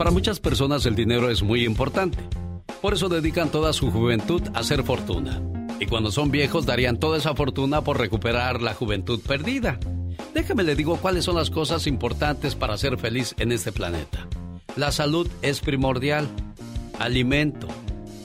[0.00, 2.16] Para muchas personas el dinero es muy importante.
[2.80, 5.42] Por eso dedican toda su juventud a hacer fortuna.
[5.78, 9.78] Y cuando son viejos darían toda esa fortuna por recuperar la juventud perdida.
[10.32, 14.26] Déjame le digo cuáles son las cosas importantes para ser feliz en este planeta.
[14.74, 16.26] La salud es primordial.
[16.98, 17.68] Alimento,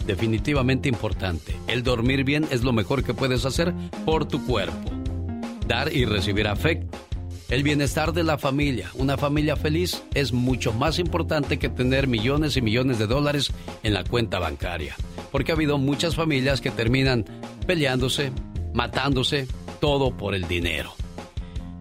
[0.07, 1.57] definitivamente importante.
[1.67, 3.73] El dormir bien es lo mejor que puedes hacer
[4.05, 4.91] por tu cuerpo.
[5.67, 7.04] Dar y recibir afecto.
[7.47, 12.57] El bienestar de la familia, una familia feliz, es mucho más importante que tener millones
[12.57, 13.51] y millones de dólares
[13.83, 14.95] en la cuenta bancaria.
[15.31, 17.23] Porque ha habido muchas familias que terminan
[17.67, 18.31] peleándose,
[18.73, 19.47] matándose,
[19.79, 20.95] todo por el dinero.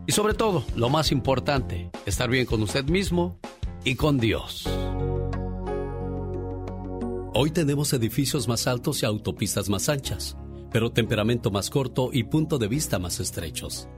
[0.06, 3.38] Y sobre todo, lo más importante, estar bien con usted mismo
[3.84, 4.68] y con Dios.
[7.32, 10.36] Hoy tenemos edificios más altos y autopistas más anchas,
[10.70, 13.88] pero temperamento más corto y punto de vista más estrechos.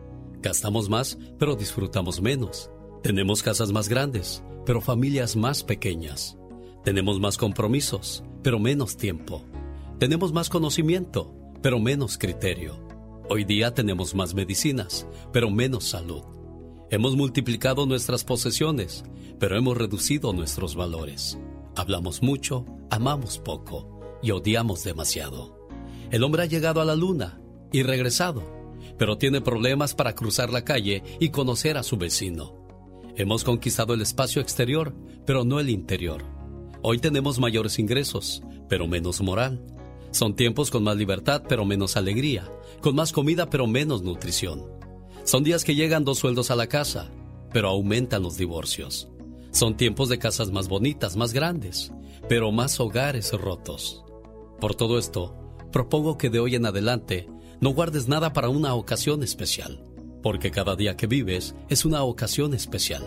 [0.46, 2.70] Gastamos más, pero disfrutamos menos.
[3.02, 6.39] Tenemos casas más grandes, pero familias más pequeñas.
[6.84, 9.42] Tenemos más compromisos, pero menos tiempo.
[9.98, 12.78] Tenemos más conocimiento, pero menos criterio.
[13.28, 16.22] Hoy día tenemos más medicinas, pero menos salud.
[16.92, 19.02] Hemos multiplicado nuestras posesiones,
[19.41, 21.36] pero hemos reducido nuestros valores.
[21.74, 25.69] Hablamos mucho, amamos poco y odiamos demasiado.
[26.12, 27.41] El hombre ha llegado a la luna
[27.72, 28.55] y regresado,
[28.98, 32.55] pero tiene problemas para cruzar la calle y conocer a su vecino.
[33.16, 34.94] Hemos conquistado el espacio exterior,
[35.25, 36.22] pero no el interior.
[36.83, 39.64] Hoy tenemos mayores ingresos, pero menos moral.
[40.11, 44.64] Son tiempos con más libertad, pero menos alegría, con más comida, pero menos nutrición.
[45.24, 47.11] Son días que llegan dos sueldos a la casa,
[47.52, 49.08] pero aumentan los divorcios.
[49.50, 51.92] Son tiempos de casas más bonitas, más grandes,
[52.28, 54.05] pero más hogares rotos.
[54.61, 55.34] Por todo esto,
[55.72, 57.28] propongo que de hoy en adelante
[57.60, 59.82] no guardes nada para una ocasión especial,
[60.22, 63.04] porque cada día que vives es una ocasión especial.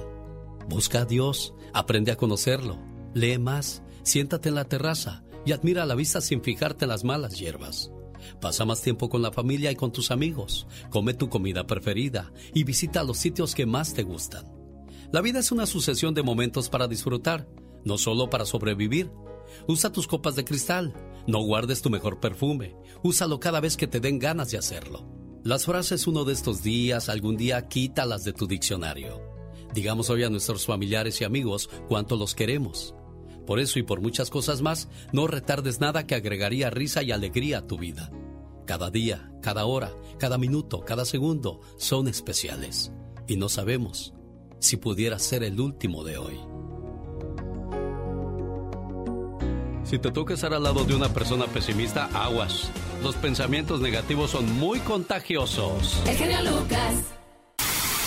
[0.68, 2.78] Busca a Dios, aprende a conocerlo,
[3.14, 7.40] lee más, siéntate en la terraza y admira la vista sin fijarte en las malas
[7.40, 7.92] hierbas.
[8.42, 12.64] Pasa más tiempo con la familia y con tus amigos, come tu comida preferida y
[12.64, 14.46] visita los sitios que más te gustan.
[15.12, 17.48] La vida es una sucesión de momentos para disfrutar,
[17.84, 19.12] no solo para sobrevivir.
[19.68, 20.94] Usa tus copas de cristal,
[21.30, 25.06] no guardes tu mejor perfume, úsalo cada vez que te den ganas de hacerlo.
[25.44, 29.22] Las frases uno de estos días, algún día quítalas de tu diccionario.
[29.74, 32.96] Digamos hoy a nuestros familiares y amigos cuánto los queremos.
[33.46, 37.60] Por eso y por muchas cosas más, no retardes nada que agregaría risa y alegría
[37.60, 38.12] a tu vida.
[38.66, 42.92] Cada día, cada hora, cada minuto, cada segundo son especiales.
[43.28, 44.14] Y no sabemos
[44.60, 46.40] si pudiera ser el último de hoy.
[49.90, 52.70] Si te toca estar al lado de una persona pesimista, aguas.
[53.02, 56.00] Los pensamientos negativos son muy contagiosos.
[56.06, 56.94] El genio Lucas.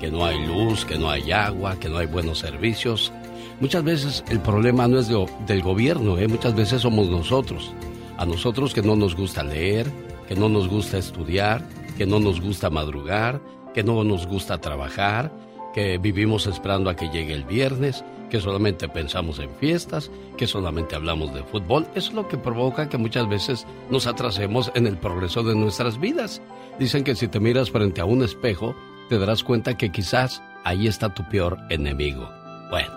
[0.00, 3.12] que no hay luz, que no hay agua, que no hay buenos servicios.
[3.60, 6.26] Muchas veces el problema no es de- del gobierno, ¿eh?
[6.28, 7.72] muchas veces somos nosotros.
[8.18, 9.90] A nosotros que no nos gusta leer,
[10.28, 11.62] que no nos gusta estudiar,
[11.96, 13.40] que no nos gusta madrugar,
[13.74, 15.32] que no nos gusta trabajar,
[15.74, 20.94] que vivimos esperando a que llegue el viernes, que solamente pensamos en fiestas, que solamente
[20.94, 21.86] hablamos de fútbol.
[21.94, 25.98] Eso es lo que provoca que muchas veces nos atrasemos en el progreso de nuestras
[25.98, 26.40] vidas.
[26.78, 28.74] Dicen que si te miras frente a un espejo,
[29.08, 32.28] te darás cuenta que quizás ahí está tu peor enemigo.
[32.70, 32.90] Bueno,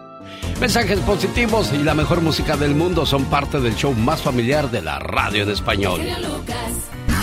[0.59, 4.81] mensajes positivos y la mejor música del mundo son parte del show más familiar de
[4.81, 6.01] la radio en español.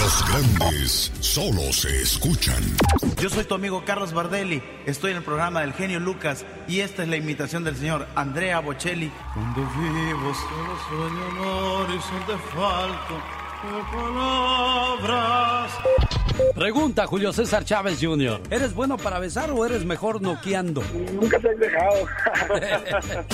[0.04, 2.62] Los grandes solo se escuchan.
[3.18, 7.04] Yo soy tu amigo Carlos Bardelli, estoy en el programa del genio Lucas y esta
[7.04, 9.10] es la imitación del señor Andrea Bocelli.
[9.32, 13.18] Cuando vivo solo sueño un horizonte falto,
[13.90, 15.72] palabras.
[16.54, 18.42] Pregunta Julio César Chávez Jr.
[18.50, 20.82] ¿Eres bueno para besar o eres mejor noqueando?
[21.14, 22.06] Nunca te he dejado.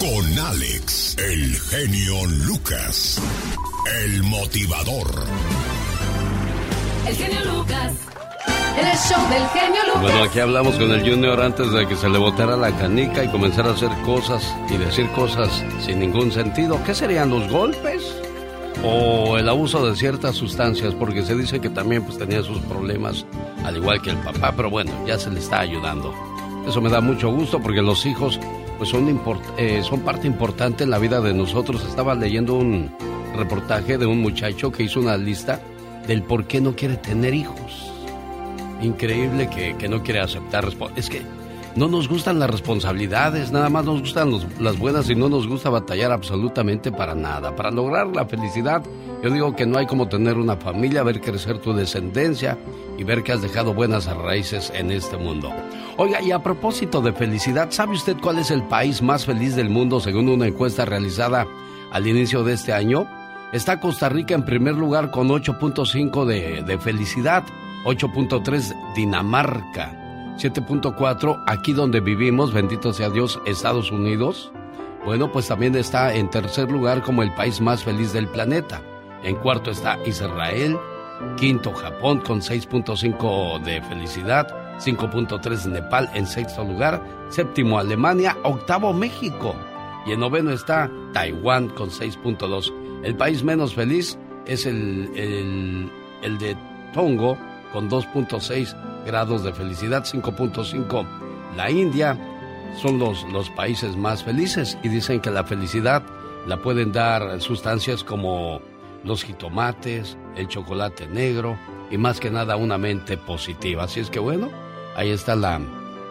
[0.00, 3.20] Con Alex, el genio Lucas,
[4.02, 5.26] el motivador.
[7.10, 7.92] El genio Lucas.
[8.78, 10.02] El show del genio Lucas.
[10.02, 13.28] Bueno, aquí hablamos con el Junior antes de que se le botara la canica y
[13.28, 16.80] comenzara a hacer cosas y decir cosas sin ningún sentido.
[16.86, 18.14] ¿Qué serían los golpes?
[18.84, 23.26] o el abuso de ciertas sustancias, porque se dice que también pues tenía sus problemas,
[23.62, 26.14] al igual que el papá, pero bueno, ya se le está ayudando.
[26.66, 28.40] Eso me da mucho gusto porque los hijos
[28.78, 29.20] pues son,
[29.58, 31.84] eh, son parte importante en la vida de nosotros.
[31.84, 32.90] Estaba leyendo un
[33.36, 35.60] reportaje de un muchacho que hizo una lista
[36.06, 37.92] del por qué no quiere tener hijos.
[38.82, 40.66] Increíble que, que no quiere aceptar.
[40.96, 41.22] Es que
[41.76, 45.70] no nos gustan las responsabilidades, nada más nos gustan las buenas y no nos gusta
[45.70, 47.54] batallar absolutamente para nada.
[47.54, 48.82] Para lograr la felicidad,
[49.22, 52.58] yo digo que no hay como tener una familia, ver crecer tu descendencia
[52.98, 55.52] y ver que has dejado buenas raíces en este mundo.
[55.96, 59.70] Oiga, y a propósito de felicidad, ¿sabe usted cuál es el país más feliz del
[59.70, 61.46] mundo según una encuesta realizada
[61.92, 63.06] al inicio de este año?
[63.52, 67.42] Está Costa Rica en primer lugar con 8.5 de, felicidad,
[67.84, 70.36] 8.3 Dinamarca.
[70.36, 74.52] 7.4, aquí donde vivimos, bendito sea Dios, Estados Unidos.
[75.04, 78.82] Bueno, pues también está en tercer lugar como el país más feliz del planeta.
[79.24, 80.78] En cuarto está Israel.
[81.36, 84.46] Quinto, Japón con 6.5 de felicidad.
[84.78, 87.04] 5.3 Nepal en sexto lugar.
[87.30, 88.36] Séptimo, Alemania.
[88.44, 89.56] Octavo, México.
[90.06, 92.79] Y en noveno está Taiwán con 6.2.
[93.02, 95.90] El país menos feliz es el, el,
[96.22, 96.56] el de
[96.92, 97.38] Tongo
[97.72, 101.06] con 2.6 grados de felicidad, 5.5.
[101.56, 102.18] La India
[102.80, 106.02] son los, los países más felices y dicen que la felicidad
[106.46, 108.60] la pueden dar sustancias como
[109.04, 111.58] los jitomates, el chocolate negro
[111.90, 113.84] y más que nada una mente positiva.
[113.84, 114.48] Así es que bueno,
[114.96, 115.60] ahí está la,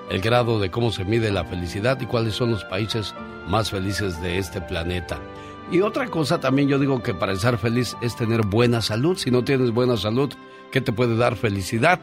[0.10, 3.14] el grado de cómo se mide la felicidad y cuáles son los países
[3.48, 5.20] más felices de este planeta.
[5.72, 9.18] Y otra cosa también yo digo que para estar feliz es tener buena salud.
[9.18, 10.34] Si no tienes buena salud,
[10.72, 12.00] ¿qué te puede dar felicidad?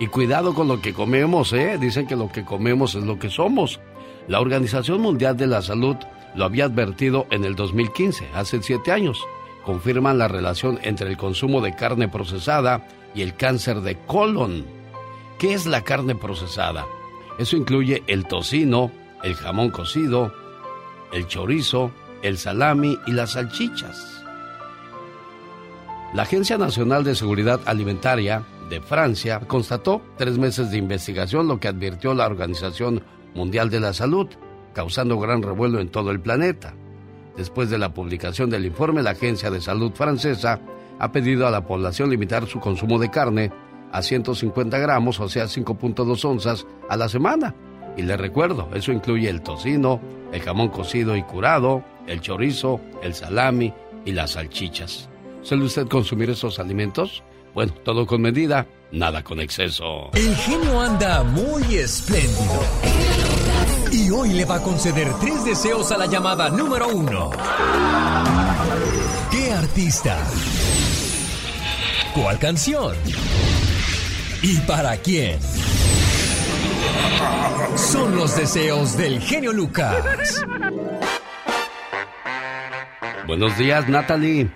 [0.00, 1.78] Y cuidado con lo que comemos, ¿eh?
[1.78, 3.78] Dicen que lo que comemos es lo que somos.
[4.26, 5.96] La Organización Mundial de la Salud
[6.34, 9.24] lo había advertido en el 2015, hace siete años.
[9.64, 12.84] Confirman la relación entre el consumo de carne procesada
[13.14, 14.64] y el cáncer de colon.
[15.38, 16.84] ¿Qué es la carne procesada?
[17.38, 18.90] Eso incluye el tocino,
[19.22, 20.32] el jamón cocido,
[21.12, 21.92] el chorizo,
[22.24, 24.24] el salami y las salchichas.
[26.14, 31.68] La Agencia Nacional de Seguridad Alimentaria de Francia constató tres meses de investigación lo que
[31.68, 33.02] advirtió la Organización
[33.34, 34.26] Mundial de la Salud,
[34.72, 36.74] causando gran revuelo en todo el planeta.
[37.36, 40.60] Después de la publicación del informe, la Agencia de Salud francesa
[40.98, 43.52] ha pedido a la población limitar su consumo de carne
[43.92, 47.54] a 150 gramos, o sea, 5.2 onzas a la semana.
[47.98, 50.00] Y le recuerdo, eso incluye el tocino,
[50.32, 53.72] el jamón cocido y curado, el chorizo, el salami
[54.04, 55.08] y las salchichas.
[55.42, 57.22] ¿Suele usted consumir esos alimentos?
[57.54, 60.10] Bueno, todo con medida, nada con exceso.
[60.14, 62.60] El genio anda muy espléndido.
[63.92, 67.30] Y hoy le va a conceder tres deseos a la llamada número uno.
[69.30, 70.18] ¿Qué artista?
[72.14, 72.96] ¿Cuál canción?
[74.42, 75.38] ¿Y para quién?
[77.76, 80.44] Son los deseos del genio Lucas.
[83.26, 84.48] Buenos días, Natalie.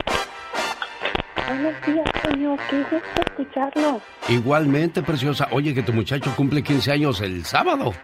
[1.47, 2.59] Buenos días, señor.
[2.69, 4.01] Qué gusto escucharlo.
[4.29, 5.49] Igualmente, preciosa.
[5.53, 7.95] Oye, que tu muchacho cumple 15 años el sábado.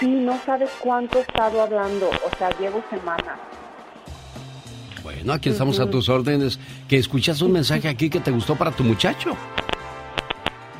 [0.00, 2.08] Sí, no sabes cuánto he estado hablando.
[2.08, 3.38] O sea, llevo semanas.
[5.04, 6.58] Bueno, aquí estamos a tus órdenes.
[6.88, 9.36] Que escuchas un mensaje aquí que te gustó para tu muchacho.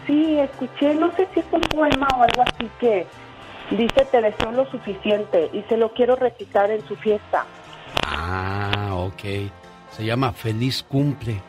[0.09, 3.07] Sí, escuché, no sé si es un poema o algo así que
[3.71, 7.45] dice te deseo lo suficiente y se lo quiero recitar en su fiesta.
[8.29, 9.23] Ah, ok.
[9.91, 11.41] Se llama Feliz Cumple.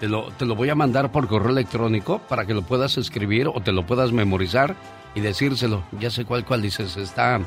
[0.00, 3.48] Te lo, te lo voy a mandar por correo electrónico para que lo puedas escribir
[3.48, 4.74] o te lo puedas memorizar
[5.14, 5.82] y decírselo.
[6.00, 6.96] Ya sé cuál, cuál dices.
[6.96, 7.40] Está,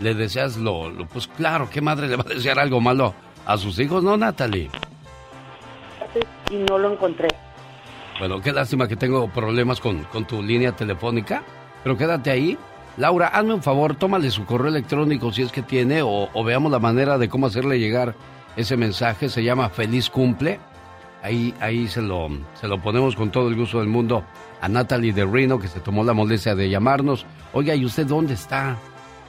[0.00, 3.14] le deseas lo, lo, Pues claro, ¿qué madre le va a desear algo malo
[3.46, 4.70] a sus hijos, no, Natalie?
[6.50, 7.28] Y no lo encontré.
[8.18, 11.44] Bueno, qué lástima que tengo problemas con, con tu línea telefónica,
[11.84, 12.58] pero quédate ahí.
[12.96, 16.70] Laura, hazme un favor, tómale su correo electrónico si es que tiene o, o veamos
[16.70, 18.14] la manera de cómo hacerle llegar
[18.56, 20.60] ese mensaje, se llama Feliz Cumple.
[21.22, 22.28] Ahí, ahí se, lo,
[22.60, 24.24] se lo ponemos con todo el gusto del mundo
[24.60, 27.26] a Natalie de Reno, que se tomó la molestia de llamarnos.
[27.52, 28.76] Oiga, ¿y usted dónde está?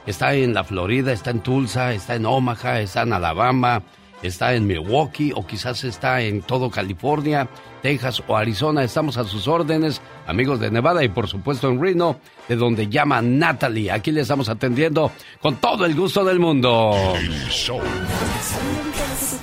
[0.06, 1.12] ¿Está en la Florida?
[1.12, 1.92] ¿Está en Tulsa?
[1.92, 2.80] ¿Está en Omaha?
[2.80, 3.82] ¿Está en Alabama?
[4.22, 7.48] está en Milwaukee o quizás está en todo California,
[7.82, 8.82] Texas o Arizona.
[8.84, 12.16] Estamos a sus órdenes, amigos de Nevada y por supuesto en Reno,
[12.48, 13.90] de donde llama Natalie.
[13.90, 15.10] Aquí le estamos atendiendo
[15.40, 16.94] con todo el gusto del mundo.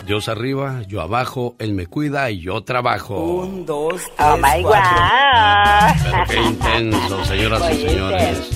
[0.06, 3.20] Dios arriba, yo abajo, Él me cuida y yo trabajo.
[3.20, 6.28] Un, dos, tres, Oh my God.
[6.30, 8.50] qué intenso, señoras y señores.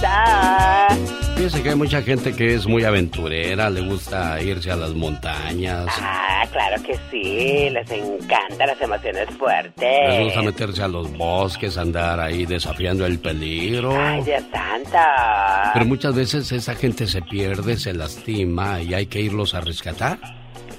[1.35, 5.87] Fíjense que hay mucha gente que es muy aventurera, le gusta irse a las montañas.
[5.99, 10.09] Ah, claro que sí, les encantan las emociones fuertes.
[10.09, 13.93] Les gusta meterse a los bosques, andar ahí desafiando el peligro.
[13.99, 15.71] Ay, Dios santa.
[15.73, 20.19] Pero muchas veces esa gente se pierde, se lastima y hay que irlos a rescatar.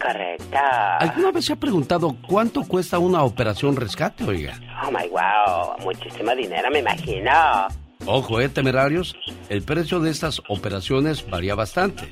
[0.01, 0.59] Correcto.
[1.01, 4.61] ¿Alguna vez se ha preguntado cuánto cuesta una operación rescate, oiga?
[4.87, 7.33] Oh my wow, muchísimo dinero, me imagino.
[8.07, 9.17] Ojo, eh, temerarios,
[9.49, 12.11] el precio de estas operaciones varía bastante.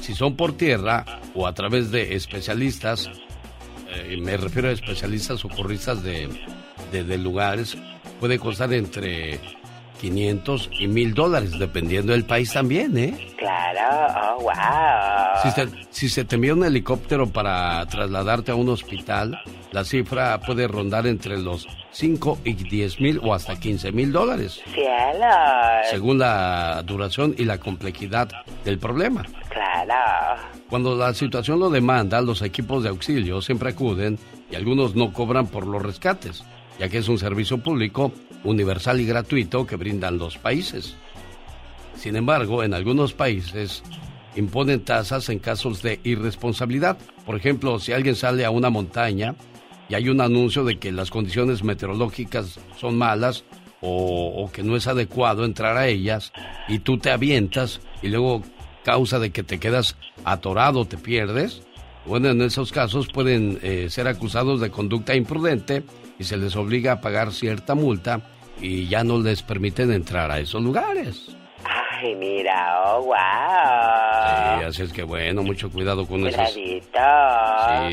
[0.00, 1.04] Si son por tierra
[1.34, 3.10] o a través de especialistas,
[3.88, 6.28] eh, me refiero a especialistas socorristas de,
[6.92, 7.76] de, de lugares,
[8.18, 9.40] puede costar entre
[10.00, 13.28] 500 y 1000 dólares, dependiendo del país también, ¿eh?
[13.38, 14.52] Claro, oh, wow.
[15.42, 19.38] Si, se, si se te envía un helicóptero para trasladarte a un hospital,
[19.72, 24.60] la cifra puede rondar entre los 5 y 10 mil o hasta 15 mil dólares.
[24.72, 25.26] Cielo.
[25.90, 28.28] Según la duración y la complejidad
[28.64, 29.26] del problema.
[29.48, 30.42] Claro.
[30.68, 34.18] Cuando la situación lo demanda, los equipos de auxilio siempre acuden
[34.50, 36.44] y algunos no cobran por los rescates
[36.80, 38.10] ya que es un servicio público
[38.42, 40.96] universal y gratuito que brindan los países.
[41.94, 43.82] Sin embargo, en algunos países
[44.34, 46.96] imponen tasas en casos de irresponsabilidad.
[47.26, 49.34] Por ejemplo, si alguien sale a una montaña
[49.90, 53.44] y hay un anuncio de que las condiciones meteorológicas son malas
[53.80, 56.32] o, que no es adecuado entrar a ellas
[56.68, 58.42] y tú te avientas y luego
[58.84, 61.62] causa de que te quedas atorado, te pierdes,
[62.06, 65.82] bueno, en esos casos pueden eh, ser acusados de conducta imprudente
[66.18, 68.30] y se les obliga a pagar cierta multa
[68.60, 71.39] y ya no les permiten entrar a esos lugares.
[71.64, 74.58] Ay, mira, oh, wow.
[74.58, 76.52] Sí, así es que bueno, mucho cuidado con esas...
[76.52, 76.80] Sí,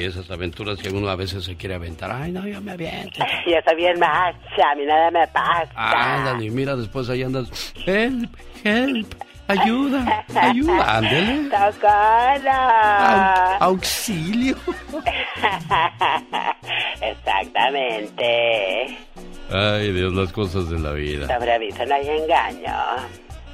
[0.04, 2.12] esas aventuras que uno a veces se quiere aventar.
[2.12, 3.24] Ay, no, yo me aviento.
[3.46, 5.72] Yo soy bien macha, a mí nada me pasa.
[5.76, 8.34] Ah, Dani, mira, después ahí andas, help,
[8.64, 9.14] help.
[9.50, 11.50] Ayuda, ayuda, ándele.
[13.62, 14.58] auxilio.
[17.02, 18.98] Exactamente.
[19.50, 21.28] Ay, Dios, las cosas de la vida.
[21.28, 22.74] Sobre aviso no hay engaño.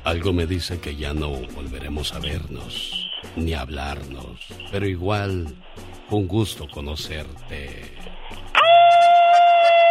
[0.03, 4.37] Algo me dice que ya no volveremos a vernos, ni hablarnos.
[4.69, 5.47] Pero igual,
[6.09, 7.69] un gusto conocerte.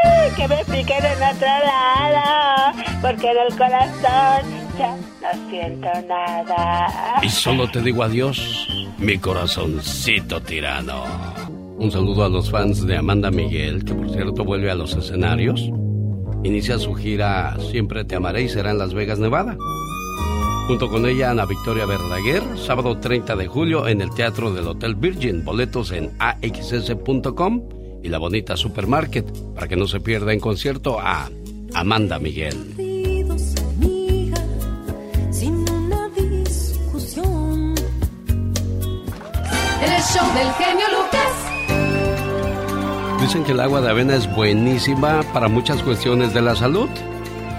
[0.05, 0.31] ¡Ay!
[0.37, 4.43] Que me piquen en otro lado, porque en el corazón
[4.79, 7.21] ya no siento nada.
[7.23, 11.05] Y solo te digo adiós, mi corazoncito tirano.
[11.79, 15.71] Un saludo a los fans de Amanda Miguel, que por cierto vuelve a los escenarios.
[16.45, 19.57] Inicia su gira Siempre te amaré y será en Las Vegas, Nevada.
[20.67, 24.95] Junto con ella, Ana Victoria Verdaguer, sábado 30 de julio en el Teatro del Hotel
[24.95, 25.45] Virgin.
[25.45, 27.63] Boletos en axs.com
[28.03, 31.31] y la bonita Supermarket para que no se pierda en concierto a
[31.75, 32.57] Amanda Miguel.
[40.13, 41.33] show del genio Lucas.
[43.21, 46.89] Dicen que el agua de avena es buenísima para muchas cuestiones de la salud.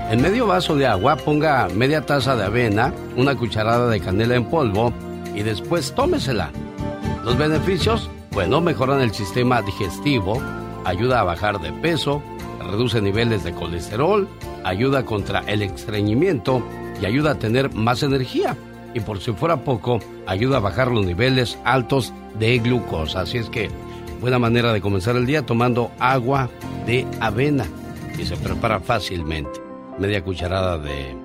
[0.10, 4.45] En medio vaso de agua ponga media taza de avena, una cucharada de canela en
[4.45, 4.93] polvo
[5.33, 6.51] y después tómesela.
[7.24, 10.39] Los beneficios, bueno, mejoran el sistema digestivo,
[10.86, 12.22] ayuda a bajar de peso,
[12.60, 14.27] reduce niveles de colesterol,
[14.63, 16.62] ayuda contra el estreñimiento
[17.01, 18.55] y ayuda a tener más energía
[18.93, 23.22] y por si fuera poco, ayuda a bajar los niveles altos de glucosa.
[23.22, 23.69] Así es que
[24.22, 26.50] buena manera de comenzar el día tomando agua
[26.86, 27.65] de avena
[28.17, 29.62] y se prepara fácilmente.
[30.00, 31.15] Media cucharada de,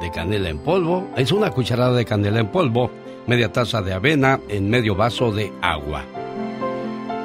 [0.00, 2.90] de canela en polvo, es una cucharada de canela en polvo,
[3.26, 6.04] media taza de avena en medio vaso de agua.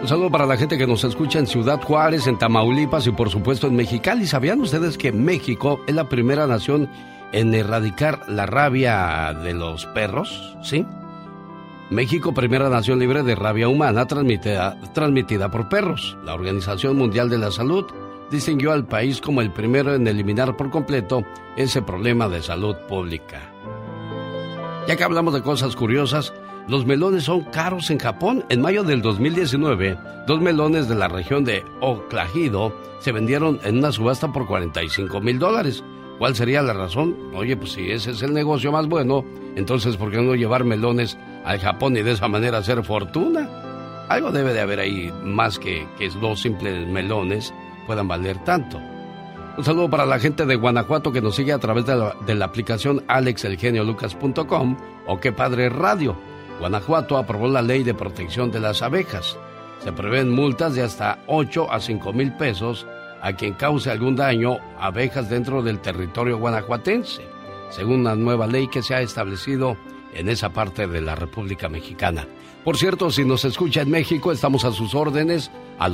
[0.02, 3.30] Un saludo para la gente que nos escucha en Ciudad Juárez, en Tamaulipas y por
[3.30, 4.26] supuesto en Mexicali.
[4.26, 6.90] ¿Sabían ustedes que México es la primera nación
[7.32, 10.86] en erradicar la rabia de los perros, ¿sí?
[11.92, 16.18] México, primera nación libre de rabia humana transmitida, transmitida por perros.
[16.24, 17.86] La Organización Mundial de la Salud
[18.32, 21.24] distinguió al país como el primero en eliminar por completo
[21.58, 23.52] ese problema de salud pública.
[24.88, 26.34] Ya que hablamos de cosas curiosas,
[26.68, 28.46] los melones son caros en Japón.
[28.50, 33.92] En mayo del 2019, dos melones de la región de Oklahido se vendieron en una
[33.92, 35.84] subasta por 45 mil dólares.
[36.18, 37.16] ¿Cuál sería la razón?
[37.34, 41.18] Oye, pues si ese es el negocio más bueno, entonces ¿por qué no llevar melones
[41.44, 43.50] al Japón y de esa manera hacer fortuna?
[44.08, 47.54] Algo debe de haber ahí más que que dos simples melones
[47.92, 48.80] puedan valer tanto.
[49.58, 52.36] Un saludo para la gente de Guanajuato que nos sigue a través de la, de
[52.36, 56.16] la aplicación alexelgeniolucas.com o que Padre Radio.
[56.62, 59.38] Guanajuato aprobó la ley de protección de las abejas.
[59.84, 62.88] Se prevén multas de hasta 8 a 5 mil pesos
[63.22, 67.24] a quien cause algún daño a abejas dentro del territorio guanajuatense,
[67.72, 69.76] según una nueva ley que se ha establecido
[70.14, 72.26] en esa parte de la República Mexicana.
[72.64, 75.94] Por cierto, si nos escucha en México, estamos a sus órdenes al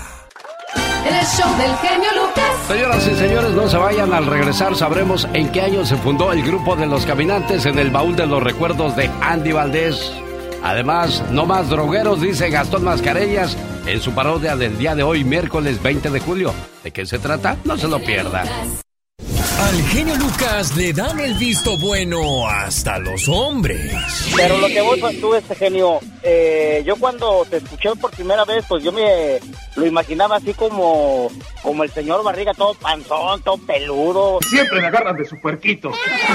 [1.05, 2.67] El show del genio Lucas.
[2.67, 4.13] Señoras y señores, no se vayan.
[4.13, 7.89] Al regresar sabremos en qué año se fundó el grupo de los caminantes en el
[7.89, 10.11] baúl de los recuerdos de Andy Valdés.
[10.63, 15.81] Además, no más drogueros, dice Gastón Mascareñas en su parodia del día de hoy, miércoles
[15.81, 16.53] 20 de julio.
[16.83, 17.57] ¿De qué se trata?
[17.63, 18.43] No se lo pierda.
[19.41, 23.91] Al genio Lucas le dan el visto bueno hasta los hombres.
[24.35, 28.65] Pero lo que vos tú, este genio, eh, yo cuando te escuché por primera vez,
[28.67, 29.39] pues yo me
[29.75, 31.31] lo imaginaba así como,
[31.63, 34.39] como el señor Barriga, todo panzón, todo peludo.
[34.47, 35.91] Siempre me agarran de su puerquito.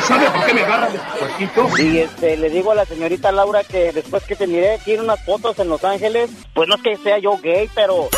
[0.07, 1.83] ¿Sabe por qué me agarran de su puerquito?
[1.83, 5.01] Y este, le digo a la señorita Laura que después que te miré aquí en
[5.01, 8.09] unas fotos en Los Ángeles, pues no es que sea yo gay, pero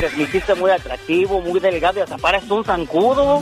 [0.00, 3.40] te me hiciste muy atractivo, muy delgado y hasta pareces un zancudo.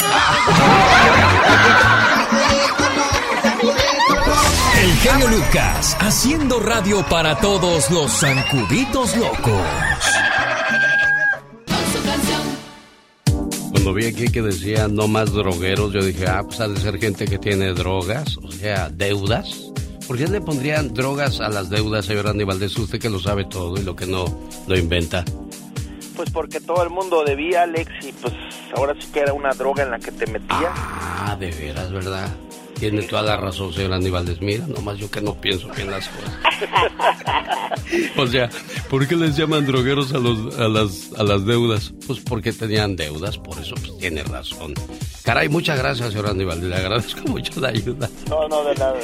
[4.83, 9.62] El genio Lucas, haciendo radio para todos los zancuditos locos.
[13.71, 16.99] Cuando vi aquí que decía no más drogueros, yo dije, ah, pues ha de ser
[16.99, 19.73] gente que tiene drogas, o sea, deudas.
[20.06, 22.76] ¿Por qué le pondrían drogas a las deudas, señor Andy Valdés?
[22.76, 24.25] Usted que lo sabe todo y lo que no
[24.67, 25.25] lo inventa.
[26.17, 28.35] Pues porque todo el mundo debía, Alex, y pues
[28.75, 30.73] ahora sí que era una droga en la que te metías.
[30.75, 32.29] Ah, de veras, ¿verdad?
[32.78, 36.34] Tiene toda la razón, señor Aníbal Mira, nomás yo que no pienso bien las cosas.
[38.17, 38.50] o sea,
[38.91, 41.95] ¿por qué les llaman drogueros a, los, a, las, a las deudas?
[42.06, 44.75] Pues porque tenían deudas, por eso pues, tiene razón.
[45.23, 46.69] Caray, muchas gracias, señor Aníbal.
[46.69, 48.10] Le agradezco mucho la ayuda.
[48.28, 48.95] No, no, de nada,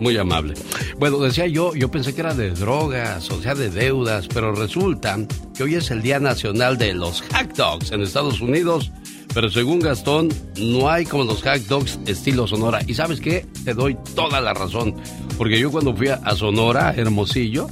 [0.00, 0.54] Muy amable.
[0.98, 5.16] Bueno, decía yo, yo pensé que era de drogas, o sea, de deudas, pero resulta
[5.54, 8.90] que hoy es el Día Nacional de los Hack Dogs en Estados Unidos
[9.34, 12.80] pero según Gastón, no hay como los hack dogs estilo Sonora.
[12.86, 13.46] Y sabes qué?
[13.64, 14.94] Te doy toda la razón.
[15.38, 17.68] Porque yo cuando fui a Sonora, Hermosillo,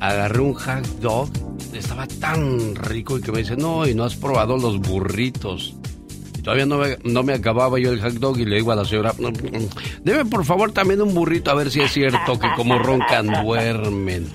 [0.00, 1.30] agarré un hack dog.
[1.72, 5.74] Estaba tan rico y que me dice, no, y no has probado los burritos.
[6.42, 8.84] Todavía no me, no me acababa yo el hack dog y le digo a la
[8.84, 9.14] señora,
[10.02, 14.28] debe por favor también un burrito a ver si es cierto que como roncan duermen.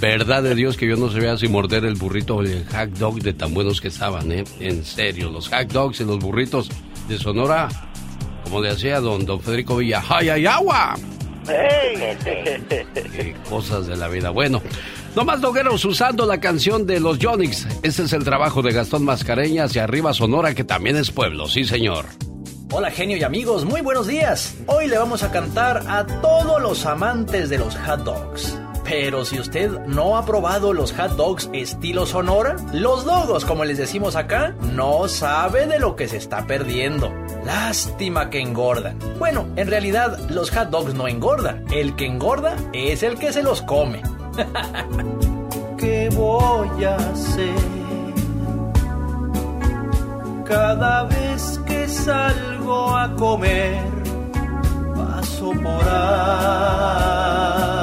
[0.00, 3.20] Verdad de Dios que yo no sabía si morder el burrito o el hack dog
[3.20, 4.44] de tan buenos que estaban, ¿eh?
[4.58, 6.70] En serio, los hack dogs y los burritos
[7.06, 7.68] de Sonora,
[8.44, 10.94] como le hacía don, don Federico Villa, ¡ay, agua!
[11.46, 14.30] Qué cosas de la vida.
[14.30, 14.62] Bueno,
[15.14, 17.66] no más dogueros usando la canción de los Yonix.
[17.82, 21.64] Este es el trabajo de Gastón Mascareñas y arriba Sonora, que también es pueblo, sí
[21.64, 22.06] señor.
[22.72, 24.54] Hola genio y amigos, muy buenos días.
[24.66, 28.59] Hoy le vamos a cantar a todos los amantes de los hot dogs.
[28.90, 33.78] Pero si usted no ha probado los hot dogs estilo Sonora, los dogos, como les
[33.78, 37.14] decimos acá, no sabe de lo que se está perdiendo.
[37.46, 38.98] Lástima que engordan.
[39.20, 41.64] Bueno, en realidad los hot dogs no engordan.
[41.70, 44.02] El que engorda es el que se los come.
[45.78, 47.54] ¿Qué voy a hacer?
[50.46, 53.84] Cada vez que salgo a comer,
[54.96, 57.79] paso por ahí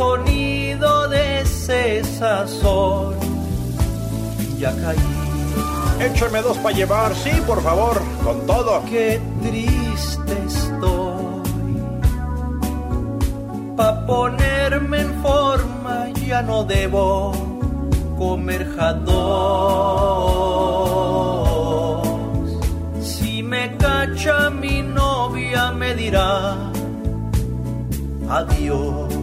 [0.00, 3.16] sonido de ese sazón.
[4.58, 4.96] Ya caí.
[6.00, 8.82] Échame dos para llevar, sí, por favor, con todo.
[8.88, 11.74] Qué triste estoy.
[13.76, 17.32] Pa' ponerme en forma ya no debo
[18.16, 19.20] comer jados.
[23.02, 26.56] Si me cacha mi novia me dirá
[28.30, 29.19] adiós.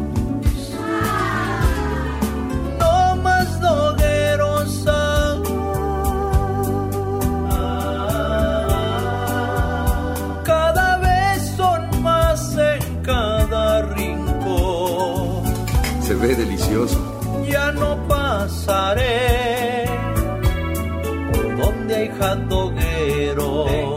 [16.37, 16.97] delicioso.
[17.49, 19.85] Ya no pasaré
[21.31, 23.96] por donde hay jandogueros.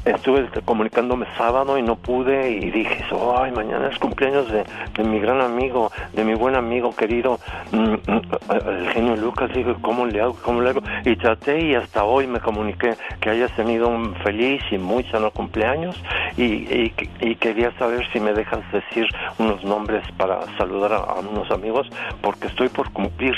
[0.04, 3.04] estuve comunicándome sábado y no pude y dije,
[3.36, 4.64] ay, mañana es cumpleaños de,
[4.96, 7.38] de mi gran amigo, de mi buen amigo querido,
[7.70, 8.20] mm, mm,
[8.66, 9.52] el genio Lucas.
[9.54, 10.36] Digo, ¿cómo le hago?
[10.42, 10.82] ¿Cómo le hago?
[11.04, 15.30] Y traté y hasta hoy me comuniqué que hayas tenido un feliz y muy sano
[15.30, 15.94] cumpleaños
[16.36, 19.06] y, y, y quería saber si me dejas decir
[19.38, 21.86] unos nombres para saludar a, a unos amigos
[22.20, 23.34] porque estoy por cumplir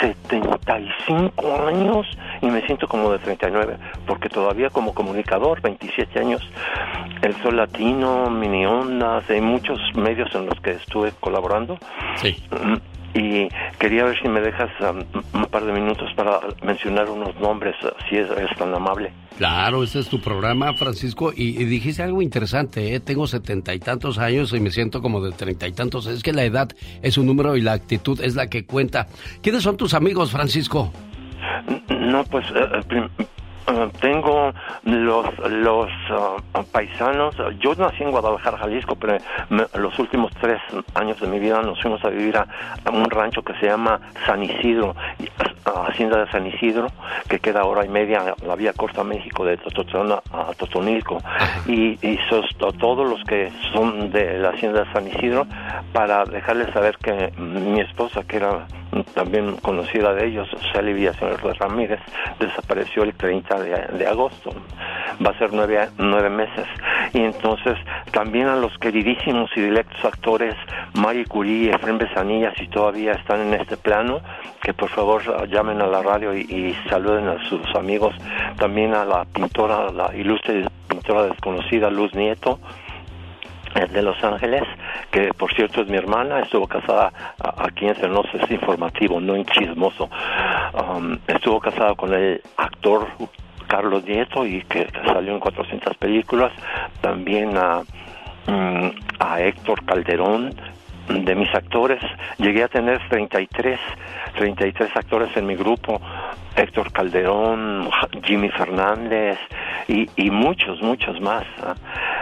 [0.00, 2.06] 75 años
[2.40, 6.42] y me siento como de 39 porque todavía como comunicador 27 años
[7.22, 11.78] el Sol Latino, Mini Ondas, hay muchos medios en los que estuve colaborando
[12.16, 12.36] Sí.
[13.14, 15.02] Y quería ver si me dejas um,
[15.34, 19.82] un par de minutos para mencionar unos nombres uh, si es, es tan amable Claro,
[19.82, 23.00] este es tu programa, Francisco, y, y dijiste algo interesante, ¿eh?
[23.00, 26.06] tengo setenta y tantos años y me siento como de treinta y tantos.
[26.08, 26.68] Es que la edad
[27.00, 29.06] es un número y la actitud es la que cuenta.
[29.42, 30.92] ¿Quiénes son tus amigos, Francisco?
[31.88, 33.08] No, pues eh,
[33.70, 34.52] eh, tengo
[34.84, 36.36] los los ah,
[36.72, 37.34] paisanos.
[37.60, 40.60] Yo nací en Guadalajara, Jalisco, pero me- los últimos tres
[40.94, 42.46] años de mi vida nos fuimos a vivir a,
[42.84, 44.94] a un rancho que se llama San Isidro,
[45.88, 46.88] Hacienda de San Isidro,
[47.28, 51.18] que queda hora y media la vía Costa México de Tototlán a Totonilco.
[51.66, 55.46] Y, y sos- to- todos los que son de la Hacienda de San Isidro,
[55.92, 58.66] para dejarles saber que mi esposa, que era
[59.14, 62.00] también conocida de ellos, Sally Villaseñor Ramírez,
[62.38, 64.50] desapareció el 30 de, de agosto.
[65.24, 66.66] Va a ser nueve, nueve meses.
[67.12, 67.76] Y entonces
[68.12, 70.54] también a los queridísimos y directos actores
[70.94, 74.20] Mari Curie, Efren Besanilla, si todavía están en este plano,
[74.62, 78.14] que por favor ah, llamen a la radio y, y saluden a sus amigos.
[78.58, 82.58] También a la pintora, la ilustre pintora desconocida Luz Nieto,
[83.74, 84.62] eh, de Los Ángeles,
[85.10, 89.44] que por cierto es mi hermana, estuvo casada aquí entre nos, es informativo, no en
[89.46, 90.08] chismoso.
[90.74, 93.06] Um, estuvo casada con el actor
[93.68, 96.52] Carlos Nieto y que, que salió en 400 películas,
[97.00, 97.82] también a,
[98.46, 100.54] mm, a Héctor Calderón,
[101.10, 102.00] de mis actores,
[102.38, 103.78] llegué a tener 33,
[104.36, 106.00] 33 actores en mi grupo,
[106.56, 107.90] Héctor Calderón,
[108.22, 109.38] Jimmy Fernández
[109.88, 111.44] y, y muchos, muchos más.
[111.62, 111.74] ¿ah?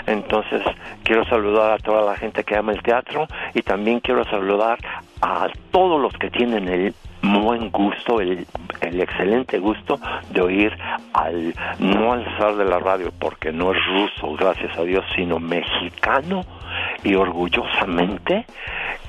[0.07, 0.62] Entonces,
[1.03, 4.79] quiero saludar a toda la gente que ama el teatro y también quiero saludar
[5.20, 8.46] a todos los que tienen el buen gusto, el,
[8.81, 9.98] el excelente gusto
[10.31, 10.76] de oír
[11.12, 15.38] al, no al zar de la radio, porque no es ruso, gracias a Dios, sino
[15.38, 16.44] mexicano
[17.02, 18.44] y orgullosamente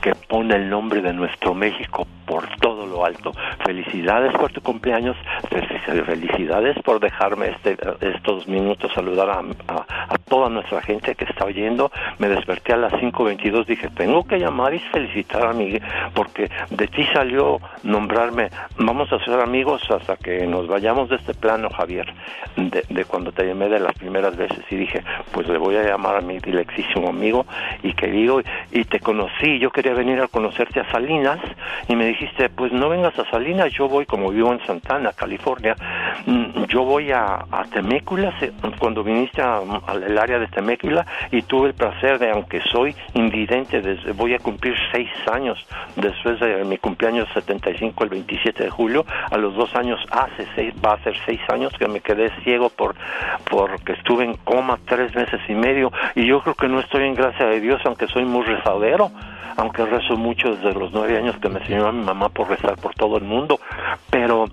[0.01, 3.33] que pone el nombre de nuestro México por todo lo alto.
[3.65, 5.17] Felicidades por tu cumpleaños,
[5.49, 11.25] fel- felicidades por dejarme este, estos minutos saludar a, a- a toda nuestra gente que
[11.25, 11.91] está oyendo.
[12.17, 15.81] Me desperté a las 5.22, dije, tengo que llamar y felicitar a Miguel,
[16.13, 17.59] porque de ti salió
[17.99, 22.07] nombrarme, vamos a ser amigos hasta que nos vayamos de este plano, Javier,
[22.55, 25.83] de, de cuando te llamé de las primeras veces y dije, pues le voy a
[25.83, 27.45] llamar a mi dilexísimo amigo
[27.83, 31.39] y querido, y te conocí, yo quería venir a conocerte a Salinas
[31.89, 35.75] y me dijiste, pues no vengas a Salinas, yo voy como vivo en Santana, California,
[36.25, 38.33] mm, yo voy a, a Temécula,
[38.79, 44.13] cuando viniste al área de Temécula, y tuve el placer de, aunque soy invidente, desde,
[44.13, 49.37] voy a cumplir seis años después de mi cumpleaños 75, el 27 de julio, a
[49.37, 52.95] los dos años, hace seis, va a ser seis años que me quedé ciego por
[53.49, 57.15] porque estuve en coma tres meses y medio, y yo creo que no estoy en
[57.15, 59.11] gracia de Dios, aunque soy muy rezadero
[59.57, 62.77] aunque rezo mucho desde los nueve años que me enseñó a mi mamá por rezar
[62.77, 63.59] por todo el mundo,
[64.09, 64.45] pero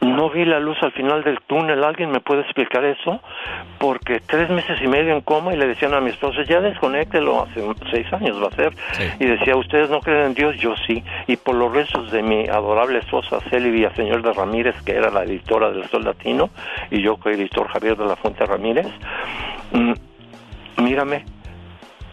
[0.00, 1.82] no vi la luz al final del túnel.
[1.82, 3.20] ¿Alguien me puede explicar eso?
[3.78, 7.42] Porque tres meses y medio en coma y le decían a mi esposa, ya desconéctelo,
[7.42, 8.72] hace seis años va a ser.
[9.18, 10.56] Y decía, ¿ustedes no creen en Dios?
[10.58, 11.02] Yo sí.
[11.26, 15.24] Y por los rezos de mi adorable esposa Celia Señor de Ramírez, que era la
[15.24, 16.50] editora del Sol Latino,
[16.90, 18.86] y yo, co-editor Javier de la Fuente Ramírez,
[19.72, 19.92] mm,
[20.82, 21.24] mírame,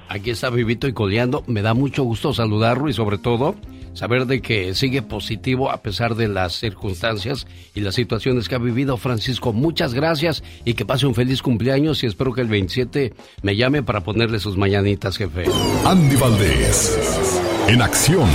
[0.08, 1.44] Aquí está vivito y coleando.
[1.48, 3.56] Me da mucho gusto saludarlo y sobre todo
[3.96, 8.60] saber de que sigue positivo a pesar de las circunstancias y las situaciones que ha
[8.60, 9.54] vivido Francisco.
[9.54, 13.82] Muchas gracias y que pase un feliz cumpleaños y espero que el 27 me llame
[13.82, 15.46] para ponerle sus mañanitas, jefe.
[15.86, 18.30] Andy Valdés, en acción.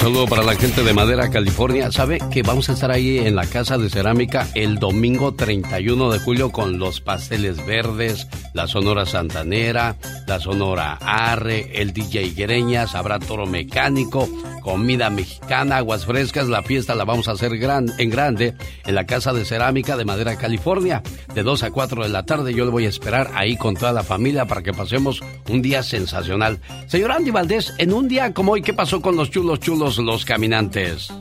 [0.00, 1.92] Saludo para la gente de Madera, California.
[1.92, 6.18] ¿Sabe que vamos a estar ahí en la Casa de Cerámica el domingo 31 de
[6.18, 13.18] julio con los pasteles verdes, la Sonora Santanera, la Sonora Arre, el DJ Greñas, habrá
[13.18, 14.26] toro mecánico,
[14.62, 16.48] comida mexicana, aguas frescas.
[16.48, 18.54] La fiesta la vamos a hacer gran, en grande
[18.86, 21.02] en la Casa de Cerámica de Madera, California.
[21.34, 23.92] De 2 a 4 de la tarde yo le voy a esperar ahí con toda
[23.92, 26.58] la familia para que pasemos un día sensacional.
[26.86, 29.89] Señor Andy Valdés, en un día como hoy, ¿qué pasó con los chulos chulos?
[29.98, 31.12] Los caminantes.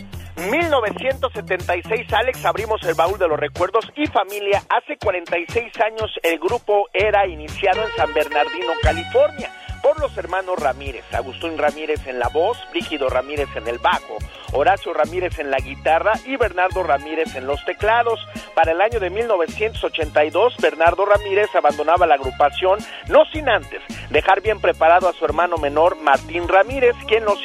[0.51, 4.63] 1976, Alex, abrimos el baúl de los recuerdos y familia.
[4.69, 9.51] Hace 46 años el grupo era iniciado en San Bernardino, California
[9.81, 14.17] por los hermanos Ramírez, Agustín Ramírez en la voz, Brígido Ramírez en el bajo,
[14.51, 18.19] Horacio Ramírez en la guitarra y Bernardo Ramírez en los teclados.
[18.55, 24.59] Para el año de 1982, Bernardo Ramírez abandonaba la agrupación, no sin antes dejar bien
[24.59, 27.39] preparado a su hermano menor Martín Ramírez, quien los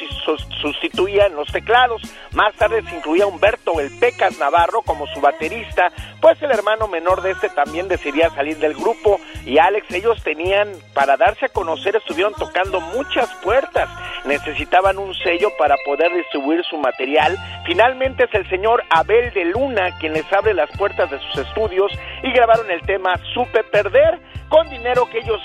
[0.61, 2.01] sustituía en los teclados.
[2.33, 7.21] Más tarde se incluía Humberto El Pecas Navarro como su baterista, pues el hermano menor
[7.21, 11.95] de este también decidía salir del grupo y Alex, ellos tenían, para darse a conocer,
[11.95, 13.89] estuvieron tocando muchas puertas,
[14.25, 17.37] necesitaban un sello para poder distribuir su material.
[17.65, 21.91] Finalmente es el señor Abel de Luna quien les abre las puertas de sus estudios
[22.23, 25.41] y grabaron el tema Supe Perder con dinero que ellos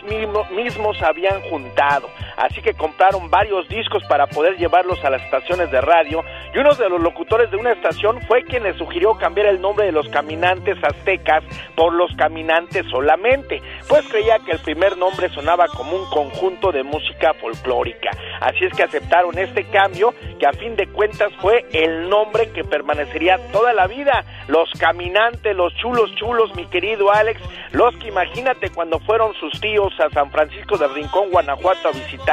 [0.50, 2.08] mismos habían juntado.
[2.40, 6.24] Así que compraron varios discos para poder llevarlos a las estaciones de radio
[6.54, 9.84] y uno de los locutores de una estación fue quien les sugirió cambiar el nombre
[9.84, 11.44] de los caminantes aztecas
[11.76, 16.82] por los caminantes solamente, pues creía que el primer nombre sonaba como un conjunto de
[16.82, 18.10] música folclórica.
[18.40, 22.64] Así es que aceptaron este cambio que a fin de cuentas fue el nombre que
[22.64, 24.24] permanecería toda la vida.
[24.48, 27.40] Los caminantes, los chulos chulos, mi querido Alex,
[27.72, 32.29] los que imagínate cuando fueron sus tíos a San Francisco de Rincón, Guanajuato a visitar,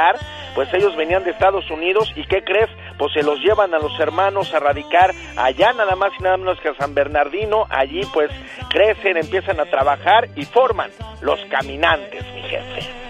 [0.54, 2.68] pues ellos venían de Estados Unidos y ¿qué crees?
[2.98, 6.58] Pues se los llevan a los hermanos a radicar allá nada más y nada menos
[6.60, 8.30] que a San Bernardino, allí pues
[8.68, 13.08] crecen, empiezan a trabajar y forman los caminantes, mi jefe.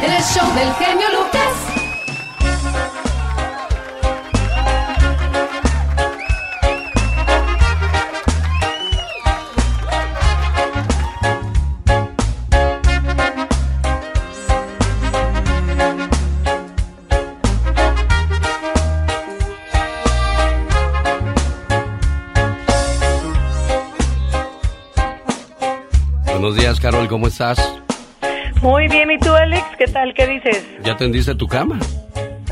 [0.00, 1.82] Del genio Lucas.
[26.52, 27.80] Buenos días, Carol, ¿cómo estás?
[28.60, 29.64] Muy bien, ¿y tú, Alex?
[29.78, 30.12] ¿Qué tal?
[30.12, 30.66] ¿Qué dices?
[30.84, 31.78] ¿Ya tendiste tu cama?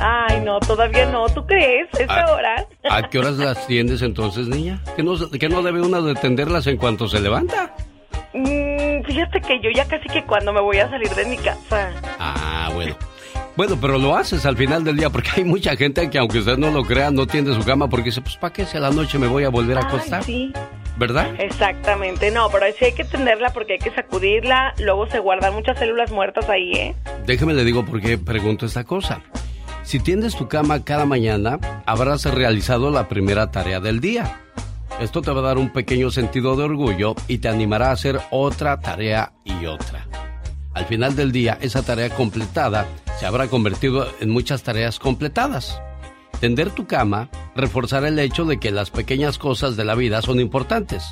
[0.01, 1.29] Ay, no, todavía no.
[1.29, 1.87] ¿Tú crees?
[1.99, 2.67] ¿Esta ¿A, hora?
[2.89, 4.81] ¿A qué horas las tiendes entonces, niña?
[4.97, 7.75] ¿Que no, que no debe una de tenderlas en cuanto se levanta?
[8.33, 11.91] Mm, fíjate que yo ya casi que cuando me voy a salir de mi casa.
[12.19, 12.97] Ah, bueno.
[13.55, 16.57] Bueno, pero lo haces al final del día porque hay mucha gente que aunque usted
[16.57, 18.93] no lo crea no tiende su cama porque dice, pues ¿para qué si a la
[18.93, 20.25] noche me voy a volver a acostar?
[20.25, 20.55] sí.
[20.97, 21.35] ¿Verdad?
[21.39, 25.79] Exactamente, no, pero sí hay que tenderla porque hay que sacudirla, luego se guardan muchas
[25.79, 26.95] células muertas ahí, ¿eh?
[27.27, 29.23] Déjeme le digo por qué pregunto esta cosa.
[29.83, 34.41] Si tiendes tu cama cada mañana, habrás realizado la primera tarea del día.
[35.01, 38.21] Esto te va a dar un pequeño sentido de orgullo y te animará a hacer
[38.31, 40.07] otra tarea y otra.
[40.75, 42.87] Al final del día, esa tarea completada
[43.19, 45.81] se habrá convertido en muchas tareas completadas.
[46.41, 50.41] Tender tu cama reforzará el hecho de que las pequeñas cosas de la vida son
[50.41, 51.05] importantes.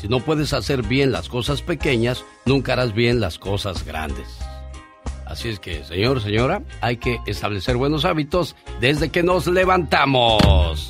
[0.00, 4.28] Si no puedes hacer bien las cosas pequeñas, nunca harás bien las cosas grandes.
[5.26, 10.86] Así es que, señor, señora, hay que establecer buenos hábitos desde que nos levantamos.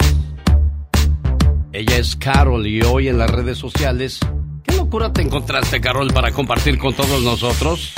[1.73, 4.21] Ella es Carol y hoy en las redes sociales,
[4.63, 7.95] ¿qué locura te encontraste, Carol, para compartir con todos nosotros?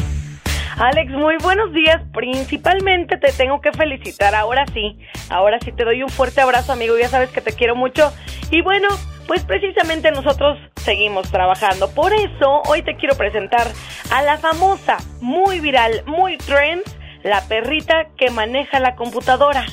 [0.78, 2.00] Alex, muy buenos días.
[2.14, 4.34] Principalmente te tengo que felicitar.
[4.34, 6.96] Ahora sí, ahora sí te doy un fuerte abrazo, amigo.
[6.98, 8.12] Ya sabes que te quiero mucho.
[8.50, 8.88] Y bueno,
[9.26, 11.90] pues precisamente nosotros seguimos trabajando.
[11.90, 13.66] Por eso hoy te quiero presentar
[14.10, 16.82] a la famosa, muy viral, muy trend,
[17.22, 19.66] la perrita que maneja la computadora.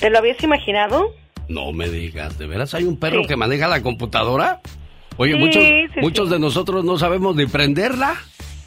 [0.00, 1.14] ¿Te lo habías imaginado?
[1.48, 4.60] No me digas, ¿de veras hay un perro que maneja la computadora?
[5.16, 8.14] Oye, Sí, muchos, sí, muchos de nosotros no sabemos ni prenderla.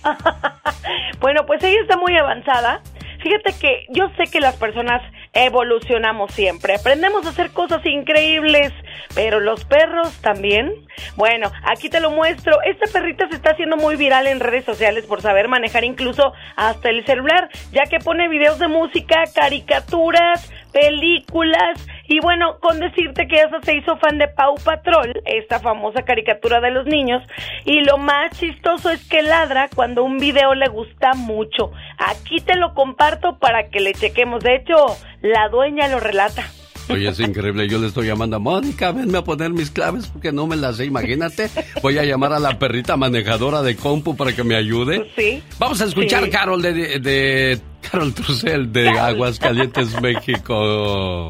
[1.20, 2.82] Bueno, pues ella está muy avanzada.
[3.22, 8.74] Fíjate que yo sé que las personas evolucionamos siempre, aprendemos a hacer cosas increíbles,
[9.16, 10.74] pero los perros también.
[11.16, 12.62] Bueno, aquí te lo muestro.
[12.64, 16.90] Esta perrita se está haciendo muy viral en redes sociales por saber manejar incluso hasta
[16.90, 21.80] el celular, ya que pone videos de música, caricaturas, películas
[22.16, 26.60] y bueno, con decirte que ella se hizo fan de Pau Patrol, esta famosa caricatura
[26.62, 27.24] de los niños,
[27.66, 31.72] y lo más chistoso es que ladra cuando un video le gusta mucho.
[31.98, 34.44] Aquí te lo comparto para que le chequemos.
[34.44, 34.76] De hecho,
[35.22, 36.44] la dueña lo relata.
[36.90, 37.70] Oye, es increíble.
[37.70, 40.76] Yo le estoy llamando a Mónica, venme a poner mis claves porque no me las
[40.78, 40.86] sé.
[40.86, 41.50] Imagínate.
[41.82, 45.10] Voy a llamar a la perrita manejadora de compu para que me ayude.
[45.16, 45.42] Sí.
[45.60, 46.30] Vamos a escuchar Sí.
[46.30, 51.30] Carol de, de, de- Carol Trussell de Aguascalientes, México.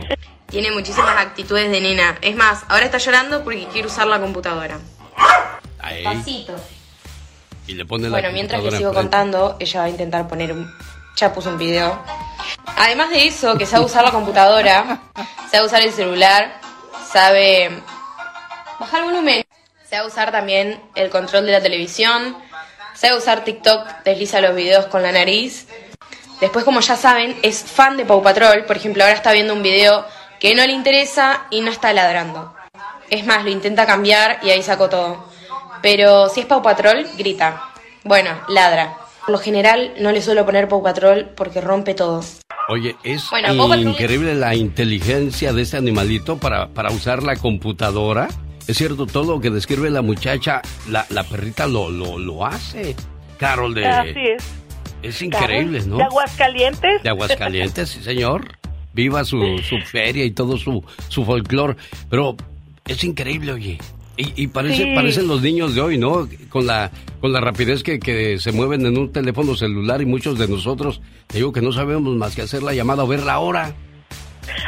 [0.53, 2.15] Tiene muchísimas actitudes de nena.
[2.21, 4.77] Es más, ahora está llorando porque quiere usar la computadora.
[5.79, 6.03] Ahí.
[6.03, 6.55] Pasito.
[7.65, 10.51] Y le pone la Bueno, mientras le computadora sigo contando, ella va a intentar poner
[10.51, 10.71] un...
[11.15, 11.99] Ya puso un video.
[12.77, 15.01] Además de eso, que sabe usar la computadora,
[15.51, 16.61] sabe usar el celular,
[17.11, 17.71] sabe
[18.79, 19.43] bajar el volumen,
[19.89, 22.37] sabe usar también el control de la televisión,
[22.93, 25.67] sabe usar TikTok, desliza los videos con la nariz.
[26.39, 28.65] Después, como ya saben, es fan de Pau Patrol.
[28.65, 30.05] Por ejemplo, ahora está viendo un video
[30.43, 32.53] que no le interesa y no está ladrando.
[33.09, 35.23] Es más, lo intenta cambiar y ahí sacó todo.
[35.81, 37.71] Pero si es Pau Patrol, grita.
[38.03, 38.97] Bueno, ladra.
[39.21, 42.21] Por lo general no le suelo poner Pau Patrol porque rompe todo.
[42.67, 48.27] Oye, es Bueno, increíble la inteligencia de este animalito para, para usar la computadora.
[48.67, 52.97] Es cierto, todo lo que describe la muchacha, la, la perrita lo, lo, lo hace.
[53.37, 53.87] Carol de...
[53.87, 54.43] Así es.
[55.03, 55.95] Es increíble, ¿no?
[55.95, 57.01] ¿De Aguascalientes?
[57.01, 58.57] De Aguascalientes, sí, señor.
[58.93, 61.75] Viva su, su feria y todo su, su folclore.
[62.09, 62.35] Pero
[62.85, 63.77] es increíble, oye.
[64.15, 64.93] Y, y parece, Sí.
[64.95, 66.27] parecen los niños de hoy, ¿no?
[66.49, 70.37] Con la, con la rapidez que, que se mueven en un teléfono celular y muchos
[70.37, 73.39] de nosotros, te digo que no sabemos más que hacer la llamada o ver la
[73.39, 73.73] hora.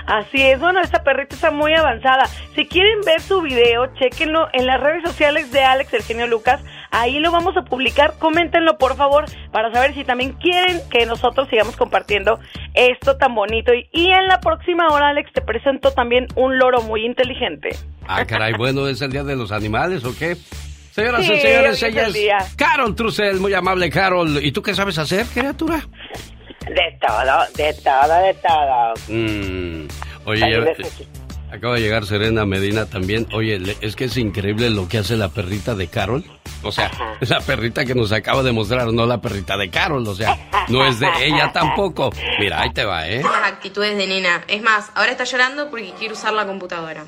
[0.08, 2.28] Así es, bueno, esta perrita está muy avanzada.
[2.56, 6.62] Si quieren ver su video, chequenlo en las redes sociales de Alex el genio Lucas.
[6.98, 8.14] Ahí lo vamos a publicar.
[8.20, 12.40] Coméntenlo, por favor, para saber si también quieren que nosotros sigamos compartiendo
[12.74, 13.74] esto tan bonito.
[13.74, 17.76] Y, y en la próxima hora, Alex, te presento también un loro muy inteligente.
[18.08, 20.38] Ah, caray, bueno, ¿es el Día de los Animales o qué?
[20.92, 22.38] Señoras Sí, y señores, hoy es ella el es día.
[22.56, 24.40] Carol Trussell, muy amable Carol.
[24.42, 25.82] ¿Y tú qué sabes hacer, criatura?
[26.62, 28.94] De todo, de todo, de todo.
[29.10, 29.88] Mm,
[30.24, 31.25] oye.
[31.52, 33.28] Acaba de llegar Serena Medina también.
[33.34, 36.24] Oye, es que es increíble lo que hace la perrita de Carol.
[36.64, 40.08] O sea, es la perrita que nos acaba de mostrar, no la perrita de Carol.
[40.08, 42.12] O sea, no es de ella tampoco.
[42.40, 43.22] Mira, ahí te va, ¿eh?
[43.22, 44.44] Las actitudes de nena.
[44.48, 47.06] Es más, ahora está llorando porque quiere usar la computadora.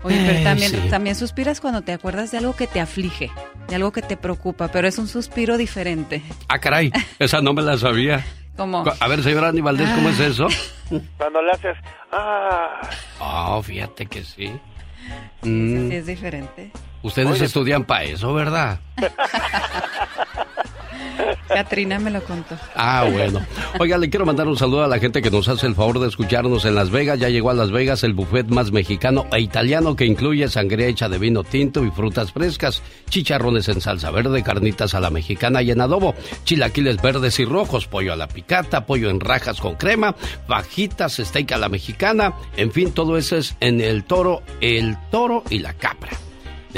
[0.04, 0.78] Oye, pero "Ay, también, sí".
[0.90, 3.30] también suspiras cuando te acuerdas de algo que te aflige,
[3.68, 6.22] de algo que te preocupa, pero es un suspiro diferente.
[6.46, 8.24] Ah, caray, esa no me la sabía.
[8.56, 10.46] Como, A ver, señora Andy Valdés, ¿cómo es eso?
[11.16, 11.76] Cuando le haces,
[12.12, 12.80] ah,
[13.18, 14.52] Oh, fíjate que sí.
[15.42, 16.70] Mm, sí es diferente.
[17.02, 18.78] ustedes estudian para eso, ¿verdad?
[21.48, 22.56] Katrina me lo contó.
[22.74, 23.40] Ah, bueno.
[23.78, 26.08] Oiga, le quiero mandar un saludo a la gente que nos hace el favor de
[26.08, 27.18] escucharnos en Las Vegas.
[27.18, 31.08] Ya llegó a Las Vegas el buffet más mexicano e italiano que incluye sangría hecha
[31.08, 35.70] de vino tinto y frutas frescas, chicharrones en salsa verde, carnitas a la mexicana y
[35.70, 40.14] en adobo, chilaquiles verdes y rojos, pollo a la picata, pollo en rajas con crema,
[40.46, 42.34] fajitas, steak a la mexicana.
[42.56, 46.10] En fin, todo eso es en el toro, el toro y la capra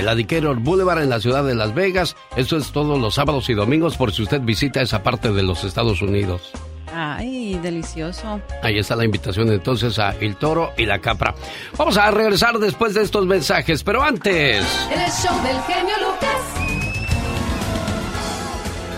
[0.02, 2.16] la Decatur Boulevard en la ciudad de Las Vegas.
[2.36, 5.64] Eso es todos los sábados y domingos por si usted visita esa parte de los
[5.64, 6.52] Estados Unidos.
[6.92, 8.40] Ay, delicioso.
[8.62, 11.34] Ahí está la invitación entonces a El Toro y la Capra.
[11.76, 14.64] Vamos a regresar después de estos mensajes, pero antes...
[14.90, 16.66] El show del genio Lucas.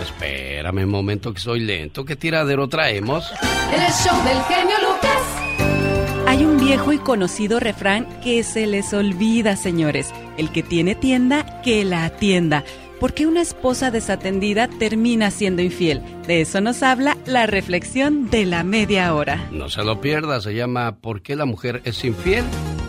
[0.01, 2.05] Espérame un momento que soy lento.
[2.05, 3.31] ¿Qué tiradero traemos?
[3.73, 5.48] El show del genio Lucas.
[6.69, 10.13] Viejo y conocido refrán que se les olvida, señores.
[10.37, 12.63] El que tiene tienda, que la atienda.
[12.99, 16.03] ¿Por qué una esposa desatendida termina siendo infiel?
[16.27, 19.47] De eso nos habla la reflexión de la media hora.
[19.51, 22.45] No se lo pierda, se llama ¿Por qué la mujer es infiel?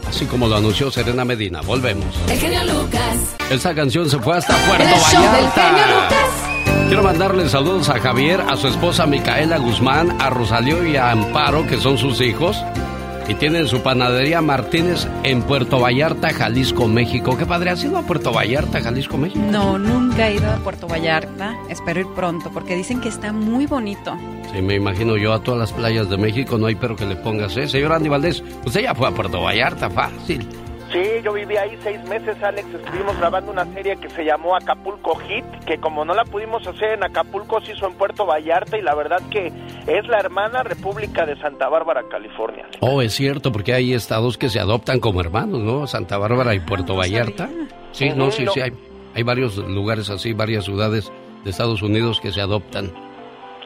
[0.07, 1.63] Así como lo anunció Serena Medina.
[1.63, 2.15] Volvemos.
[2.29, 3.35] El genio Lucas.
[3.49, 6.05] Esta canción se fue hasta Puerto El show del genio Vallarta.
[6.05, 6.87] Lucas.
[6.89, 11.67] Quiero mandarle saludos a Javier, a su esposa Micaela Guzmán, a Rosalío y a Amparo,
[11.67, 12.63] que son sus hijos.
[13.31, 17.39] Y tienen su panadería Martínez en Puerto Vallarta, Jalisco, México.
[17.39, 19.41] Qué padre, ¿has ido a Puerto Vallarta, Jalisco, México?
[19.53, 21.57] No, nunca he ido a Puerto Vallarta.
[21.69, 24.19] Espero ir pronto porque dicen que está muy bonito.
[24.53, 27.15] Sí, me imagino yo a todas las playas de México, no hay pero que le
[27.15, 27.69] pongas, ¿eh?
[27.69, 30.49] Señor Andy Valdés, usted ya fue a Puerto Vallarta, fácil.
[30.93, 32.67] Sí, yo viví ahí seis meses, Alex.
[32.75, 36.95] Estuvimos grabando una serie que se llamó Acapulco Hit, que como no la pudimos hacer
[36.95, 39.53] en Acapulco, se hizo en Puerto Vallarta y la verdad que
[39.87, 42.67] es la hermana República de Santa Bárbara, California.
[42.81, 45.87] Oh, es cierto, porque hay estados que se adoptan como hermanos, ¿no?
[45.87, 47.49] Santa Bárbara y Puerto Vallarta.
[47.93, 48.53] Sí, no, sí, no.
[48.53, 48.73] sí, hay,
[49.15, 51.13] hay varios lugares así, varias ciudades
[51.45, 52.91] de Estados Unidos que se adoptan.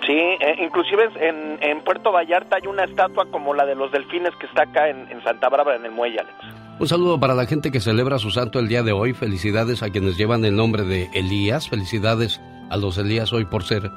[0.06, 4.34] Sí, eh, inclusive en, en Puerto Vallarta hay una estatua como la de los delfines
[4.36, 6.63] que está acá en, en Santa Bárbara, en el muelle, Alex.
[6.78, 9.12] Un saludo para la gente que celebra su santo el día de hoy.
[9.12, 11.68] Felicidades a quienes llevan el nombre de Elías.
[11.68, 13.92] Felicidades a los Elías hoy por ser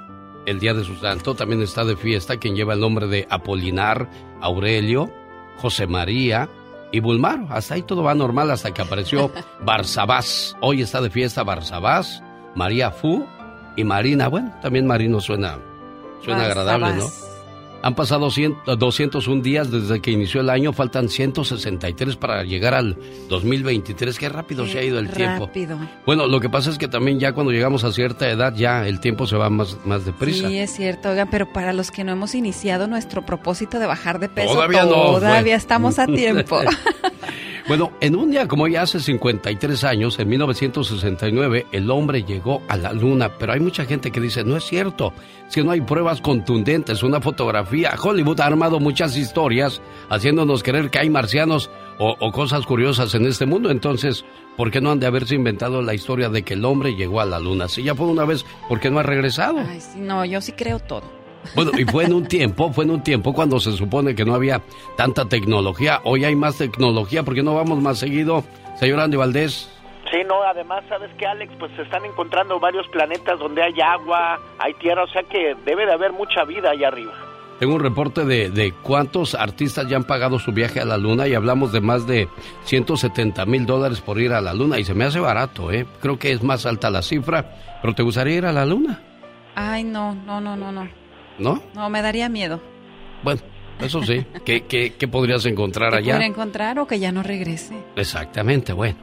[0.45, 1.33] el día de su santo.
[1.33, 4.07] También está de fiesta quien lleva el nombre de Apolinar,
[4.41, 5.11] Aurelio,
[5.57, 6.49] José María
[6.91, 7.47] y Bulmaro.
[7.49, 9.31] Hasta ahí todo va normal hasta que apareció
[9.65, 10.55] Barsabás.
[10.61, 12.21] Hoy está de fiesta Barsabás,
[12.53, 13.25] María Fu
[13.75, 14.27] y Marina.
[14.27, 15.57] Bueno, también Marino suena,
[16.23, 17.26] suena agradable, ¿no?
[17.81, 22.97] Han pasado 100 201 días desde que inició el año, faltan 163 para llegar al
[23.29, 24.17] 2023.
[24.17, 25.45] Qué rápido se ha ido el tiempo.
[25.47, 25.77] Rápido.
[26.05, 28.99] Bueno, lo que pasa es que también ya cuando llegamos a cierta edad, ya el
[28.99, 30.47] tiempo se va más, más deprisa.
[30.47, 34.19] Sí, es cierto, oigan, pero para los que no hemos iniciado nuestro propósito de bajar
[34.19, 36.59] de peso, Todavía no, todavía estamos a tiempo.
[37.67, 42.77] Bueno, en un día como ya hace 53 años, en 1969, el hombre llegó a
[42.77, 45.11] la luna, pero hay mucha gente que dice, no es cierto,
[45.53, 47.93] que no hay pruebas contundentes, una fotografía.
[48.01, 53.25] Hollywood ha armado muchas historias haciéndonos creer que hay marcianos o, o cosas curiosas en
[53.25, 54.23] este mundo, entonces,
[54.55, 57.25] ¿por qué no han de haberse inventado la historia de que el hombre llegó a
[57.25, 57.67] la luna?
[57.67, 59.59] Si ya fue una vez, ¿por qué no ha regresado?
[59.59, 61.16] Ay, sí, no, yo sí creo todo.
[61.55, 64.33] Bueno, y fue en un tiempo, fue en un tiempo cuando se supone que no
[64.33, 64.61] había
[64.95, 66.01] tanta tecnología.
[66.03, 68.43] Hoy hay más tecnología, ¿por qué no vamos más seguido?
[68.79, 69.69] Señor Andy Valdés.
[70.11, 71.51] Sí, no, además, ¿sabes qué, Alex?
[71.59, 75.85] Pues se están encontrando varios planetas donde hay agua, hay tierra, o sea que debe
[75.85, 77.13] de haber mucha vida allá arriba.
[77.59, 81.27] Tengo un reporte de, de cuántos artistas ya han pagado su viaje a la luna
[81.27, 82.29] y hablamos de más de
[82.65, 85.87] 170 mil dólares por ir a la luna y se me hace barato, ¿eh?
[85.99, 89.01] Creo que es más alta la cifra, pero ¿te gustaría ir a la luna?
[89.55, 90.87] Ay, no, no, no, no, no.
[91.39, 91.61] ¿No?
[91.75, 92.59] No, me daría miedo.
[93.23, 93.41] Bueno,
[93.79, 94.25] eso sí.
[94.45, 96.13] ¿Qué, qué, qué podrías encontrar ¿Que allá?
[96.13, 97.75] pudiera encontrar o que ya no regrese?
[97.95, 98.97] Exactamente, bueno.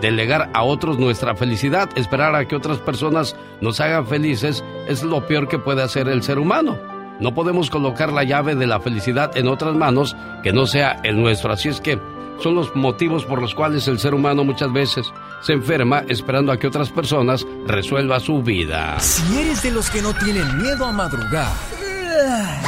[0.00, 5.26] Delegar a otros nuestra felicidad, esperar a que otras personas nos hagan felices, es lo
[5.26, 6.78] peor que puede hacer el ser humano.
[7.20, 11.20] No podemos colocar la llave de la felicidad en otras manos que no sea el
[11.20, 11.52] nuestro.
[11.52, 11.98] Así es que
[12.42, 15.06] son los motivos por los cuales el ser humano muchas veces
[15.42, 18.98] se enferma esperando a que otras personas resuelvan su vida.
[19.00, 21.52] Si eres de los que no tienen miedo a madrugar,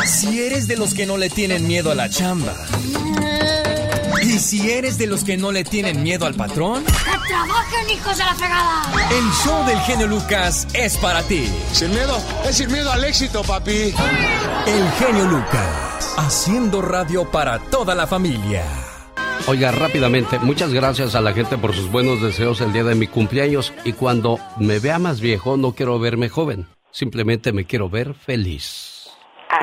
[0.05, 2.55] si eres de los que no le tienen miedo a la chamba,
[4.33, 8.17] y si eres de los que no le tienen miedo al patrón, ¡que trabajen, hijos
[8.17, 8.83] de la fregada!
[9.11, 11.45] El show del genio Lucas es para ti.
[11.73, 12.17] Sin miedo,
[12.49, 13.93] es sin miedo al éxito, papi.
[14.67, 18.65] El genio Lucas, haciendo radio para toda la familia.
[19.49, 23.09] Oiga, rápidamente, muchas gracias a la gente por sus buenos deseos el día de mi
[23.09, 28.15] cumpleaños y cuando me vea más viejo no quiero verme joven, simplemente me quiero ver
[28.15, 28.92] feliz.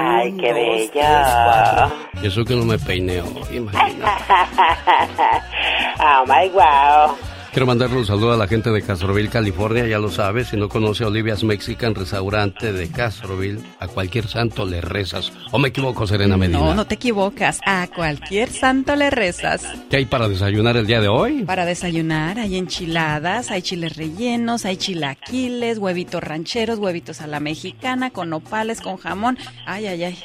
[0.01, 1.89] Ay, qué bella.
[2.21, 4.23] Y eso que no me peineo, imagínate.
[5.99, 7.28] oh my wow.
[7.51, 10.69] Quiero mandarle un saludo a la gente de Castroville, California, ya lo sabes, si no
[10.69, 15.31] conoce a Olivia's Mexican Restaurante de Castroville, a cualquier santo le rezas.
[15.51, 16.59] ¿O me equivoco, Serena Medina?
[16.59, 19.63] No, no te equivocas, a cualquier santo le rezas.
[19.89, 21.43] ¿Qué hay para desayunar el día de hoy?
[21.43, 28.11] Para desayunar hay enchiladas, hay chiles rellenos, hay chilaquiles, huevitos rancheros, huevitos a la mexicana,
[28.11, 30.19] con nopales, con jamón, ay, ay, ay,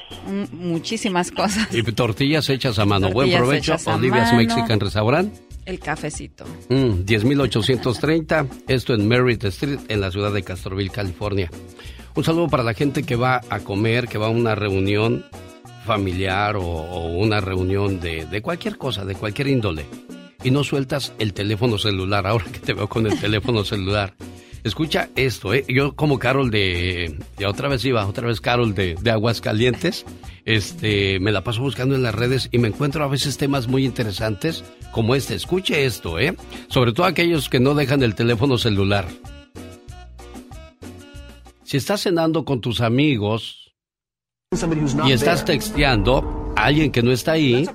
[0.52, 1.68] muchísimas cosas.
[1.72, 3.10] Y tortillas hechas a mano.
[3.10, 5.43] Buen provecho, Olivia's Mexican Restaurant.
[5.64, 6.44] El cafecito.
[6.68, 11.50] Mm, 10.830, esto en Merritt Street, en la ciudad de Castroville, California.
[12.14, 15.24] Un saludo para la gente que va a comer, que va a una reunión
[15.84, 19.86] familiar o, una reunión de, de, cualquier cosa, de cualquier índole.
[20.42, 24.14] Y no sueltas el teléfono celular, ahora que te veo con el teléfono celular.
[24.64, 25.64] Escucha esto, ¿eh?
[25.68, 27.18] Yo como Carol de...
[27.38, 30.06] Ya otra vez iba, otra vez Carol de, de Aguascalientes.
[30.46, 33.84] Este, me la paso buscando en las redes y me encuentro a veces temas muy
[33.84, 35.34] interesantes como este.
[35.34, 36.34] Escuche esto, ¿eh?
[36.68, 39.06] Sobre todo aquellos que no dejan el teléfono celular.
[41.62, 43.74] Si estás cenando con tus amigos
[45.06, 47.68] y estás texteando a alguien que no está ahí,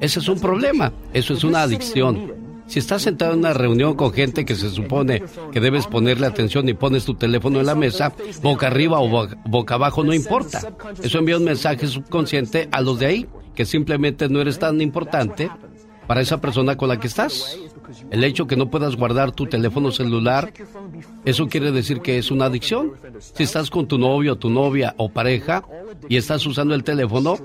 [0.00, 0.92] ese es un problema.
[1.12, 2.35] Eso es una adicción.
[2.66, 6.68] Si estás sentado en una reunión con gente que se supone que debes ponerle atención
[6.68, 8.12] y pones tu teléfono en la mesa,
[8.42, 10.72] boca arriba o boca abajo, no importa.
[11.02, 15.50] Eso envía un mensaje subconsciente a los de ahí, que simplemente no eres tan importante
[16.06, 17.58] para esa persona con la que estás.
[18.10, 20.52] El hecho que no puedas guardar tu teléfono celular,
[21.24, 22.92] eso quiere decir que es una adicción.
[23.18, 25.62] Si estás con tu novio, tu novia o pareja
[26.08, 27.36] y estás usando el teléfono,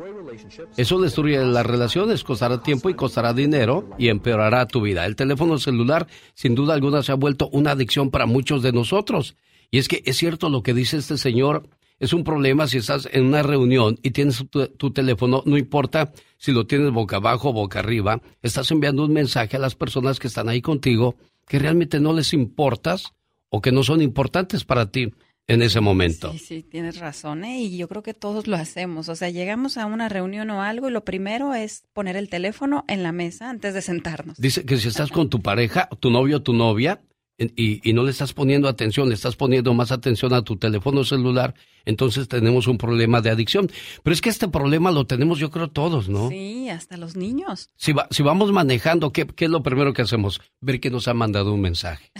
[0.77, 5.05] eso destruye las relaciones, costará tiempo y costará dinero y empeorará tu vida.
[5.05, 9.35] El teléfono celular, sin duda alguna, se ha vuelto una adicción para muchos de nosotros.
[9.69, 13.07] Y es que es cierto lo que dice este señor, es un problema si estás
[13.11, 17.53] en una reunión y tienes tu, teléfono, no importa si lo tienes boca abajo o
[17.53, 21.15] boca arriba, estás enviando un mensaje a las personas que están ahí contigo
[21.47, 23.13] que realmente no les importas
[23.49, 25.13] o que no son importantes para ti
[25.47, 26.31] en ese momento.
[26.33, 27.61] Sí, sí, tienes razón, ¿eh?
[27.61, 29.09] y yo creo que todos lo hacemos.
[29.09, 32.85] O sea, llegamos a una reunión o algo y lo primero es poner el teléfono
[32.87, 34.37] en la mesa antes de sentarnos.
[34.37, 37.01] Dice que si estás con tu pareja, tu novio o tu novia,
[37.37, 41.03] y, y, no le estás poniendo atención, le estás poniendo más atención a tu teléfono
[41.03, 43.69] celular, entonces tenemos un problema de adicción.
[44.03, 46.29] Pero es que este problema lo tenemos yo creo todos, ¿no?
[46.29, 47.69] Sí, hasta los niños.
[47.77, 50.39] Si, va, si vamos manejando, ¿qué, ¿qué, es lo primero que hacemos?
[50.59, 52.11] Ver que nos ha mandado un mensaje.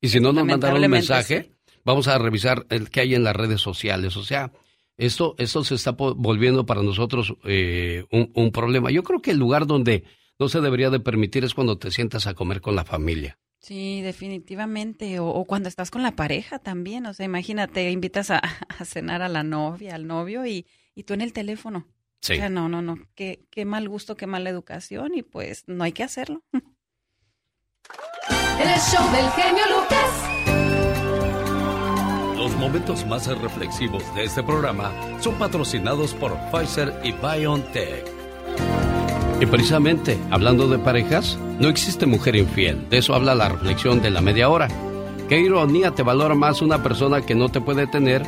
[0.00, 1.53] Y si no nos mandaron un mensaje,
[1.84, 4.16] vamos a revisar el que hay en las redes sociales.
[4.16, 4.52] O sea,
[4.96, 8.90] esto, esto se está volviendo para nosotros eh, un, un, problema.
[8.90, 10.04] Yo creo que el lugar donde
[10.38, 13.38] no se debería de permitir es cuando te sientas a comer con la familia.
[13.64, 15.20] Sí, definitivamente.
[15.20, 17.06] O, cuando estás con la pareja también.
[17.06, 18.38] O sea, imagínate, invitas a,
[18.78, 21.86] a cenar a la novia, al novio y, y, tú en el teléfono.
[22.20, 22.34] Sí.
[22.34, 22.98] O sea, no, no, no.
[23.14, 26.42] Qué, qué mal gusto, qué mala educación y pues no hay que hacerlo.
[28.58, 30.73] El show del genio Lucas.
[32.44, 38.04] Los momentos más reflexivos de este programa son patrocinados por Pfizer y BioNTech.
[39.40, 42.86] Y precisamente, hablando de parejas, no existe mujer infiel.
[42.90, 44.68] De eso habla la reflexión de la media hora.
[45.26, 48.22] ¿Qué ironía te valora más una persona que no te puede tener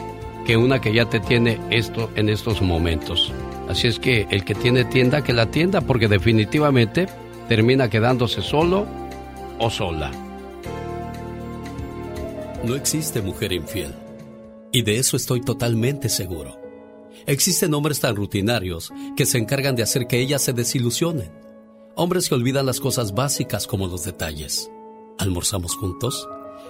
[0.46, 3.34] que una que ya te tiene esto en estos momentos?
[3.68, 7.06] Así es que el que tiene tienda, que la tienda, porque definitivamente
[7.50, 8.86] termina quedándose solo
[9.58, 10.10] o sola.
[12.64, 14.05] No existe mujer infiel.
[14.76, 16.60] Y de eso estoy totalmente seguro.
[17.24, 21.32] Existen hombres tan rutinarios que se encargan de hacer que ellas se desilusionen.
[21.94, 24.70] Hombres que olvidan las cosas básicas como los detalles.
[25.18, 26.28] ¿Almorzamos juntos?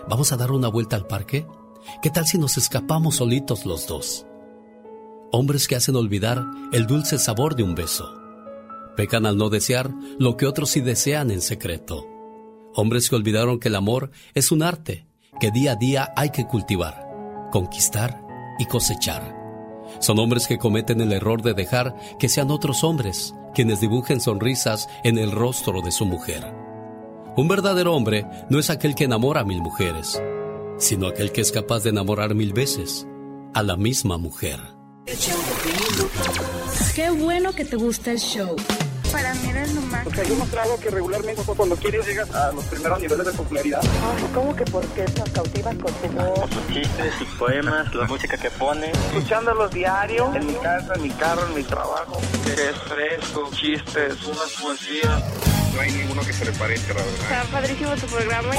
[0.08, 1.48] ¿Vamos a dar una vuelta al parque?
[2.00, 4.24] ¿Qué tal si nos escapamos solitos los dos?
[5.32, 8.22] Hombres que hacen olvidar el dulce sabor de un beso.
[8.96, 9.90] Pecan al no desear
[10.20, 12.06] lo que otros sí desean en secreto.
[12.72, 15.08] Hombres que olvidaron que el amor es un arte
[15.40, 17.05] que día a día hay que cultivar,
[17.56, 18.22] conquistar
[18.58, 19.34] y cosechar.
[19.98, 24.90] Son hombres que cometen el error de dejar que sean otros hombres quienes dibujen sonrisas
[25.04, 26.54] en el rostro de su mujer.
[27.34, 30.22] Un verdadero hombre no es aquel que enamora a mil mujeres,
[30.76, 33.06] sino aquel que es capaz de enamorar mil veces
[33.54, 34.60] a la misma mujer.
[36.94, 38.54] Qué bueno que te gusta el show.
[39.10, 40.04] Para mí eres más.
[40.04, 43.80] Porque hay demostrado que regularmente cuando quieres llegas a los primeros niveles de popularidad.
[43.82, 46.50] Ay, ¿cómo que porque nos cautivas con tu voz?
[46.50, 48.90] Sus chistes, sus poemas, la música que pone.
[48.90, 52.20] Escuchándolos diario, en mi casa, en mi carro, en mi trabajo.
[52.46, 55.22] Es fresco, chistes, unas poesías.
[55.74, 57.20] No hay ninguno que se le parezca, la verdad.
[57.20, 58.54] Está padrísimo tu programa.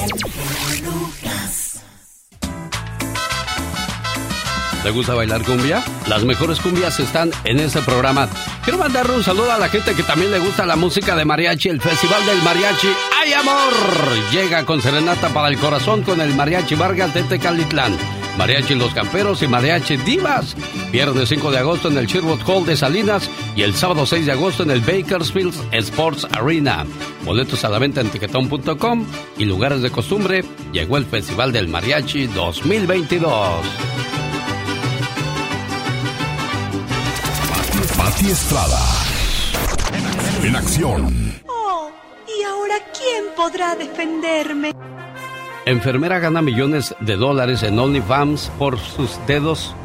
[4.87, 5.83] ¿Te gusta bailar cumbia?
[6.07, 8.29] Las mejores cumbias están en este programa.
[8.63, 11.67] Quiero mandarle un saludo a la gente que también le gusta la música de mariachi,
[11.67, 12.87] el Festival del Mariachi.
[13.21, 13.73] ¡Ay, amor!
[14.31, 17.97] Llega con serenata para el corazón con el Mariachi Vargas de Tecalitlán.
[18.37, 20.55] Mariachi Los Camperos y Mariachi Divas.
[20.89, 24.31] Viernes 5 de agosto en el Sherwood Hall de Salinas y el sábado 6 de
[24.31, 26.85] agosto en el Bakersfield Sports Arena.
[27.25, 29.05] Boletos a la venta en tiquetón.com
[29.37, 30.45] y lugares de costumbre.
[30.71, 33.65] Llegó el Festival del Mariachi 2022.
[38.17, 38.79] Pati Estrada.
[40.43, 41.35] En acción.
[41.47, 41.91] Oh,
[42.27, 44.73] ¿y ahora quién podrá defenderme?
[45.67, 49.75] Enfermera gana millones de dólares en OnlyFans por sus dedos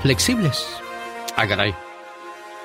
[0.00, 0.66] flexibles.
[1.36, 1.74] Ah, caray.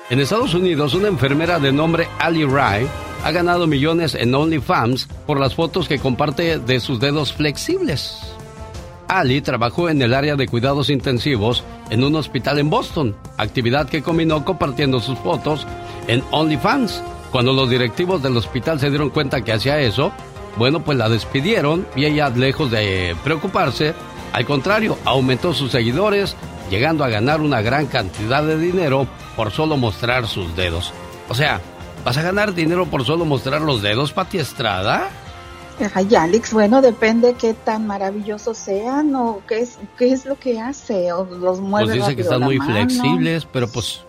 [0.08, 2.88] En Estados Unidos, una enfermera de nombre Ali Rai
[3.22, 8.16] ha ganado millones en OnlyFans por las fotos que comparte de sus dedos flexibles.
[9.18, 14.02] Ali trabajó en el área de cuidados intensivos en un hospital en Boston, actividad que
[14.02, 15.66] combinó compartiendo sus fotos
[16.08, 17.02] en OnlyFans.
[17.30, 20.12] Cuando los directivos del hospital se dieron cuenta que hacía eso,
[20.56, 23.94] bueno, pues la despidieron y ella, lejos de preocuparse,
[24.32, 26.34] al contrario, aumentó sus seguidores,
[26.70, 29.06] llegando a ganar una gran cantidad de dinero
[29.36, 30.92] por solo mostrar sus dedos.
[31.28, 31.60] O sea,
[32.02, 35.10] ¿vas a ganar dinero por solo mostrar los dedos, Pati Estrada?
[35.94, 40.60] Ay, Alex, bueno, depende qué tan maravillosos sean o qué es, qué es lo que
[40.60, 44.04] hace, o los mueve Pues dice que están muy flexibles, pero pues...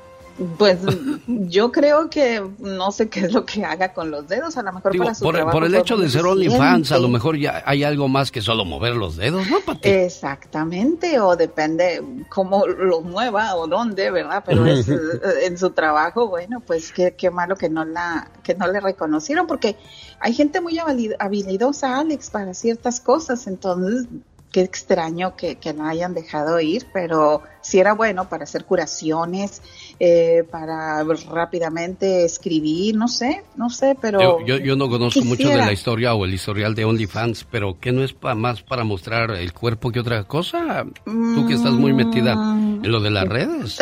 [0.57, 0.79] Pues
[1.27, 4.73] yo creo que no sé qué es lo que haga con los dedos, a lo
[4.73, 6.25] mejor Digo, para su por, trabajo por el hecho de ser.
[6.25, 9.87] OnlyFans, a lo mejor ya hay algo más que solo mover los dedos, ¿no, Pati?
[9.89, 14.43] Exactamente, o depende cómo los mueva o dónde, ¿verdad?
[14.43, 14.95] Pero es, eh,
[15.43, 19.45] en su trabajo, bueno, pues qué, qué malo que no la que no le reconocieron,
[19.45, 19.75] porque
[20.19, 24.07] hay gente muy habili- habilidosa, Alex, para ciertas cosas, entonces
[24.51, 29.63] qué extraño que, que la hayan dejado ir, pero sí era bueno para hacer curaciones,
[30.05, 31.01] eh, para
[31.31, 34.19] rápidamente escribir, no sé, no sé, pero...
[34.19, 37.77] Yo, yo, yo no conozco mucho de la historia o el historial de OnlyFans, pero
[37.79, 40.85] ¿qué no es pa- más para mostrar el cuerpo que otra cosa?
[41.05, 43.77] Tú que estás muy metida en lo de las redes.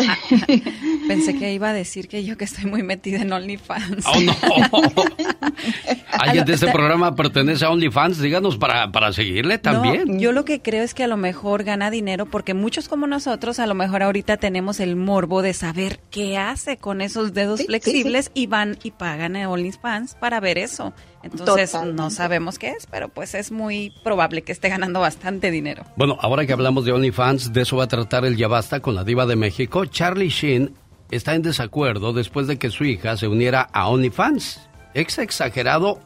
[1.08, 4.06] Pensé que iba a decir que yo que estoy muy metida en OnlyFans.
[4.06, 4.92] ¡Oh, no!
[6.12, 8.20] ¿Alguien de este programa pertenece a OnlyFans?
[8.20, 10.04] Díganos para, para seguirle también.
[10.08, 13.08] No, yo lo que creo es que a lo mejor gana dinero porque muchos como
[13.08, 17.60] nosotros a lo mejor ahorita tenemos el morbo de saber qué hace con esos dedos
[17.60, 20.94] Sí, sí, flexibles y van y pagan en OnlyFans para ver eso.
[21.24, 22.02] Entonces Totalmente.
[22.02, 25.84] no sabemos qué es, pero pues es muy probable que esté ganando bastante dinero.
[25.96, 28.94] Bueno, ahora que hablamos de OnlyFans, de eso va a tratar el Ya Basta con
[28.94, 29.86] la diva de México.
[29.86, 30.76] Charlie Sheen
[31.10, 34.62] está en desacuerdo después de que su hija se uniera a OnlyFans.
[34.94, 36.00] ¿Es exagerado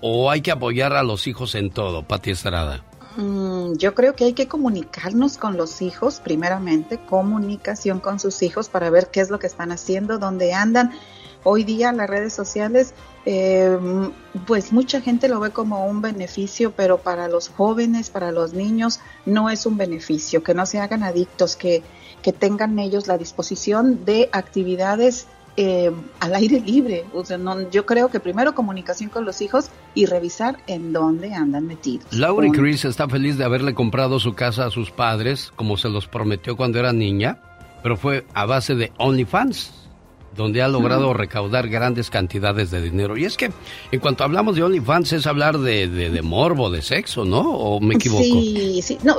[0.00, 2.84] o hay que apoyar a los hijos en todo, Pati Estrada?
[3.20, 8.70] Mm, yo creo que hay que comunicarnos con los hijos, primeramente, comunicación con sus hijos
[8.70, 10.92] para ver qué es lo que están haciendo, dónde andan,
[11.44, 12.94] hoy día las redes sociales,
[13.26, 13.78] eh,
[14.46, 19.00] pues mucha gente lo ve como un beneficio, pero para los jóvenes, para los niños,
[19.26, 21.82] no es un beneficio, que no se hagan adictos, que,
[22.22, 25.26] que tengan ellos la disposición de actividades
[25.62, 25.90] eh,
[26.20, 27.04] al aire libre.
[27.12, 31.34] O sea, no, yo creo que primero comunicación con los hijos y revisar en dónde
[31.34, 32.10] andan metidos.
[32.12, 35.90] Laura y Chris está feliz de haberle comprado su casa a sus padres, como se
[35.90, 37.42] los prometió cuando era niña,
[37.82, 39.79] pero fue a base de OnlyFans
[40.36, 43.16] donde ha logrado recaudar grandes cantidades de dinero.
[43.16, 43.52] Y es que
[43.90, 47.50] en cuanto hablamos de OnlyFans es hablar de, de, morbo, de sexo, ¿no?
[47.50, 48.22] ¿O me equivoco?
[48.22, 48.98] Sí, sí.
[49.02, 49.16] No,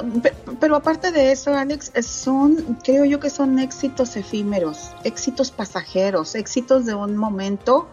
[0.59, 6.85] pero, aparte de eso, Alex, son, creo yo que son éxitos efímeros, éxitos pasajeros, éxitos
[6.85, 7.87] de un momento,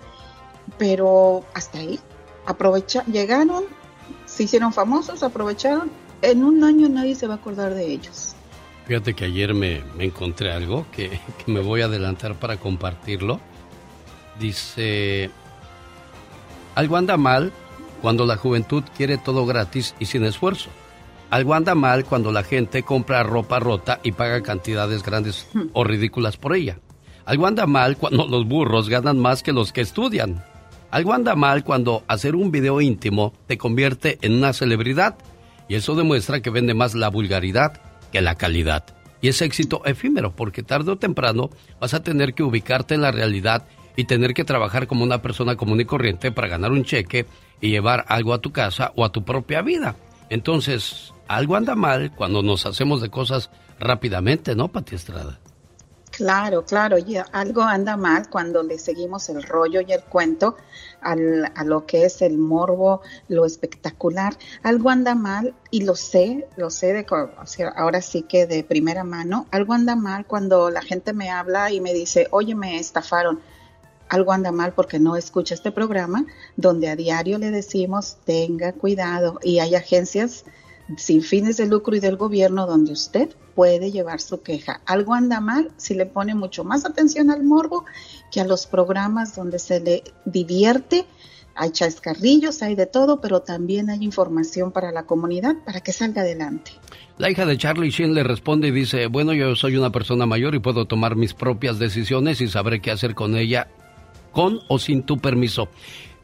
[0.79, 1.99] pero hasta ahí.
[2.47, 3.65] Aprovecha, llegaron,
[4.27, 5.91] se hicieron famosos, aprovecharon.
[6.23, 8.35] En un año nadie se va a acordar de ellos.
[8.89, 13.39] Fíjate que ayer me, encontré algo que, me voy a adelantar para compartirlo.
[14.41, 15.31] Dice,
[16.75, 17.53] algo anda mal
[18.01, 20.71] cuando la juventud quiere todo gratis y sin esfuerzo.
[21.29, 26.39] Algo anda mal cuando la gente compra ropa rota y paga cantidades grandes o ridículas
[26.39, 26.79] por ella.
[27.27, 30.43] Algo anda mal cuando los burros ganan más que los que estudian.
[30.91, 35.19] Algo anda mal cuando hacer un video íntimo te convierte en una celebridad
[35.69, 37.83] y eso demuestra que vende más la vulgaridad
[38.13, 38.85] que la calidad.
[39.21, 41.51] Y es éxito efímero, porque tarde o temprano
[41.81, 45.57] vas a tener que ubicarte en la realidad y tener que trabajar como una persona
[45.57, 47.27] común y corriente para ganar un cheque
[47.61, 49.97] y llevar algo a tu casa o a tu propia vida.
[50.31, 53.51] Entonces, algo anda mal cuando nos hacemos de cosas
[53.81, 55.41] rápidamente, ¿no, Pati Estrada?
[56.11, 60.57] Claro, claro, y algo anda mal cuando le seguimos el rollo y el cuento
[61.01, 64.37] al, a lo que es el morbo, lo espectacular.
[64.63, 67.07] Algo anda mal y lo sé, lo sé de,
[67.77, 69.47] ahora sí que de primera mano.
[69.51, 73.41] Algo anda mal cuando la gente me habla y me dice, oye, me estafaron.
[74.09, 76.25] Algo anda mal porque no escucha este programa
[76.57, 80.45] donde a diario le decimos tenga cuidado y hay agencias
[80.97, 84.81] sin fines de lucro y del gobierno donde usted puede llevar su queja.
[84.87, 87.85] Algo anda mal si le pone mucho más atención al morbo
[88.31, 91.07] que a los programas donde se le divierte.
[91.55, 96.23] Hay chascarrillos, hay de todo, pero también hay información para la comunidad para que salga
[96.23, 96.73] adelante.
[97.19, 100.55] La hija de Charlie Sheen le responde y dice, bueno, yo soy una persona mayor
[100.55, 103.67] y puedo tomar mis propias decisiones y sabré qué hacer con ella,
[104.31, 105.69] con o sin tu permiso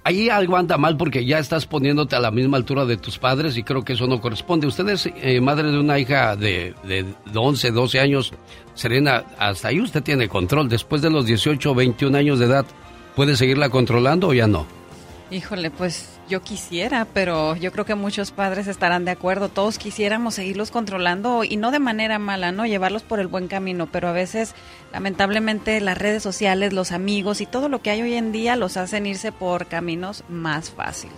[0.04, 3.56] ahí algo anda mal porque ya estás poniéndote a la misma altura de tus padres
[3.56, 4.66] y creo que eso no corresponde.
[4.66, 8.32] Usted es eh, madre de una hija de, de 11, 12 años.
[8.74, 10.68] Serena, hasta ahí usted tiene control.
[10.68, 12.66] Después de los 18 o 21 años de edad,
[13.16, 14.66] ¿puede seguirla controlando o ya no?
[15.30, 19.48] Híjole, pues yo quisiera, pero yo creo que muchos padres estarán de acuerdo.
[19.48, 22.66] Todos quisiéramos seguirlos controlando y no de manera mala, ¿no?
[22.66, 24.54] Llevarlos por el buen camino, pero a veces,
[24.94, 28.76] lamentablemente, las redes sociales, los amigos y todo lo que hay hoy en día los
[28.76, 31.16] hacen irse por caminos más fáciles.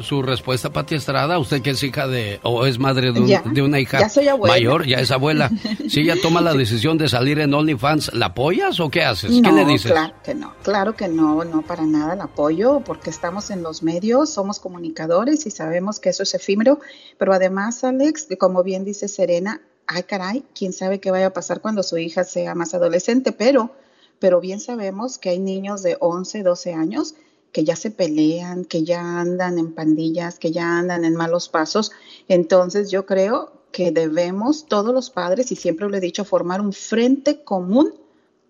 [0.00, 4.06] Su, respuesta, Pati Estrada, usted que es hija de, o es madre de, una hija
[4.46, 5.50] mayor, ya es abuela,
[5.88, 9.40] si ella toma la decisión de salir en OnlyFans, ¿la apoyas o qué haces?
[9.42, 9.90] ¿Qué le dices?
[9.90, 13.82] Claro que no, claro que no, no para nada la apoyo, porque estamos en los
[13.82, 16.78] medios, somos comunicadores y sabemos que eso es efímero,
[17.16, 21.60] pero además, Alex, como bien dice Serena, ay caray, quién sabe qué vaya a pasar
[21.60, 23.70] cuando su hija sea más adolescente, pero,
[24.18, 27.14] pero bien sabemos que hay niños de 11, 12 años
[27.52, 31.92] que ya se pelean, que ya andan en pandillas, que ya andan en malos pasos.
[32.26, 36.72] Entonces yo creo que debemos todos los padres, y siempre lo he dicho, formar un
[36.72, 37.94] frente común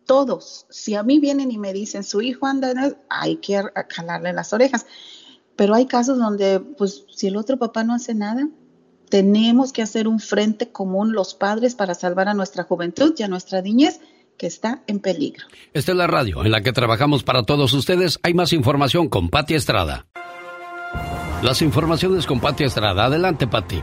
[0.06, 0.66] todos.
[0.70, 4.86] Si a mí vienen y me dicen, su hijo anda hay que jalarle las orejas.
[5.56, 8.48] Pero hay casos donde, pues, si el otro papá no hace nada,
[9.08, 13.28] tenemos que hacer un frente común los padres para salvar a nuestra juventud y a
[13.28, 14.00] nuestra niñez
[14.36, 15.46] que está en peligro.
[15.72, 18.18] Esta es la radio en la que trabajamos para todos ustedes.
[18.22, 20.06] Hay más información con Patti Estrada.
[21.42, 23.04] Las informaciones con Patti Estrada.
[23.04, 23.82] Adelante, Patti.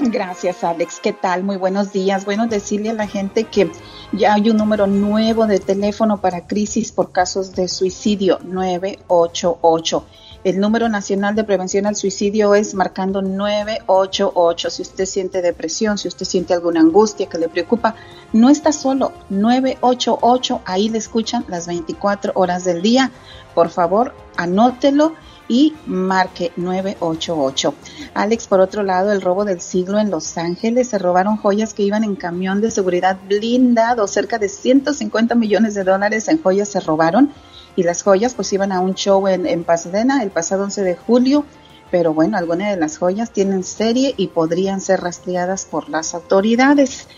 [0.00, 1.00] Gracias, Alex.
[1.02, 1.42] ¿Qué tal?
[1.42, 2.24] Muy buenos días.
[2.24, 3.70] Bueno, decirle a la gente que
[4.12, 10.06] ya hay un número nuevo de teléfono para crisis por casos de suicidio, 988.
[10.42, 14.70] El número nacional de prevención al suicidio es marcando 988.
[14.70, 17.94] Si usted siente depresión, si usted siente alguna angustia que le preocupa,
[18.32, 19.12] no está solo.
[19.28, 23.10] 988, ahí le escuchan las 24 horas del día.
[23.54, 25.12] Por favor, anótelo
[25.46, 27.74] y marque 988.
[28.14, 30.88] Alex, por otro lado, el robo del siglo en Los Ángeles.
[30.88, 34.06] Se robaron joyas que iban en camión de seguridad blindado.
[34.06, 37.30] Cerca de 150 millones de dólares en joyas se robaron
[37.76, 40.96] y las joyas pues iban a un show en, en Pasadena el pasado 11 de
[40.96, 41.44] julio,
[41.90, 47.08] pero bueno, algunas de las joyas tienen serie y podrían ser rastreadas por las autoridades.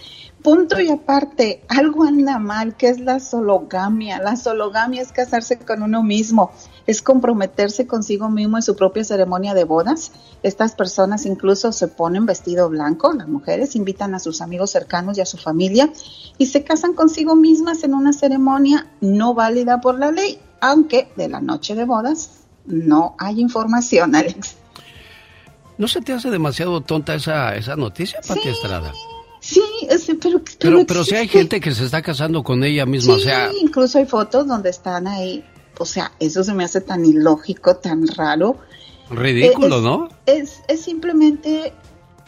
[0.42, 4.18] Punto y aparte, algo anda mal, que es la sologamia.
[4.18, 6.50] La sologamia es casarse con uno mismo,
[6.86, 10.12] es comprometerse consigo mismo en su propia ceremonia de bodas.
[10.42, 15.20] Estas personas incluso se ponen vestido blanco, las mujeres invitan a sus amigos cercanos y
[15.20, 15.90] a su familia
[16.38, 21.28] y se casan consigo mismas en una ceremonia no válida por la ley, aunque de
[21.28, 24.56] la noche de bodas no hay información, Alex.
[25.78, 28.92] ¿No se te hace demasiado tonta esa, esa noticia, Pati Estrada?
[29.42, 29.60] Sí,
[30.20, 33.24] pero, pero, pero, si hay gente que se está casando con ella misma, sí, o
[33.24, 33.50] sea...
[33.60, 35.44] incluso hay fotos donde están ahí,
[35.78, 38.58] o sea, eso se me hace tan ilógico, tan raro.
[39.10, 40.08] Ridículo, es, ¿no?
[40.26, 41.72] Es, es simplemente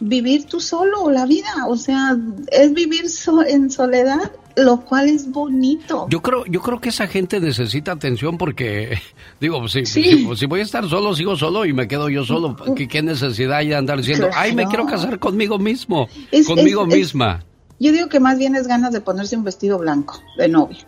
[0.01, 2.17] vivir tú solo la vida, o sea,
[2.51, 6.07] es vivir so en soledad lo cual es bonito.
[6.09, 8.97] Yo creo, yo creo que esa gente necesita atención porque,
[9.39, 12.55] digo, si, si, si, voy a estar solo, sigo solo y me quedo yo solo.
[12.75, 14.41] ¿Qué, qué necesidad hay de andar diciendo, claro.
[14.41, 17.43] ay, me quiero casar conmigo mismo, es, conmigo es, misma?
[17.79, 20.85] yo digo que más bien es ganas de ponerse un vestido blanco de novia.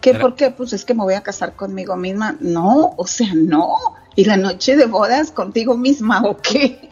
[0.00, 0.50] ¿Qué por qué?
[0.50, 2.36] Pues es que me voy a casar conmigo misma.
[2.38, 3.74] No, o sea, no.
[4.14, 6.88] ¿Y la noche de bodas contigo misma o qué?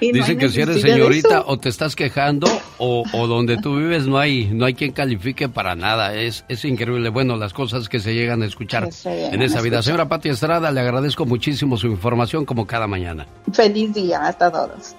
[0.00, 2.46] Dicen no que si eres señorita o te estás quejando
[2.78, 6.14] o, o, donde tú vives no hay no hay quien califique para nada.
[6.14, 9.82] Es, es increíble, bueno, las cosas que se llegan a escuchar en esa vida.
[9.82, 13.26] Señora Pati Estrada, le agradezco muchísimo su información como cada mañana.
[13.52, 14.94] Feliz día hasta todos.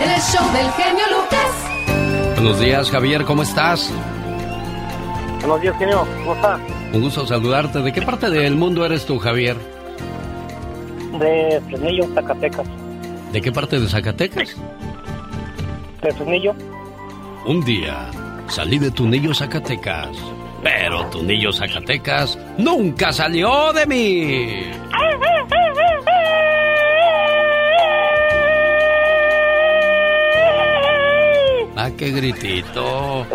[0.00, 2.34] El show del genio Lucas.
[2.34, 3.90] Buenos días, Javier, ¿cómo estás?
[5.40, 6.58] Buenos días, genio, ¿cómo está?
[6.92, 7.80] Un gusto saludarte.
[7.80, 9.56] ¿De qué parte del mundo eres tú, Javier?
[11.18, 12.66] De Fresnillo, Zacatecas.
[13.32, 14.56] ¿De qué parte de Zacatecas?
[16.02, 16.54] De Tunillo.
[17.46, 18.10] Un día
[18.48, 20.16] salí de Tunillo, Zacatecas.
[20.62, 24.62] Pero Tunillo, Zacatecas nunca salió de mí.
[31.76, 33.26] Ah, qué gritito.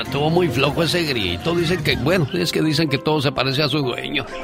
[0.00, 1.54] Estuvo muy flojo ese grito.
[1.56, 4.24] Dicen que, bueno, es que dicen que todo se parece a su dueño.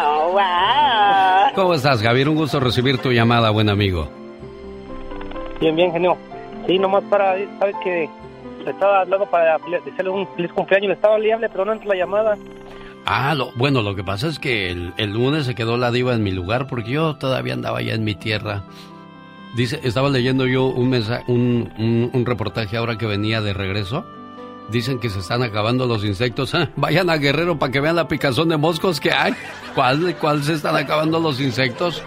[0.00, 1.54] Oh, wow.
[1.56, 2.28] ¿Cómo estás, Javier?
[2.28, 4.08] Un gusto recibir tu llamada, buen amigo.
[5.60, 6.16] Bien, bien, genio.
[6.68, 8.08] Sí, nomás para, ¿sabes que
[8.64, 11.96] Le estaba hablando para decirle un feliz cumpleaños, le estaba liable, pero no entra la
[11.96, 12.38] llamada.
[13.06, 16.14] Ah, lo, bueno, lo que pasa es que el, el, lunes se quedó la diva
[16.14, 18.62] en mi lugar porque yo todavía andaba ya en mi tierra.
[19.56, 20.94] Dice, estaba leyendo yo un,
[21.26, 24.04] un, un, reportaje ahora que venía de regreso.
[24.70, 26.52] Dicen que se están acabando los insectos.
[26.54, 26.68] ¿eh?
[26.76, 29.34] Vayan a Guerrero para que vean la picazón de moscos que hay.
[29.74, 32.02] ¿Cuál, se están acabando los insectos?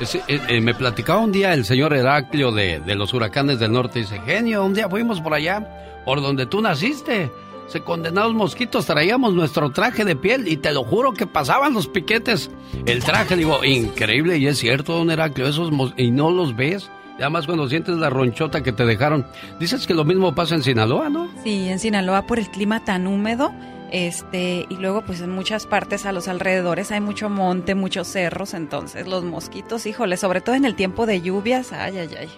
[0.00, 4.00] Eh, eh, me platicaba un día el señor Heraclio de, de los huracanes del norte.
[4.00, 7.30] Dice, genio, un día fuimos por allá, por donde tú naciste.
[7.70, 11.86] Se condenados mosquitos, traíamos nuestro traje de piel y te lo juro que pasaban los
[11.86, 12.50] piquetes.
[12.84, 16.90] El traje, digo, increíble y es cierto, don Heraclio, esos y no los ves.
[17.18, 19.24] Además cuando sientes la ronchota que te dejaron.
[19.60, 21.30] Dices que lo mismo pasa en Sinaloa, ¿no?
[21.44, 23.52] Sí, en Sinaloa por el clima tan húmedo.
[23.92, 28.54] Este, y luego pues en muchas partes a los alrededores hay mucho monte, muchos cerros,
[28.54, 32.28] entonces los mosquitos, híjole, sobre todo en el tiempo de lluvias, ay, ay, ay.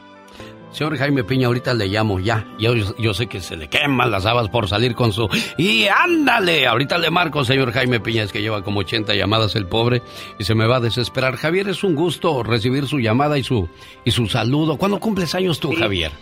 [0.72, 2.46] Señor Jaime Piña, ahorita le llamo ya.
[2.58, 5.28] Yo, yo sé que se le queman las habas por salir con su...
[5.58, 6.66] ¡Y ándale!
[6.66, 10.02] Ahorita le marco, señor Jaime Piña, es que lleva como 80 llamadas el pobre
[10.38, 11.36] y se me va a desesperar.
[11.36, 13.68] Javier, es un gusto recibir su llamada y su,
[14.04, 14.76] y su saludo.
[14.78, 15.76] ¿Cuándo cumples años tú, Sí.
[15.76, 16.12] Javier?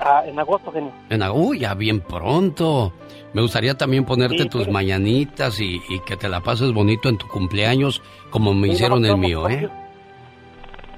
[0.00, 0.92] Ah, en agosto, genio.
[1.10, 2.92] En, uy, ya bien pronto.
[3.32, 7.18] Me gustaría también ponerte Sí, tus mañanitas y, y que te la pases bonito en
[7.18, 9.48] tu cumpleaños como me hicieron vamos, el mío.
[9.48, 9.68] ¿eh?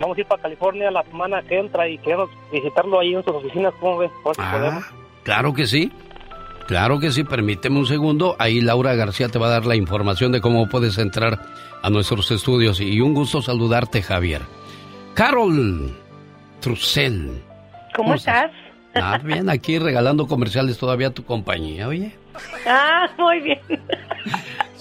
[0.01, 3.34] Vamos a ir para California la semana que entra y queremos visitarlo ahí en sus
[3.34, 4.11] oficinas, ¿cómo ves?
[4.24, 4.84] A ver si podemos.
[4.84, 4.92] Ah,
[5.24, 5.92] claro que sí.
[6.66, 8.36] Claro que sí, permíteme un segundo.
[8.38, 11.40] Ahí Laura García te va a dar la información de cómo puedes entrar
[11.82, 12.80] a nuestros estudios.
[12.80, 14.42] Y un gusto saludarte, Javier.
[15.14, 15.90] Carol
[16.61, 17.42] Trussell.
[17.96, 18.53] ¿Cómo estás?
[18.94, 22.14] Ah, bien, aquí regalando comerciales todavía a tu compañía, oye.
[22.66, 23.61] Ah, muy bien.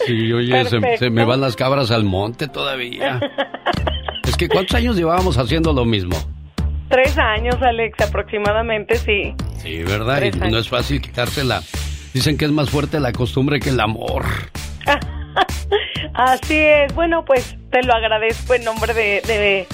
[0.05, 3.19] Sí, oye, se, se me van las cabras al monte todavía.
[4.27, 6.17] Es que ¿cuántos años llevábamos haciendo lo mismo?
[6.89, 9.33] Tres años, Alex, aproximadamente, sí.
[9.57, 10.17] Sí, ¿verdad?
[10.17, 11.61] Tres Y no es fácil quitársela.
[12.13, 14.25] Dicen que es más fuerte la costumbre que el amor.
[16.13, 16.93] Así es.
[16.93, 19.67] Bueno, pues te lo agradezco en nombre de, de,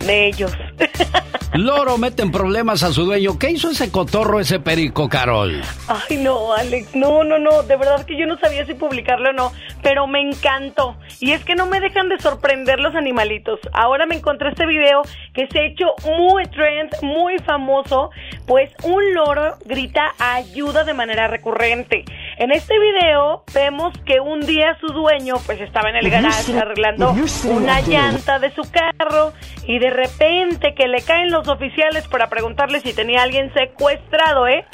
[0.00, 0.52] de ellos.
[1.54, 3.36] Loro mete en problemas a su dueño.
[3.36, 5.60] ¿Qué hizo ese cotorro, ese perico, Carol?
[5.88, 9.32] Ay, no, Alex, no, no, no, de verdad que yo no sabía si publicarlo o
[9.32, 10.96] no, pero me encantó.
[11.18, 13.58] Y es que no me dejan de sorprender los animalitos.
[13.72, 15.02] Ahora me encontré este video
[15.34, 18.10] que se ha hecho muy trend, muy famoso,
[18.46, 22.04] pues un loro grita ayuda de manera recurrente.
[22.40, 27.14] En este video vemos que un día su dueño pues estaba en el garage arreglando
[27.44, 29.34] una llanta de su carro
[29.66, 34.48] y de repente que le caen los oficiales para preguntarle si tenía a alguien secuestrado,
[34.48, 34.64] ¿eh?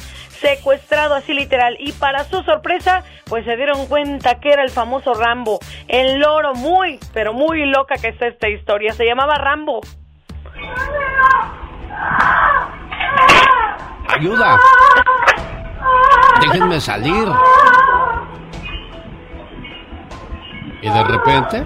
[0.41, 1.77] secuestrado así literal.
[1.81, 5.59] Y para su sorpresa, pues se dieron cuenta que era el famoso Rambo,
[5.89, 8.93] el loro muy, pero muy loca que está esta historia.
[8.93, 9.81] Se llamaba Rambo.
[14.09, 14.59] ¡Ayuda!
[16.41, 17.29] Déjenme salir.
[20.83, 21.65] Y de repente...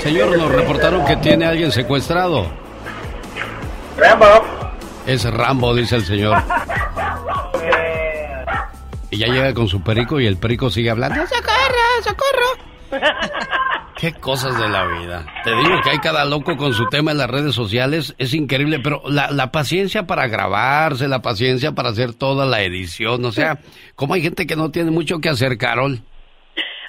[0.00, 2.46] Señor, nos reportaron que tiene a alguien secuestrado.
[3.96, 4.26] Rambo.
[5.06, 6.42] Es Rambo, dice el señor.
[9.10, 11.26] Y ya llega con su perico y el perico sigue hablando.
[11.26, 13.00] ¡Socorro, socorro!
[14.02, 15.24] Qué cosas de la vida.
[15.44, 18.16] Te digo que hay cada loco con su tema en las redes sociales.
[18.18, 23.24] Es increíble, pero la, la paciencia para grabarse, la paciencia para hacer toda la edición.
[23.24, 23.60] O sea,
[23.94, 26.00] ¿cómo hay gente que no tiene mucho que hacer, Carol?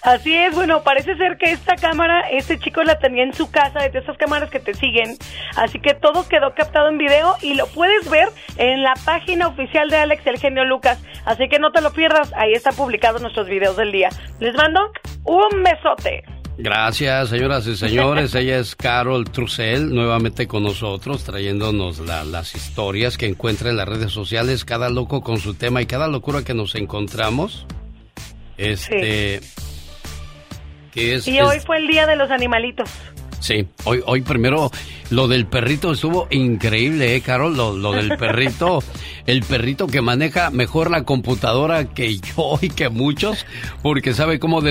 [0.01, 3.87] Así es, bueno, parece ser que esta cámara, este chico la tenía en su casa,
[3.87, 5.15] de esas cámaras que te siguen.
[5.55, 9.87] Así que todo quedó captado en video y lo puedes ver en la página oficial
[9.91, 10.99] de Alex el genio Lucas.
[11.25, 14.09] Así que no te lo pierdas, ahí están publicados nuestros videos del día.
[14.39, 14.91] Les mando
[15.25, 16.23] un besote.
[16.57, 18.35] Gracias, señoras y señores.
[18.35, 24.11] Ella es Carol Trussell, nuevamente con nosotros, trayéndonos las historias que encuentra en las redes
[24.11, 27.65] sociales, cada loco con su tema y cada locura que nos encontramos.
[28.57, 29.41] Este.
[30.91, 32.87] Que es, y hoy fue el día de los animalitos.
[33.43, 34.71] Sí, hoy, hoy primero
[35.09, 37.57] lo del perrito estuvo increíble, ¿eh, Carol?
[37.57, 38.81] Lo, lo del perrito,
[39.25, 43.45] el perrito que maneja mejor la computadora que yo y que muchos,
[43.81, 44.61] porque sabe cómo,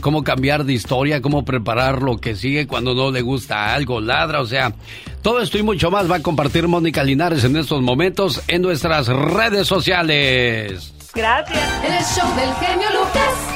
[0.00, 4.40] cómo cambiar de historia, cómo preparar lo que sigue cuando no le gusta algo, ladra,
[4.40, 4.74] o sea,
[5.22, 9.06] todo esto y mucho más va a compartir Mónica Linares en estos momentos en nuestras
[9.06, 10.92] redes sociales.
[11.14, 11.84] Gracias.
[11.84, 13.55] El show del genio Lucas.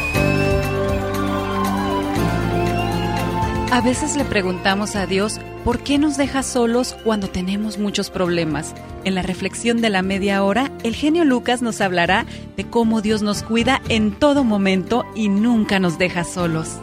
[3.73, 8.75] A veces le preguntamos a Dios por qué nos deja solos cuando tenemos muchos problemas.
[9.05, 13.23] En la reflexión de la media hora, el genio Lucas nos hablará de cómo Dios
[13.23, 16.81] nos cuida en todo momento y nunca nos deja solos.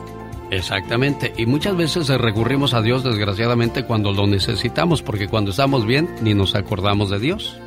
[0.50, 6.08] Exactamente, y muchas veces recurrimos a Dios desgraciadamente cuando lo necesitamos, porque cuando estamos bien
[6.22, 7.58] ni nos acordamos de Dios.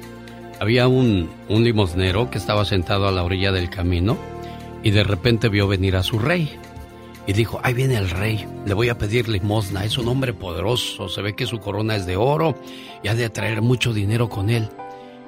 [0.60, 4.16] Había un, un limosnero que estaba sentado a la orilla del camino
[4.82, 6.58] y de repente vio venir a su rey
[7.26, 11.08] y dijo, ahí viene el rey, le voy a pedir limosna, es un hombre poderoso,
[11.08, 12.56] se ve que su corona es de oro
[13.02, 14.68] y ha de traer mucho dinero con él.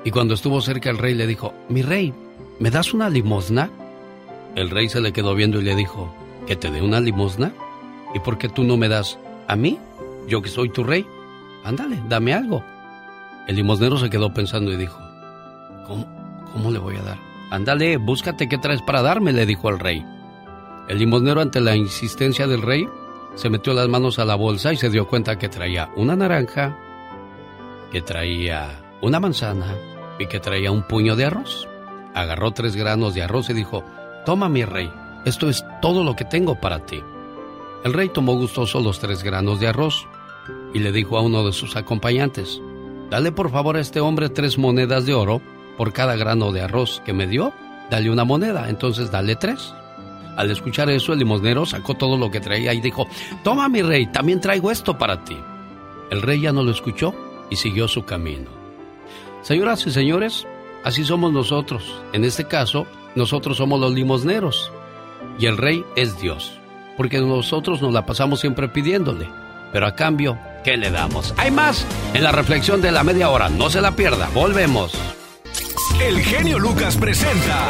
[0.04, 2.12] Y cuando estuvo cerca el rey le dijo, mi rey,
[2.58, 3.70] ¿me das una limosna?
[4.54, 6.12] El rey se le quedó viendo y le dijo,
[6.46, 7.52] ¿que te dé una limosna?
[8.14, 9.78] ¿Y por qué tú no me das a mí?
[10.26, 11.06] Yo que soy tu rey.
[11.64, 12.64] Ándale, dame algo.
[13.46, 14.98] El limosnero se quedó pensando y dijo,
[15.86, 16.06] ¿cómo,
[16.52, 17.18] cómo le voy a dar?
[17.50, 20.04] Ándale, búscate qué traes para darme, le dijo el rey.
[20.88, 22.88] El limosnero, ante la insistencia del rey,
[23.34, 26.78] se metió las manos a la bolsa y se dio cuenta que traía una naranja,
[27.90, 29.74] que traía una manzana
[30.18, 31.68] y que traía un puño de arroz.
[32.14, 33.84] Agarró tres granos de arroz y dijo,
[34.26, 34.90] Toma mi rey,
[35.24, 37.02] esto es todo lo que tengo para ti.
[37.84, 40.06] El rey tomó gustoso los tres granos de arroz
[40.74, 42.60] y le dijo a uno de sus acompañantes,
[43.10, 45.42] Dale por favor a este hombre tres monedas de oro
[45.76, 47.52] por cada grano de arroz que me dio,
[47.90, 49.74] dale una moneda, entonces dale tres.
[50.36, 53.06] Al escuchar eso, el limosnero sacó todo lo que traía y dijo,
[53.44, 55.36] Toma mi rey, también traigo esto para ti.
[56.10, 57.14] El rey ya no lo escuchó
[57.50, 58.50] y siguió su camino.
[59.42, 60.46] Señoras y señores,
[60.84, 62.00] así somos nosotros.
[62.12, 64.72] En este caso, nosotros somos los limosneros.
[65.38, 66.58] Y el rey es Dios.
[66.96, 69.28] Porque nosotros nos la pasamos siempre pidiéndole.
[69.72, 71.34] Pero a cambio, ¿qué le damos?
[71.38, 73.48] Hay más en la reflexión de la media hora.
[73.48, 74.28] No se la pierda.
[74.34, 74.92] Volvemos.
[76.00, 77.68] El genio Lucas presenta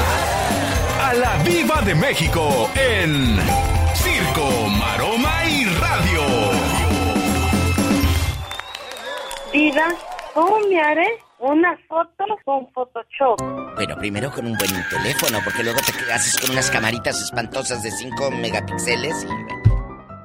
[1.12, 3.36] a la Viva de México en
[3.94, 6.22] Circo, Maroma y Radio.
[9.52, 9.88] Diva,
[10.32, 11.06] ¿cómo me haré
[11.38, 13.38] una foto con Photoshop?
[13.74, 17.90] Bueno, primero con un buen teléfono, porque luego te haces con unas camaritas espantosas de
[17.90, 19.28] 5 megapíxeles y...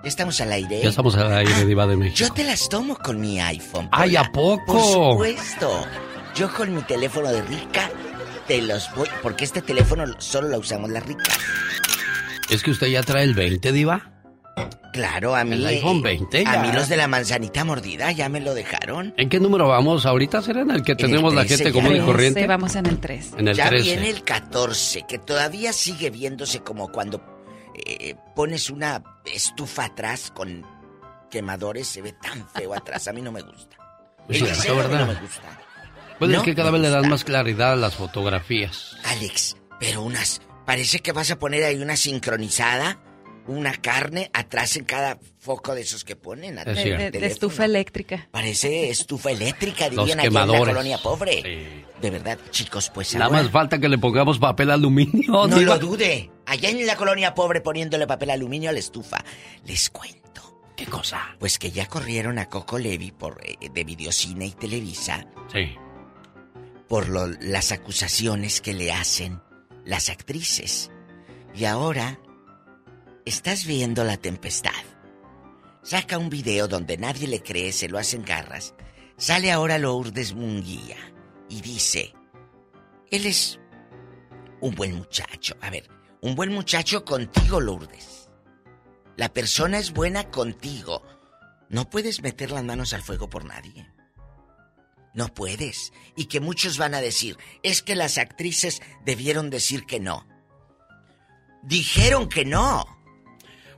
[0.03, 0.81] Ya estamos al aire.
[0.81, 2.15] Ya estamos al aire, Diva de México.
[2.17, 3.89] Yo te las tomo con mi iPhone.
[3.91, 4.65] ¡Ay, a poco!
[4.65, 5.85] Por supuesto.
[6.33, 7.89] Yo con mi teléfono de rica
[8.47, 9.07] te los voy.
[9.21, 11.37] Porque este teléfono solo lo usamos las ricas.
[12.49, 14.11] ¿Es que usted ya trae el 20, Diva?
[14.93, 15.53] Claro, a mí.
[15.55, 16.53] El iPhone 20 ya.
[16.53, 19.13] A mí los de la manzanita mordida ya me lo dejaron.
[19.17, 20.05] ¿En qué número vamos?
[20.05, 22.41] ¿Ahorita será en el que tenemos la gente común y corriente?
[22.41, 23.33] Sí, vamos en el 3.
[23.37, 23.83] En el ya 13.
[23.83, 27.21] viene el 14, que todavía sigue viéndose como cuando
[27.75, 30.65] eh, pones una estufa atrás con
[31.29, 33.07] quemadores, se ve tan feo atrás.
[33.07, 33.77] A mí no me gusta.
[34.25, 34.99] Pues El mí ¿verdad?
[35.01, 35.56] no me gusta.
[36.19, 38.95] Pues es que cada vez le dan más claridad a las fotografías.
[39.03, 40.41] Alex, pero unas.
[40.65, 42.99] Parece que vas a poner ahí una sincronizada
[43.47, 46.55] una carne atrás en cada foco de esos que ponen.
[46.55, 48.27] De, de, de, estufa eléctrica.
[48.31, 51.85] Parece estufa eléctrica, dirían aquí en la colonia pobre.
[52.01, 55.47] De verdad, chicos, pues Nada más falta que le pongamos papel aluminio.
[55.47, 56.29] No lo dude.
[56.45, 59.23] Allá en la colonia pobre poniéndole papel aluminio a la estufa.
[59.65, 60.61] Les cuento.
[60.75, 61.35] ¿Qué cosa?
[61.39, 65.25] Pues que ya corrieron a Coco Levi por, eh, de Videocine y Televisa.
[65.51, 65.75] Sí.
[66.87, 67.09] Por
[67.43, 69.41] las acusaciones que le hacen
[69.85, 70.89] las actrices.
[71.53, 72.19] Y ahora
[73.25, 74.71] estás viendo la tempestad.
[75.81, 78.73] Saca un video donde nadie le cree, se lo hacen garras.
[79.17, 80.97] Sale ahora Lourdes Munguía
[81.49, 82.13] y dice,
[83.09, 83.59] él es
[84.61, 85.55] un buen muchacho.
[85.61, 85.89] A ver,
[86.21, 88.29] un buen muchacho contigo, Lourdes.
[89.15, 91.03] La persona es buena contigo.
[91.69, 93.89] No puedes meter las manos al fuego por nadie.
[95.17, 95.93] No puedes.
[96.15, 100.27] Y que muchos van a decir, es que las actrices debieron decir que no.
[101.63, 102.85] Dijeron que no.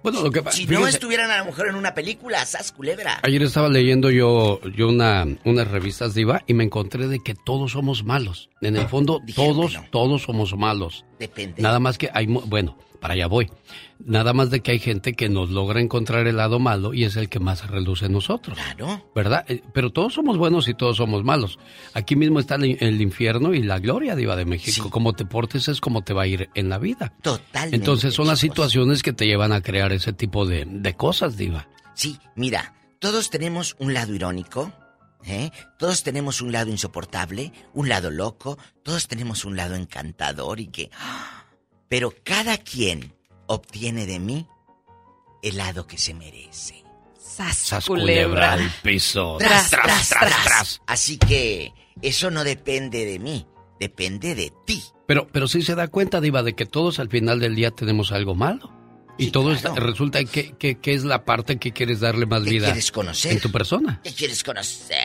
[0.03, 3.21] Bueno, lo que Si no estuvieran a lo mejor en una película, sas culebra.
[3.23, 7.71] Ayer estaba leyendo yo, yo una, unas revistas diva y me encontré de que todos
[7.71, 8.49] somos malos.
[8.59, 11.05] En el fondo, todos, todos somos malos.
[11.19, 11.61] Depende.
[11.61, 13.49] Nada más que hay, bueno, para allá voy.
[14.03, 17.15] Nada más de que hay gente que nos logra encontrar el lado malo y es
[17.15, 18.57] el que más reluce en nosotros.
[18.57, 19.05] Claro.
[19.13, 19.45] ¿Verdad?
[19.49, 21.59] Eh, Pero todos somos buenos y todos somos malos.
[21.93, 24.89] Aquí mismo está el, el infierno y la gloria, Diva de México.
[24.89, 27.13] Como te portes es como te va a ir en la vida.
[27.21, 27.75] Totalmente.
[27.75, 31.67] Entonces son las situaciones que te llevan a crear ese tipo de, de cosas, Diva.
[31.93, 34.71] Sí, mira, todos tenemos un lado irónico,
[35.25, 35.51] ¿eh?
[35.77, 40.89] Todos tenemos un lado insoportable, un lado loco, todos tenemos un lado encantador y que...
[41.89, 43.13] Pero cada quien
[43.47, 44.47] obtiene de mí
[45.41, 46.83] el lado que se merece.
[47.19, 49.37] Sas, Sas culebra al piso.
[49.39, 50.81] Tras, tras, tras, tras.
[50.87, 53.45] Así que eso no depende de mí,
[53.79, 54.83] depende de ti.
[55.07, 58.11] Pero, pero sí se da cuenta, Diva, de que todos al final del día tenemos
[58.11, 58.71] algo malo.
[59.17, 59.57] Y Sí, todo claro.
[59.57, 62.91] está- resulta que, que, que es la parte que quieres darle más ¿Qué vida quieres
[62.91, 63.31] conocer?
[63.33, 63.99] en tu persona.
[64.03, 64.97] ¿Qué quieres conocer?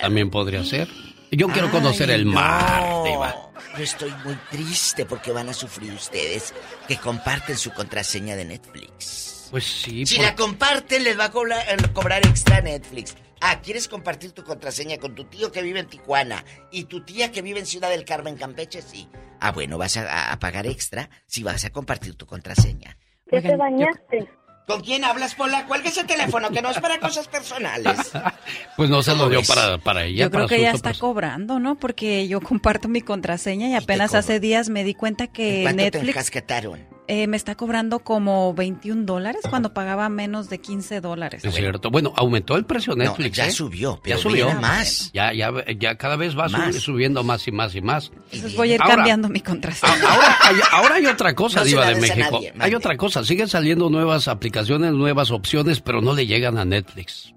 [0.00, 0.88] También podría ser.
[1.30, 3.04] Yo quiero Ay, conocer el mar, no.
[3.04, 3.34] Diva.
[3.76, 6.54] Yo estoy muy triste porque van a sufrir ustedes
[6.86, 9.48] que comparten su contraseña de Netflix.
[9.50, 10.04] Pues sí.
[10.06, 13.14] Si por- la comparten, les va a cobrar, eh, cobrar extra Netflix.
[13.40, 17.30] Ah, ¿quieres compartir tu contraseña con tu tío que vive en Tijuana y tu tía
[17.30, 18.82] que vive en Ciudad del Carmen, Campeche?
[18.82, 19.08] Sí.
[19.40, 22.98] Ah, bueno, vas a, a pagar extra si vas a compartir tu contraseña.
[23.30, 24.28] ¿Ya te bañaste?
[24.68, 25.64] ¿Con quién hablas, Pola?
[25.64, 27.98] Cuelga ese teléfono, que no es para cosas personales.
[28.76, 29.48] Pues no se lo ¿Cómo dio ves?
[29.48, 30.24] para, para ella.
[30.26, 31.74] Yo creo que uso está cobrando, ¿no?
[31.74, 35.84] Porque yo comparto mi contraseña y apenas hace días me di cuenta que ¿Cuánto te
[35.90, 36.97] Netflix encasquetaron?
[37.08, 41.44] Eh, me está cobrando como 21 dólares cuando pagaba menos de 15 dólares.
[41.44, 41.90] Es cierto.
[41.90, 43.36] Bueno, aumentó el precio de No, Netflix.
[43.36, 43.50] ya ¿eh?
[43.50, 45.10] subió, pero ya subió más.
[45.12, 46.76] Ya, ya, ya cada vez va Más.
[46.76, 48.12] subiendo más y más y más.
[48.30, 49.92] Entonces voy a ir Ahora- cambiando mi contraseña.
[50.08, 52.28] Ahora hay, ahora hay otra cosa, No Diva de México.
[52.32, 53.24] nadie, hay otra cosa.
[53.24, 57.34] Siguen saliendo nuevas aplicaciones, nuevas opciones, pero no le llegan a Netflix.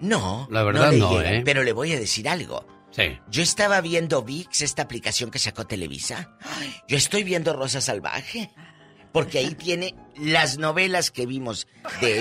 [0.00, 1.42] No, La verdad le no, llegan, ¿eh?
[1.44, 2.66] Pero le voy a decir algo.
[2.90, 3.18] Sí.
[3.30, 6.30] Yo estaba viendo VIX, esta aplicación que sacó Televisa.
[6.88, 8.50] Yo estoy viendo Rosa Salvaje.
[9.16, 11.66] Porque ahí tiene las novelas que vimos
[12.02, 12.18] de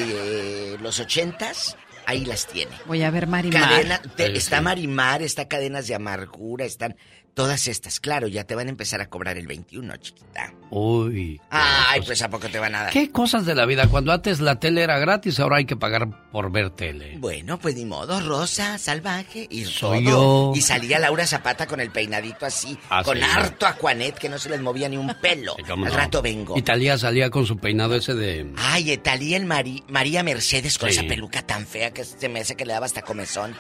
[0.76, 1.76] eh, los ochentas.
[2.06, 2.72] Ahí las tiene.
[2.86, 3.62] Voy a ver Marimar.
[3.70, 4.62] Cadena, te- Sí, está.
[4.62, 6.96] Marimar, está Cadenas de Amargura, están
[7.36, 8.00] todas estas.
[8.00, 10.52] Claro, ya te van a empezar a cobrar el 21, chiquita.
[10.72, 11.40] Uy.
[11.52, 12.92] Ay, pues ¿a poco te van a dar?
[12.94, 13.88] ¿Qué cosas de la vida?
[13.88, 17.18] Cuando antes la tele era gratis, ahora hay que pagar por ver tele.
[17.20, 20.52] Bueno, pues ni modo, Rosa, salvaje y Soy todo.
[20.54, 20.58] yo.
[20.58, 23.24] Y salía Laura Zapata con el peinadito así, Ah, con sí.
[23.24, 25.56] harto Aquanet que no se les movía ni un pelo.
[25.68, 25.98] ¿Cómo Al no?
[25.98, 26.58] rato vengo.
[26.58, 28.52] Y Talía salía con su peinado ese de...
[28.58, 30.98] Ay, Talía el Mari- María Mercedes con Sí.
[30.98, 33.56] esa peluca tan fea que se me hace que le daba hasta comezón.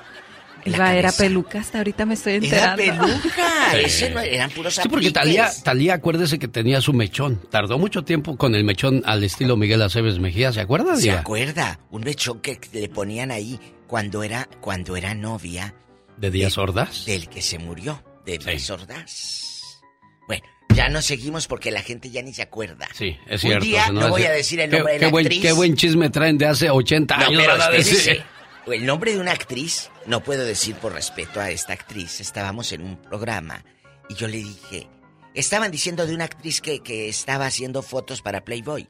[0.65, 3.05] Iba, era peluca, hasta ahorita me estoy Era enterando.
[3.07, 3.45] peluca.
[3.71, 3.77] Sí.
[3.83, 5.11] Ese no, eran puros Sí, porque.
[5.11, 7.41] Talía, Talía, acuérdese que tenía su mechón.
[7.49, 10.95] Tardó mucho tiempo con el mechón al estilo Miguel Aceves Mejía, ¿se acuerda?
[10.95, 11.79] ¿Se acuerda?
[11.89, 15.73] Un mechón que le ponían ahí cuando era, cuando era novia
[16.17, 17.05] ¿De Díaz Ordaz?
[17.05, 18.45] del que se murió, de Sí.
[18.45, 19.81] Luis Ordaz.
[20.27, 20.43] Bueno,
[20.73, 22.87] ya no seguimos porque la gente ya ni se acuerda.
[22.93, 23.65] Sí, es Un cierto.
[23.65, 25.41] día se no voy a decir el Qué- nombre de qué la buen, actriz.
[25.41, 27.43] Qué buen chisme traen de hace 80 No, años.
[27.45, 28.23] pero.
[28.67, 32.19] El nombre de una actriz, no puedo decir por respeto a esta actriz.
[32.19, 33.63] Estábamos en un programa
[34.09, 34.87] y yo le dije,
[35.35, 38.89] estaban diciendo de una actriz que, que estaba haciendo fotos para Playboy.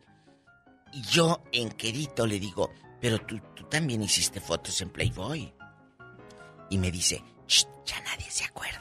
[0.93, 2.71] Y yo en quedito le digo,
[3.01, 5.53] pero tú, tú también hiciste fotos en Playboy.
[6.69, 8.79] Y me dice, "Shh, ya nadie se acuerda.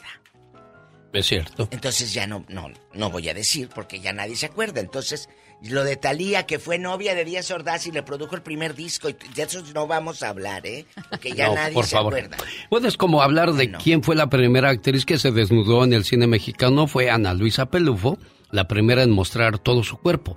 [1.12, 1.68] Es cierto.
[1.70, 4.80] Entonces ya no, no, no voy a decir porque ya nadie se acuerda.
[4.80, 5.28] Entonces,
[5.70, 9.08] lo de Talía, que fue novia de Díaz Ordaz y le produjo el primer disco,
[9.08, 10.84] y de eso no vamos a hablar, ¿eh?
[11.10, 12.14] Porque ya No, nadie por se favor.
[12.14, 12.36] acuerda.
[12.70, 16.04] Bueno, es como hablar de quién fue la primera actriz que se desnudó en el
[16.04, 16.86] cine mexicano.
[16.86, 18.18] Fue Ana Luisa Pelufo,
[18.50, 20.36] la primera en mostrar todo su cuerpo.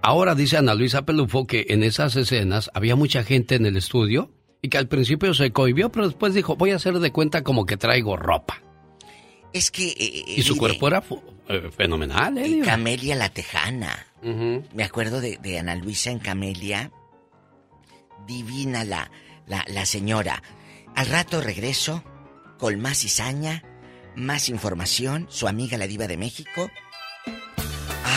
[0.00, 4.30] Ahora dice Ana Luisa Pelufo que en esas escenas había mucha gente en el estudio
[4.60, 7.66] y que al principio se cohibió, pero después dijo, voy a hacer de cuenta como
[7.66, 8.60] que traigo ropa.
[9.52, 9.88] Es que...
[9.88, 11.04] eh, y su cuerpo era
[11.48, 12.48] eh, fenomenal, ¿eh?
[12.48, 14.06] Y Camelia la Tejana.
[14.22, 16.90] Me acuerdo de, de, Ana Luisa en Camelia.
[18.26, 19.10] Divina la,
[19.46, 20.42] la, la señora.
[20.94, 22.04] Al rato regreso
[22.58, 23.64] con más cizaña,
[24.14, 26.70] más información, su amiga la diva de México.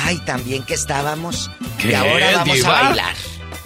[0.05, 1.49] Ay, también que estábamos.
[1.81, 2.79] ¿Qué, y ahora vamos diva?
[2.79, 3.15] a bailar.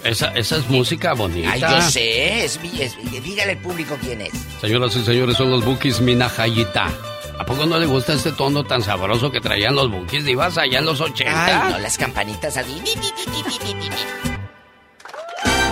[0.04, 1.50] Esa, esa es música bonita.
[1.52, 4.32] Ay, yo sé, es, es- dígale al público quién es.
[4.60, 6.88] Señoras y señores, son los Bukis Minajayita.
[7.40, 10.78] ¿A poco no le gusta este tono tan sabroso que traían los Bukis divas allá
[10.78, 11.46] en los 80?
[11.46, 12.82] Ay, no, las campanitas así.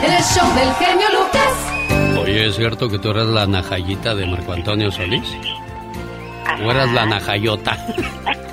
[0.03, 2.23] El show del genio Lucas.
[2.23, 5.29] Oye, ¿es cierto que tú eras la Najayita de Marco Antonio Solís?
[6.65, 7.77] ¿O eras la Najayota?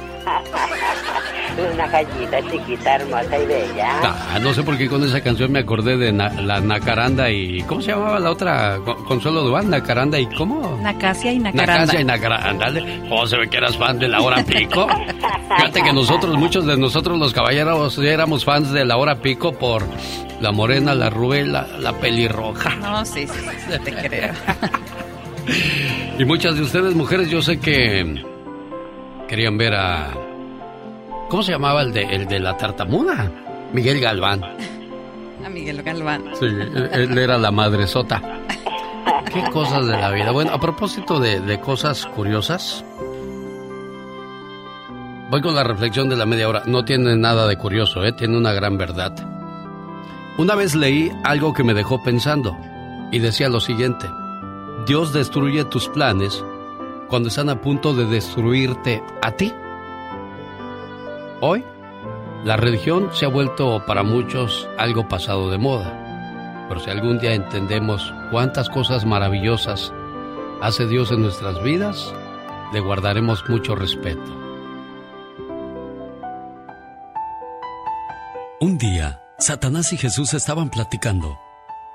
[1.73, 3.99] Una gallita chiquita, hermosa y bella.
[4.03, 7.61] Ah, no sé por qué con esa canción me acordé de Na- la Nacaranda y...
[7.63, 8.77] ¿Cómo se llamaba la otra?
[8.83, 10.77] Con- Consuelo Duval, Nacaranda y ¿cómo?
[10.81, 11.73] Nacasia y Nacaranda.
[11.81, 12.49] Nacasia y Nacaranda.
[12.49, 13.03] Ándale.
[13.09, 14.87] Oh, se ve que eras fan de la hora pico.
[15.57, 19.83] Fíjate que nosotros, muchos de nosotros los caballeros, éramos fans de la hora pico por
[20.41, 22.75] la morena, la rubia, la, la pelirroja.
[22.75, 24.33] No, sí, sí, sí, te creo.
[26.17, 28.23] Y muchas de ustedes, mujeres, yo sé que
[29.27, 30.09] querían ver a...
[31.29, 33.31] ¿Cómo se llamaba el de, el de la tartamuda?
[33.73, 34.43] Miguel Galván.
[35.43, 36.23] A Miguel Galván.
[36.39, 38.21] Sí, él, era la madresota.
[39.33, 40.31] Qué cosas de la vida.
[40.31, 42.85] Bueno, a propósito de, de cosas curiosas,
[45.29, 46.63] voy con la reflexión de la media hora.
[46.65, 48.13] No tiene nada de curioso, ¿eh?
[48.13, 49.13] tiene una gran verdad.
[50.37, 52.57] Una vez leí algo que me dejó pensando
[53.11, 54.07] y decía lo siguiente.
[54.85, 56.43] Dios destruye tus planes
[57.09, 59.53] cuando están a punto de destruirte a ti.
[61.47, 61.63] Hoy,
[62.43, 66.65] la religión se ha vuelto para muchos algo pasado de moda.
[66.67, 69.93] Pero si algún día entendemos cuántas cosas maravillosas
[70.59, 72.11] hace Dios en nuestras vidas,
[72.73, 74.25] le guardaremos mucho respeto.
[78.59, 81.37] Un día, Satanás y Jesús estaban platicando.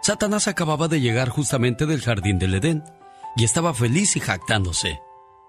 [0.01, 2.85] Satanás acababa de llegar justamente del jardín del Edén
[3.37, 5.01] y estaba feliz y jactándose.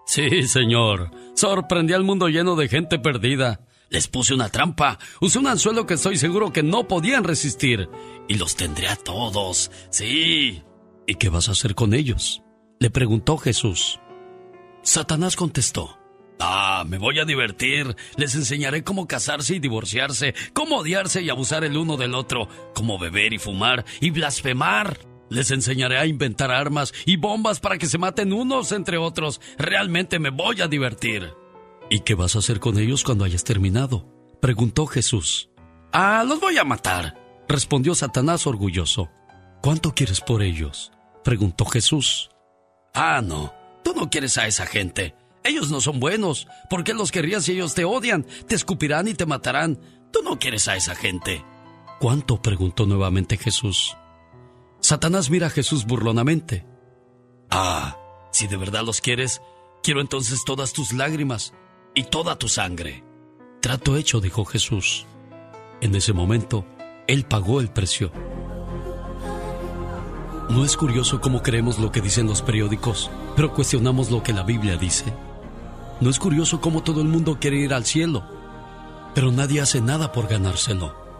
[0.08, 1.12] Sí, señor.
[1.36, 3.60] Sorprendí al mundo lleno de gente perdida.
[3.92, 7.90] Les puse una trampa, usé un anzuelo que estoy seguro que no podían resistir.
[8.30, 9.70] Y los tendré a todos.
[9.90, 10.64] Sí.
[11.06, 12.42] ¿Y qué vas a hacer con ellos?
[12.80, 14.00] Le preguntó Jesús.
[14.82, 16.00] Satanás contestó.
[16.40, 17.94] Ah, me voy a divertir.
[18.16, 22.98] Les enseñaré cómo casarse y divorciarse, cómo odiarse y abusar el uno del otro, cómo
[22.98, 25.00] beber y fumar y blasfemar.
[25.30, 29.42] Les enseñaré a inventar armas y bombas para que se maten unos entre otros.
[29.58, 31.41] Realmente me voy a divertir.
[31.92, 34.08] ¿Y qué vas a hacer con ellos cuando hayas terminado?
[34.40, 35.50] Preguntó Jesús.
[35.92, 37.18] Ah, los voy a matar,
[37.50, 39.10] respondió Satanás orgulloso.
[39.62, 40.94] ¿Cuánto quieres por ellos?
[41.22, 42.30] preguntó Jesús.
[42.94, 43.54] Ah, no,
[43.84, 45.16] tú no quieres a esa gente.
[45.44, 46.48] Ellos no son buenos.
[46.70, 48.26] ¿Por qué los querrías si ellos te odian?
[48.48, 49.78] Te escupirán y te matarán.
[50.14, 51.44] Tú no quieres a esa gente.
[52.00, 52.42] ¿Cuánto?
[52.42, 53.98] preguntó nuevamente Jesús.
[54.80, 56.66] Satanás mira a Jesús burlonamente.
[57.50, 57.98] Ah,
[58.32, 59.42] si de verdad los quieres,
[59.84, 61.54] quiero entonces todas tus lágrimas
[61.94, 63.04] y toda tu sangre.
[63.62, 65.06] Trato hecho, dijo Jesús.
[65.82, 66.66] En ese momento,
[67.08, 68.12] él pagó el precio.
[70.50, 74.44] ¿No es curioso cómo creemos lo que dicen los periódicos, pero cuestionamos lo que la
[74.44, 75.14] Biblia dice?
[76.02, 78.24] ¿No es curioso cómo todo el mundo quiere ir al cielo,
[79.14, 81.11] pero nadie hace nada por ganárselo?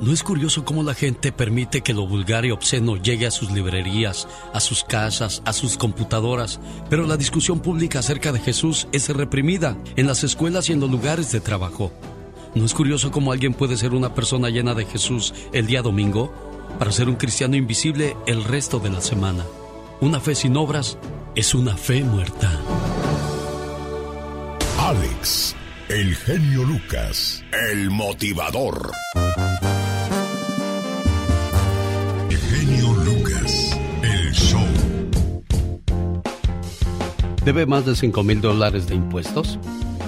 [0.00, 3.50] ¿No es curioso cómo la gente permite que lo vulgar y obsceno llegue a sus
[3.50, 6.58] librerías, a sus casas, a sus computadoras,
[6.88, 10.90] pero la discusión pública acerca de Jesús es reprimida en las escuelas y en los
[10.90, 11.92] lugares de trabajo?
[12.54, 16.32] ¿No es curioso cómo alguien puede ser una persona llena de Jesús el día domingo
[16.78, 19.44] para ser un cristiano invisible el resto de la semana?
[20.00, 20.96] Una fe sin obras
[21.34, 22.58] es una fe muerta.
[24.78, 25.54] Alex,
[25.90, 28.92] el genio Lucas, el motivador.
[37.44, 39.58] ¿Debe más de 5 mil dólares de impuestos?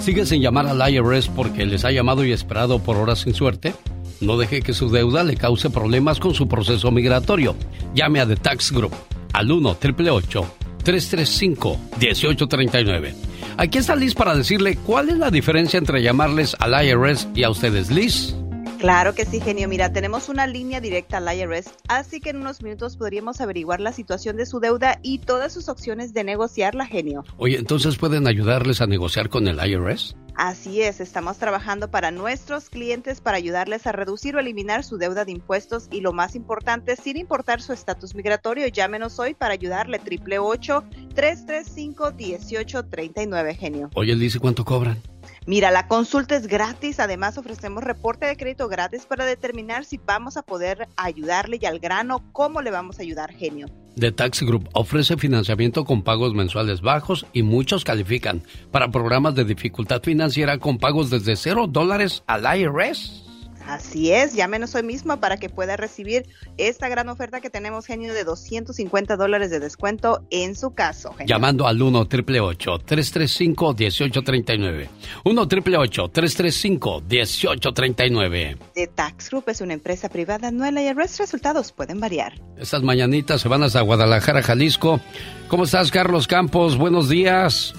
[0.00, 3.72] ¿Sigue sin llamar al IRS porque les ha llamado y esperado por horas sin suerte?
[4.20, 7.56] No deje que su deuda le cause problemas con su proceso migratorio.
[7.94, 8.92] Llame a The Tax Group
[9.32, 13.14] al 1 335 1839
[13.56, 17.50] Aquí está Liz para decirle cuál es la diferencia entre llamarles al IRS y a
[17.50, 18.34] ustedes, Liz.
[18.82, 19.68] Claro que sí, genio.
[19.68, 23.92] Mira, tenemos una línea directa al IRS, así que en unos minutos podríamos averiguar la
[23.92, 27.22] situación de su deuda y todas sus opciones de negociarla, genio.
[27.36, 30.16] Oye, entonces pueden ayudarles a negociar con el IRS.
[30.34, 35.24] Así es, estamos trabajando para nuestros clientes para ayudarles a reducir o eliminar su deuda
[35.24, 40.00] de impuestos y lo más importante, sin importar su estatus migratorio, llámenos hoy para ayudarle
[40.00, 40.82] triple ocho
[41.14, 43.90] tres tres cinco dieciocho treinta y nueve genio.
[43.94, 45.00] Oye, dice cuánto cobran.
[45.46, 50.36] Mira, la consulta es gratis, además ofrecemos reporte de crédito gratis para determinar si vamos
[50.36, 53.66] a poder ayudarle y al grano, cómo le vamos a ayudar, genio.
[53.98, 59.44] The Tax Group ofrece financiamiento con pagos mensuales bajos y muchos califican para programas de
[59.44, 63.31] dificultad financiera con pagos desde cero dólares al IRS.
[63.66, 66.26] Así es, llámenos hoy mismo para que pueda recibir
[66.58, 71.12] esta gran oferta que tenemos, genio, de 250 dólares de descuento en su caso.
[71.12, 71.26] Genio.
[71.26, 74.88] Llamando al 1 335 1839
[75.24, 81.18] 1 335 1839 The Tax Group es una empresa privada, no el IRS.
[81.18, 82.34] Resultados pueden variar.
[82.56, 85.00] Estas mañanitas se van hasta Guadalajara, Jalisco.
[85.48, 86.76] ¿Cómo estás, Carlos Campos?
[86.76, 87.74] Buenos días.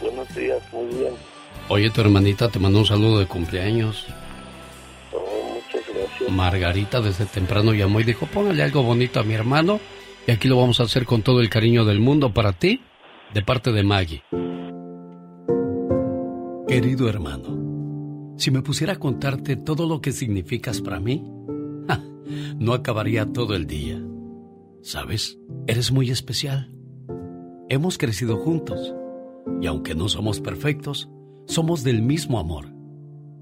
[0.00, 1.14] Buenos días, muy bien.
[1.68, 4.06] Oye, tu hermanita te mandó un saludo de cumpleaños.
[6.30, 9.80] Margarita desde temprano llamó y dijo, póngale algo bonito a mi hermano
[10.26, 12.80] y aquí lo vamos a hacer con todo el cariño del mundo para ti,
[13.34, 14.22] de parte de Maggie.
[16.68, 21.24] Querido hermano, si me pusiera a contarte todo lo que significas para mí,
[22.58, 24.00] no acabaría todo el día.
[24.82, 25.38] ¿Sabes?
[25.66, 26.74] Eres muy especial.
[27.68, 28.94] Hemos crecido juntos
[29.60, 31.10] y aunque no somos perfectos,
[31.46, 32.72] somos del mismo amor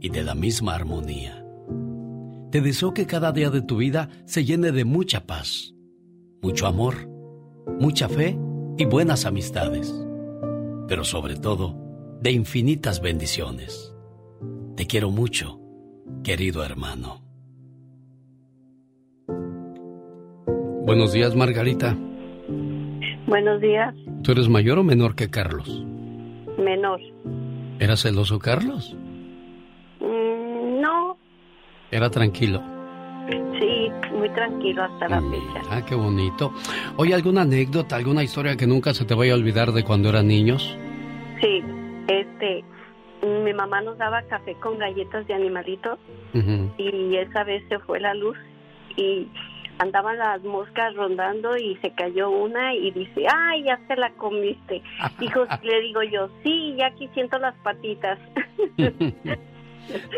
[0.00, 1.44] y de la misma armonía.
[2.50, 5.74] Te deseo que cada día de tu vida se llene de mucha paz,
[6.40, 6.94] mucho amor,
[7.78, 8.38] mucha fe
[8.78, 9.94] y buenas amistades,
[10.88, 11.76] pero sobre todo
[12.22, 13.94] de infinitas bendiciones.
[14.76, 15.60] Te quiero mucho,
[16.24, 17.20] querido hermano.
[20.86, 21.96] Buenos días, Margarita.
[23.26, 25.84] Buenos días, ¿Tú eres mayor o menor que Carlos?
[26.58, 26.98] menor.
[27.78, 28.96] ¿Era celoso Carlos?
[30.00, 31.17] Mm, no,
[31.90, 32.60] Era tranquilo.
[33.58, 35.30] sí, muy tranquilo hasta la Mm.
[35.30, 35.60] fecha.
[35.70, 36.52] Ah, qué bonito.
[36.96, 40.28] Oye, ¿alguna anécdota, alguna historia que nunca se te vaya a olvidar de cuando eran
[40.28, 40.76] niños?
[41.42, 41.62] Sí,
[42.08, 42.64] este,
[43.44, 45.98] mi mamá nos daba café con galletas de animalitos
[46.78, 48.36] y esa vez se fue la luz
[48.96, 49.26] y
[49.78, 54.82] andaban las moscas rondando y se cayó una y dice, ay, ya se la comiste.
[55.20, 58.18] Dijo, le digo yo, sí, ya aquí siento las patitas.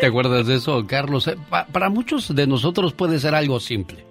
[0.00, 1.26] ¿Te acuerdas de eso, Carlos?
[1.28, 4.04] Eh, pa- para muchos de nosotros puede ser algo simple,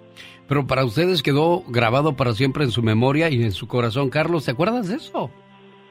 [0.48, 4.10] pero para ustedes quedó grabado para siempre en su memoria y en su corazón.
[4.10, 5.30] Carlos, ¿te acuerdas de eso?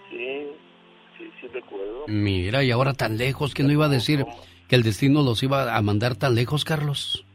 [0.10, 0.48] Sí,
[1.18, 2.06] sí, sí recuerdo.
[2.08, 4.26] Mira, y ahora tan lejos, que no iba a decir
[4.68, 7.26] que el destino los iba a mandar tan lejos, Carlos?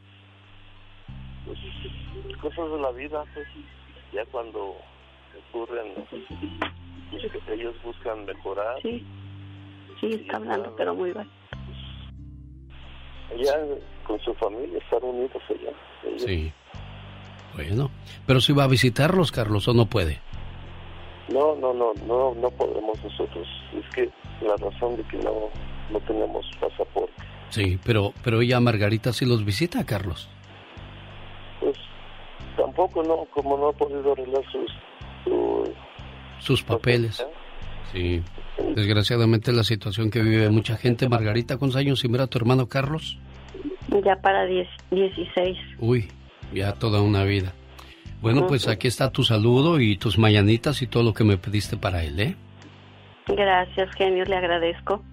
[1.45, 1.57] Pues,
[2.41, 3.47] cosas de la vida, pues,
[4.13, 4.75] ya cuando
[5.51, 6.21] ocurren, pues,
[7.53, 8.75] ellos buscan mejorar.
[8.81, 9.03] Sí,
[10.01, 11.29] sí, está hablando, pero muy mal.
[13.33, 13.57] Allá
[14.05, 15.71] con su familia, estar unidos allá.
[16.05, 16.21] ellos.
[16.23, 16.51] Sí.
[17.55, 17.89] Bueno,
[18.27, 20.19] pero si va a visitarlos, Carlos, o no puede.
[21.29, 23.47] No, no, no, no, no podemos nosotros.
[23.73, 24.09] Es que
[24.45, 25.31] la razón de que no,
[25.89, 27.13] no tenemos pasaporte.
[27.49, 30.29] Sí, pero, pero ella, Margarita, sí los visita, Carlos.
[31.61, 31.77] Pues
[32.57, 34.71] tampoco, no, como no ha podido arreglar sus,
[35.23, 35.73] su-
[36.39, 37.25] Sus papeles.
[37.91, 38.21] Sí.
[38.75, 41.09] Desgraciadamente la situación que vive mucha gente.
[41.09, 43.17] Margarita, ¿cuántos años sin ver a tu hermano Carlos?
[44.03, 45.57] Ya para 10, 16.
[45.79, 46.07] Uy,
[46.53, 47.53] ya toda una vida.
[48.21, 51.77] Bueno, pues aquí está tu saludo y tus mañanitas y todo lo que me pediste
[51.77, 52.35] para él, ¿eh?
[53.27, 55.03] Gracias, genio, le agradezco.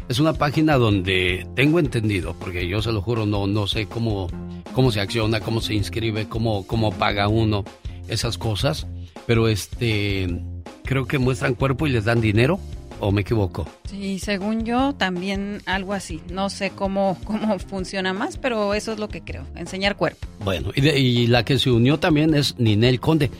[0.08, 4.28] es una página donde tengo entendido, porque yo se lo juro, no, no sé cómo,
[4.72, 7.64] cómo se acciona, cómo se inscribe, cómo, cómo paga uno,
[8.08, 8.86] esas cosas.
[9.26, 10.42] Pero este,
[10.84, 12.58] creo que muestran cuerpo y les dan dinero.
[13.00, 13.66] ¿O me equivoco?
[13.88, 16.20] Sí, según yo, también algo así.
[16.32, 20.26] No sé cómo, cómo funciona más, pero eso es lo que creo, enseñar cuerpo.
[20.44, 23.30] Bueno, y, y la que se unió también es Ninel Conde.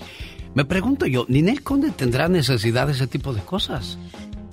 [0.55, 3.99] Me pregunto yo, ¿Ninel Conde tendrá necesidad de ese tipo de cosas?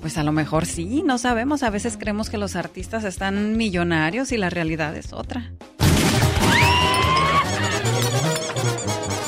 [0.01, 1.63] Pues a lo mejor sí, no sabemos.
[1.63, 5.51] A veces creemos que los artistas están millonarios y la realidad es otra.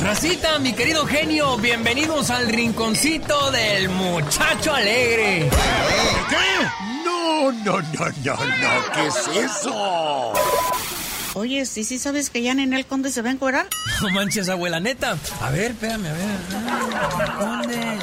[0.08, 5.50] Racita, mi querido genio, bienvenidos al rinconcito del muchacho alegre.
[7.04, 7.82] No, no, no,
[8.24, 10.34] no, no, ¿qué es eso?
[11.38, 13.68] Oye, ¿sí, sí sabes que ya Ninel Conde se va a encuerar?
[14.02, 15.18] No manches, abuela, neta.
[15.42, 16.40] A ver, espérame, a ver.
[16.54, 18.00] Ah, Conde.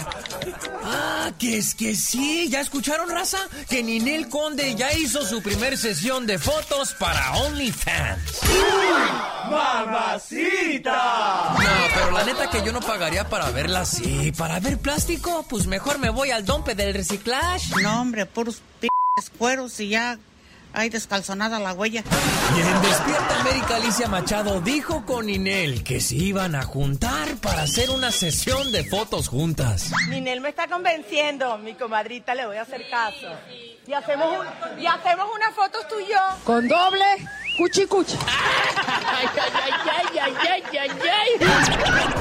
[0.85, 2.49] Ah, que es que sí.
[2.49, 3.39] ¿Ya escucharon, raza?
[3.69, 8.41] Que Ninel Conde ya hizo su primer sesión de fotos para OnlyFans.
[9.51, 10.93] ¡Mamacita!
[11.59, 14.33] No, pero la neta que yo no pagaría para verla así.
[14.33, 15.45] ¿Para ver plástico?
[15.49, 17.83] Pues mejor me voy al dompe del reciclaje.
[17.83, 18.89] No, hombre, puros p
[19.39, 20.19] cueros y ya
[20.75, 22.03] hay descalzonada la huella.
[22.57, 27.63] Y en Despierta América, Alicia Machado dijo con Ninel que se iban a juntar para
[27.63, 29.91] hacer una sesión de fotos juntas.
[30.09, 33.29] Ninel me está convenciendo, mi comadrita, le voy a hacer caso.
[33.87, 36.19] Y hacemos, un, y hacemos unas fotos tú y yo.
[36.45, 37.05] Con doble
[37.57, 38.17] cuchi cuchi.
[38.27, 41.47] Ay, ay, ay, ay, ay, ay, ay.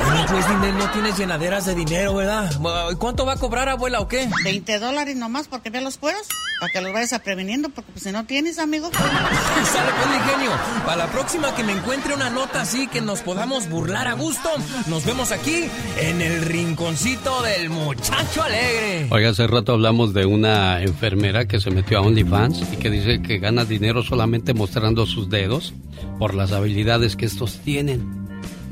[0.06, 2.52] Bueno, pues no tienes llenaderas de dinero, ¿verdad?
[2.92, 4.30] ¿Y ¿Cuánto va a cobrar, abuela, o qué?
[4.44, 6.28] 20 dólares nomás porque veas los cueros.
[6.60, 8.90] Para que los vayas a preveniendo, porque pues, si no tienes, amigo.
[8.94, 10.52] Sale pues, mi genio.
[10.86, 14.50] Para la próxima que me encuentre una nota así que nos podamos burlar a gusto,
[14.88, 15.70] nos vemos aquí
[16.00, 19.08] en el rinconcito del muchacho alegre.
[19.10, 23.22] Oiga, hace rato hablamos de una enfermera que se metió a OnlyFans y que dice
[23.22, 25.74] que gana dinero solamente mostrando sus dedos
[26.20, 28.02] por las habilidades que estos tienen.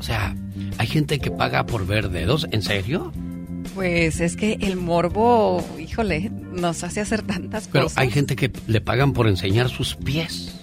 [0.00, 0.34] O sea,
[0.78, 2.46] ¿hay gente que paga por ver dedos?
[2.50, 3.12] ¿En serio?
[3.74, 7.98] Pues es que el morbo, híjole, nos hace hacer tantas Pero cosas.
[7.98, 10.60] hay gente que le pagan por enseñar sus pies.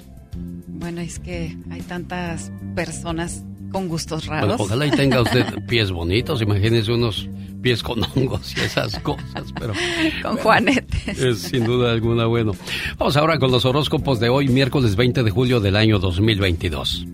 [0.68, 4.62] Bueno, es que hay tantas personas con gustos Bueno, raros.
[4.62, 6.42] ojalá y tenga usted pies bonitos.
[6.42, 7.28] Imagínese unos
[7.62, 9.74] pies con hongos y esas cosas, pero...
[10.24, 11.20] con juanetes.
[11.20, 12.54] Es sin duda alguna bueno.
[12.98, 17.06] Vamos ahora con los horóscopos de hoy, miércoles 20 de julio del año 2022.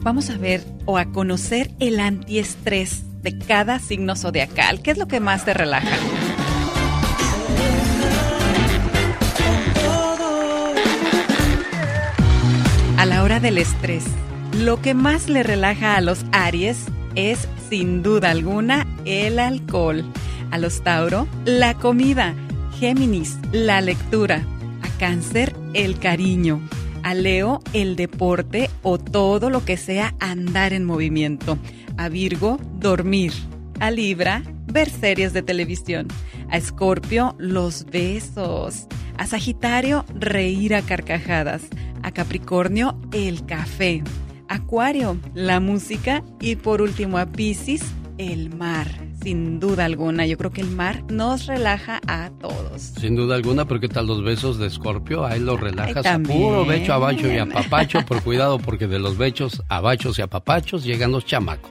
[0.00, 4.80] Vamos a ver o a conocer el antiestrés de cada signo zodiacal.
[4.82, 5.90] ¿Qué es lo que más te relaja?
[12.96, 14.04] A la hora del estrés,
[14.52, 20.04] lo que más le relaja a los Aries es, sin duda alguna, el alcohol.
[20.50, 22.34] A los Tauro, la comida.
[22.78, 24.44] Géminis, la lectura.
[24.82, 26.60] A Cáncer, el cariño.
[27.02, 31.58] A Leo, el deporte o todo lo que sea andar en movimiento.
[31.96, 33.32] A Virgo, dormir.
[33.78, 36.08] A Libra, ver series de televisión.
[36.50, 38.86] A Escorpio, los besos.
[39.16, 41.62] A Sagitario, reír a carcajadas.
[42.02, 44.02] A Capricornio, el café.
[44.50, 46.24] Acuario, la música.
[46.40, 47.84] Y por último a Piscis,
[48.18, 48.88] el mar.
[49.22, 52.82] Sin duda alguna, yo creo que el mar nos relaja a todos.
[52.82, 55.24] Sin duda alguna, pero ¿qué tal los besos de Escorpio?
[55.24, 56.40] Ahí los relajas a también.
[56.40, 58.04] puro becho, abacho y apapacho.
[58.04, 61.70] Por cuidado, porque de los bechos, abachos y apapachos llegan los chamacos.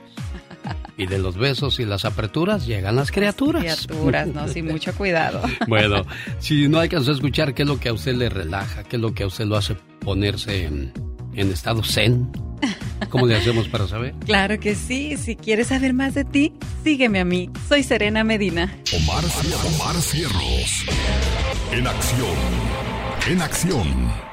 [0.96, 3.86] Y de los besos y las aperturas llegan las criaturas.
[3.86, 4.48] Criaturas, ¿no?
[4.48, 5.42] Sí, mucho cuidado.
[5.68, 6.06] Bueno,
[6.38, 9.02] si no alcanzó a escuchar qué es lo que a usted le relaja, qué es
[9.02, 10.92] lo que a usted lo hace ponerse en,
[11.34, 12.30] en estado zen,
[13.08, 14.14] ¿cómo le hacemos para saber?
[14.24, 15.16] Claro que sí.
[15.16, 16.52] Si quieres saber más de ti,
[16.84, 17.50] sígueme a mí.
[17.68, 18.74] Soy Serena Medina.
[18.94, 19.24] Omar,
[19.66, 20.84] Omar Cierros.
[21.72, 22.36] En acción.
[23.28, 24.30] En acción.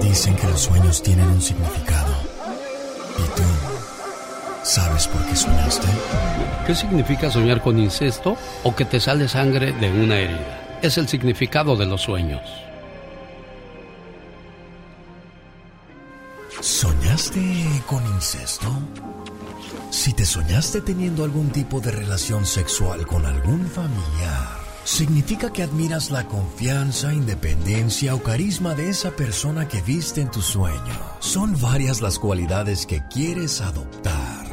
[0.00, 2.14] Dicen que los sueños tienen un significado.
[3.18, 3.42] ¿Y tú?
[4.62, 5.86] ¿Sabes por qué soñaste?
[6.66, 10.78] ¿Qué significa soñar con incesto o que te sale sangre de una herida?
[10.82, 12.40] Es el significado de los sueños.
[16.60, 18.66] ¿Soñaste con incesto?
[19.90, 26.10] Si te soñaste teniendo algún tipo de relación sexual con algún familiar, significa que admiras
[26.10, 30.98] la confianza, independencia o carisma de esa persona que viste en tu sueño.
[31.20, 34.46] Son varias las cualidades que quieres adoptar.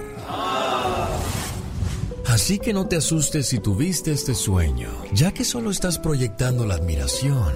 [2.25, 6.75] Así que no te asustes si tuviste este sueño, ya que solo estás proyectando la
[6.75, 7.53] admiración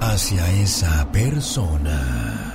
[0.00, 2.45] hacia esa persona.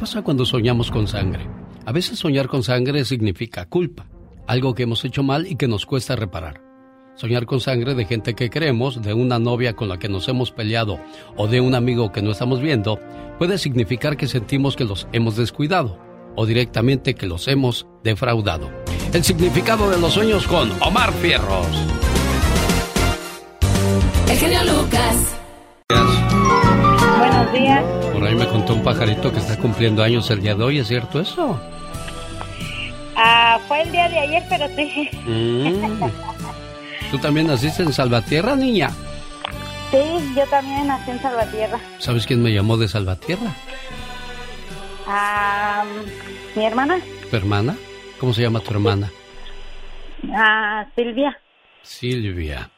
[0.00, 1.46] ¿Qué pasa cuando soñamos con sangre?
[1.84, 4.06] A veces soñar con sangre significa culpa,
[4.46, 6.62] algo que hemos hecho mal y que nos cuesta reparar.
[7.16, 10.52] Soñar con sangre de gente que queremos, de una novia con la que nos hemos
[10.52, 10.98] peleado
[11.36, 12.98] o de un amigo que no estamos viendo,
[13.38, 15.98] puede significar que sentimos que los hemos descuidado
[16.34, 18.70] o directamente que los hemos defraudado.
[19.12, 21.66] El significado de los sueños con Omar Fierros.
[24.30, 25.36] El genio Lucas.
[27.40, 27.84] Buenos días.
[28.12, 30.88] Por ahí me contó un pajarito que está cumpliendo años el día de hoy, ¿es
[30.88, 31.58] cierto eso?
[33.16, 35.08] Ah, fue el día de ayer, pero sí.
[35.24, 37.10] Mm.
[37.10, 38.90] ¿Tú también naciste en Salvatierra, niña?
[39.90, 41.80] Sí, yo también nací en Salvatierra.
[41.98, 43.54] ¿Sabes quién me llamó de Salvatierra?
[45.06, 45.84] Ah,
[46.54, 47.00] mi hermana,
[47.30, 47.74] ¿Tu hermana?
[48.18, 49.10] ¿Cómo se llama tu hermana?
[50.34, 51.38] ah, Silvia.
[51.82, 52.70] Silvia.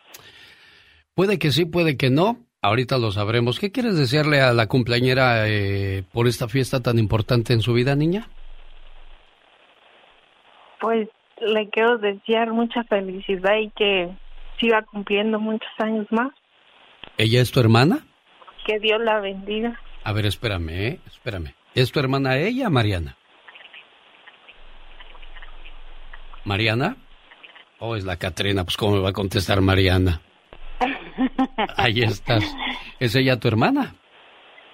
[1.16, 2.38] Puede que sí, puede que no.
[2.64, 3.58] Ahorita lo sabremos.
[3.58, 7.96] ¿Qué quieres decirle a la cumpleañera eh, por esta fiesta tan importante en su vida,
[7.96, 8.28] niña?
[10.80, 11.08] Pues
[11.40, 14.16] le quiero desear mucha felicidad y que
[14.60, 16.30] siga cumpliendo muchos años más.
[17.18, 18.06] ¿Ella es tu hermana?
[18.64, 19.80] Que Dios la bendiga.
[20.04, 21.00] A ver, espérame, ¿eh?
[21.06, 21.54] espérame.
[21.74, 23.16] ¿Es tu hermana ella, Mariana?
[26.44, 26.96] ¿Mariana?
[27.80, 28.62] Oh, es la Catrina.
[28.62, 30.20] Pues, ¿cómo me va a contestar Mariana?
[31.76, 32.44] Ahí estás.
[33.00, 33.94] ¿Es ella tu hermana?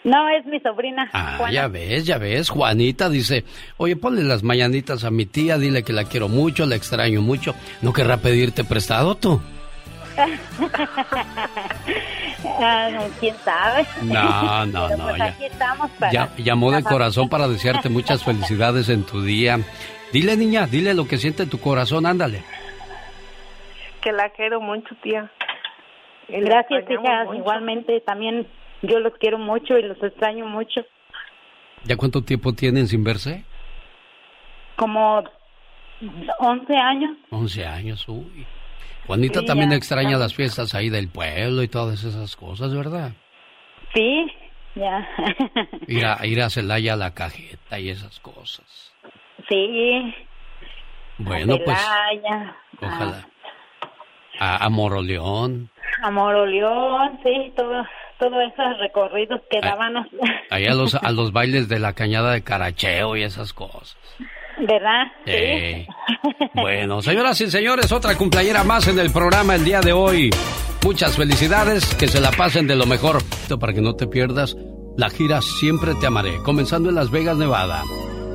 [0.05, 1.11] No, es mi sobrina.
[1.13, 1.53] Ah, Juana.
[1.53, 2.49] ya ves, ya ves.
[2.49, 3.45] Juanita dice,
[3.77, 7.55] oye, ponle las mañanitas a mi tía, dile que la quiero mucho, la extraño mucho.
[7.83, 9.41] ¿No querrá pedirte prestado tú?
[12.61, 13.87] Ah, no, ¿Quién sabe?
[14.03, 15.25] No, no, Pero no, pues ya.
[15.27, 16.13] aquí estamos para...
[16.13, 19.59] Ya, llamó de corazón para desearte muchas felicidades en tu día.
[20.13, 22.43] Dile, niña, dile lo que siente tu corazón, ándale.
[24.03, 25.31] Que la quiero mucho, tía.
[26.29, 27.27] Gracias, hijas.
[27.27, 27.39] mucho.
[27.39, 28.47] Igualmente, también
[28.83, 30.83] yo los quiero mucho y los extraño mucho.
[31.85, 33.45] ¿Ya cuánto tiempo tienen sin verse?
[34.77, 35.25] Como
[36.39, 37.17] 11 años.
[37.31, 38.47] 11 años, uy.
[39.07, 43.13] Juanita Sí, también ya extraña las fiestas ahí del pueblo y todas esas cosas, ¿verdad?
[43.95, 44.27] Sí,
[44.75, 45.09] ya.
[45.89, 48.93] Ir a, ir a Celaya a la cajeta y esas cosas.
[49.49, 50.15] sí.
[51.21, 51.79] Bueno, pues
[52.81, 53.29] ojalá.
[54.39, 55.71] A, a Moroleón,
[56.03, 57.85] A Moroleón, sí, todo,
[58.19, 60.07] todos esos recorridos que dábamos,
[60.51, 63.97] ahí a los, a los bailes de la cañada de Caracheo y esas cosas.
[64.61, 65.07] ¿verdad?
[65.25, 65.87] Sí.
[66.55, 70.31] Bueno, señoras y señores, otra cumpleañera más en el programa el día de hoy.
[70.85, 73.19] Muchas felicidades, que se la pasen de lo mejor.
[73.61, 74.57] Para que no te pierdas,
[74.97, 77.83] la gira Siempre te amaré, comenzando en Las Vegas, Nevada.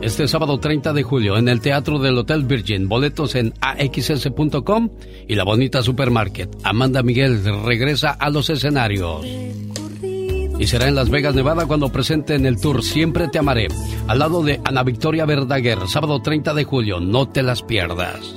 [0.03, 2.89] Este sábado 30 de julio en el Teatro del Hotel Virgin.
[2.89, 4.89] Boletos en axs.com
[5.29, 6.53] y la bonita Supermarket.
[6.61, 9.25] Amanda Miguel regresa a los escenarios.
[9.25, 13.69] Y será en Las Vegas, Nevada, cuando presenten el tour Siempre te amaré,
[14.07, 16.99] al lado de Ana Victoria Verdaguer, sábado 30 de julio.
[16.99, 18.35] No te las pierdas.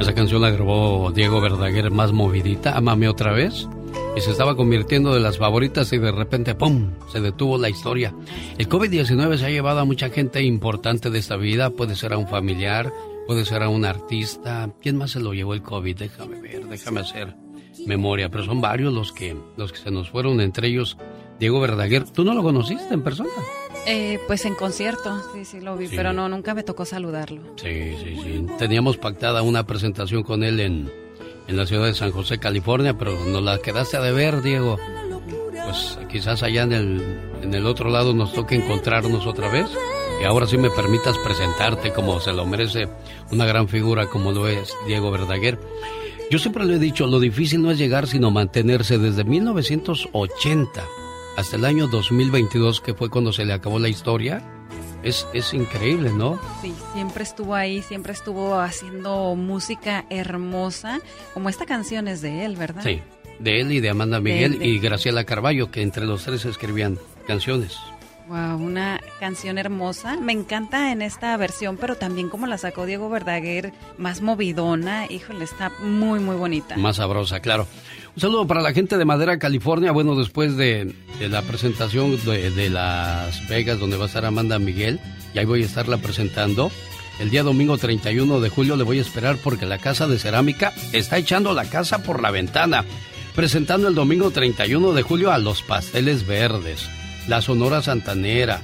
[0.00, 3.68] Esa canción la grabó Diego Verdaguer más movidita, Amame otra vez.
[4.16, 8.12] Y se estaba convirtiendo de las favoritas y de repente, ¡pum!, se detuvo la historia.
[8.58, 12.18] El COVID-19 se ha llevado a mucha gente importante de esta vida, puede ser a
[12.18, 12.92] un familiar,
[13.28, 14.70] puede ser a un artista.
[14.82, 15.96] ¿Quién más se lo llevó el COVID?
[15.96, 17.36] Déjame ver, déjame hacer
[17.86, 20.96] memoria, pero son varios los que, los que se nos fueron, entre ellos
[21.38, 22.04] Diego Verdaguer.
[22.10, 23.30] ¿Tú no lo conociste en persona?
[23.86, 25.94] Eh, pues en concierto, sí, sí lo vi, Sí.
[25.96, 27.40] pero no, nunca me tocó saludarlo.
[27.56, 28.46] Sí, sí, sí.
[28.58, 30.90] Teníamos pactada una presentación con él en,
[31.48, 34.78] en la ciudad de San José, California, pero nos la quedaste a deber, Diego.
[35.64, 39.66] Pues quizás allá en el, en el otro lado nos toque encontrarnos otra vez.
[40.20, 42.88] Y ahora sí me permitas presentarte como se lo merece
[43.30, 45.58] una gran figura como lo es Diego Verdaguer.
[46.30, 50.84] Yo siempre le he dicho, lo difícil no es llegar, sino mantenerse desde 1980
[51.36, 54.42] hasta el año 2022, que fue cuando se le acabó la historia.
[55.02, 56.40] Es, es increíble, ¿no?
[56.60, 61.00] Sí, siempre estuvo ahí, siempre estuvo haciendo música hermosa,
[61.34, 62.82] como esta canción es de él, ¿verdad?
[62.82, 63.00] Sí,
[63.38, 67.78] de él y de Amanda Miguel y Graciela Carballo, que entre los tres escribían canciones.
[68.28, 70.18] Wow, una canción hermosa.
[70.20, 75.06] Me encanta en esta versión, pero también como la sacó Diego Verdaguer, más movidona.
[75.08, 76.76] Híjole, está muy, muy bonita.
[76.76, 77.66] Más sabrosa, claro.
[78.18, 79.92] Un saludo para la gente de Madera, California.
[79.92, 84.98] Bueno, después de, la presentación de, de, Las Vegas, donde va a estar Amanda Miguel,
[85.32, 86.72] y ahí voy a estarla presentando.
[87.20, 90.72] El día domingo 31 de julio le voy a esperar porque la casa de cerámica
[90.92, 92.84] está echando la casa por la ventana.
[93.36, 96.88] Presentando el domingo 31 de julio a los pasteles verdes
[97.28, 98.62] la Sonora Santanera,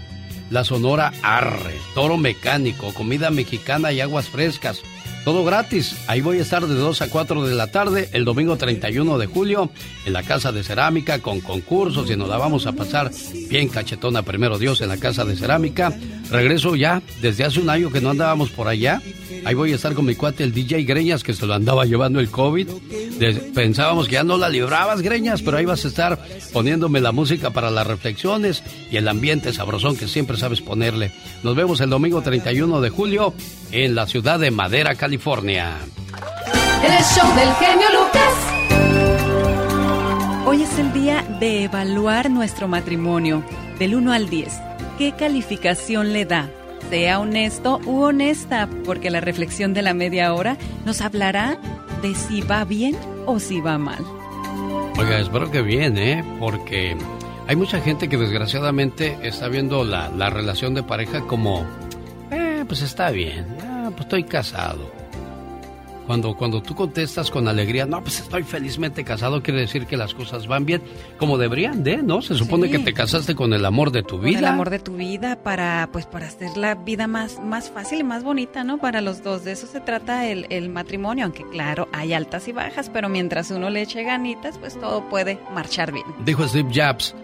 [0.51, 4.83] la Sonora Arre, Toro Mecánico, comida mexicana y aguas frescas.
[5.25, 5.97] Todo gratis.
[6.07, 9.27] Ahí voy a estar de 2 a 4 de la tarde el domingo 31 de
[9.27, 9.71] julio
[10.05, 13.11] en la Casa de Cerámica con concursos y nos la vamos a pasar
[13.49, 15.97] bien cachetona primero Dios en la Casa de Cerámica.
[16.31, 19.01] Regreso ya desde hace un año que no andábamos por allá.
[19.47, 22.21] Ahí voy a estar con mi cuate el DJ Greñas que se lo andaba llevando
[22.21, 22.69] el COVID.
[23.55, 26.19] pensábamos que ya no la librabas Greñas, pero ahí vas a estar
[26.53, 31.13] poniéndome la música para las reflexiones y el ambiente sabrosón que siempre sabes ponerle.
[31.43, 33.35] Nos vemos el domingo 31 de julio
[33.75, 35.73] en la ciudad de Madera, California.
[36.85, 38.33] El show del genio Lucas.
[40.47, 43.43] Hoy es el día de evaluar nuestro matrimonio,
[43.81, 44.61] del 1 al 10.
[44.97, 46.49] ¿Qué calificación le da?
[46.89, 51.59] Sea honesto u honesta, porque la reflexión de la media hora nos hablará
[52.01, 52.97] de si va bien
[53.27, 54.05] o si va mal.
[54.97, 56.23] Oiga, espero que bien, ¿eh?
[56.39, 56.97] Porque
[57.49, 61.67] hay mucha gente que desgraciadamente está viendo la, la relación de pareja como
[62.67, 63.47] pues está bien,
[63.95, 64.91] pues estoy casado.
[66.07, 70.13] Cuando, cuando tú contestas con alegría, no, pues estoy felizmente casado, quiere decir que las
[70.13, 70.83] cosas van bien,
[71.19, 72.21] como deberían de, ¿no?
[72.21, 74.39] Se supone que te casaste con el amor de tu vida.
[74.41, 78.05] el amor de tu vida para, pues, para hacer la vida más, más fácil y
[78.05, 78.77] más bonita, ¿no?
[78.77, 79.45] Para los dos.
[79.45, 83.51] De eso se trata el, el matrimonio, aunque claro, hay altas y bajas, pero mientras
[83.51, 86.05] uno le eche ganitas, pues todo puede marchar bien.
[86.27, 87.15] Dijo Steve Jobs,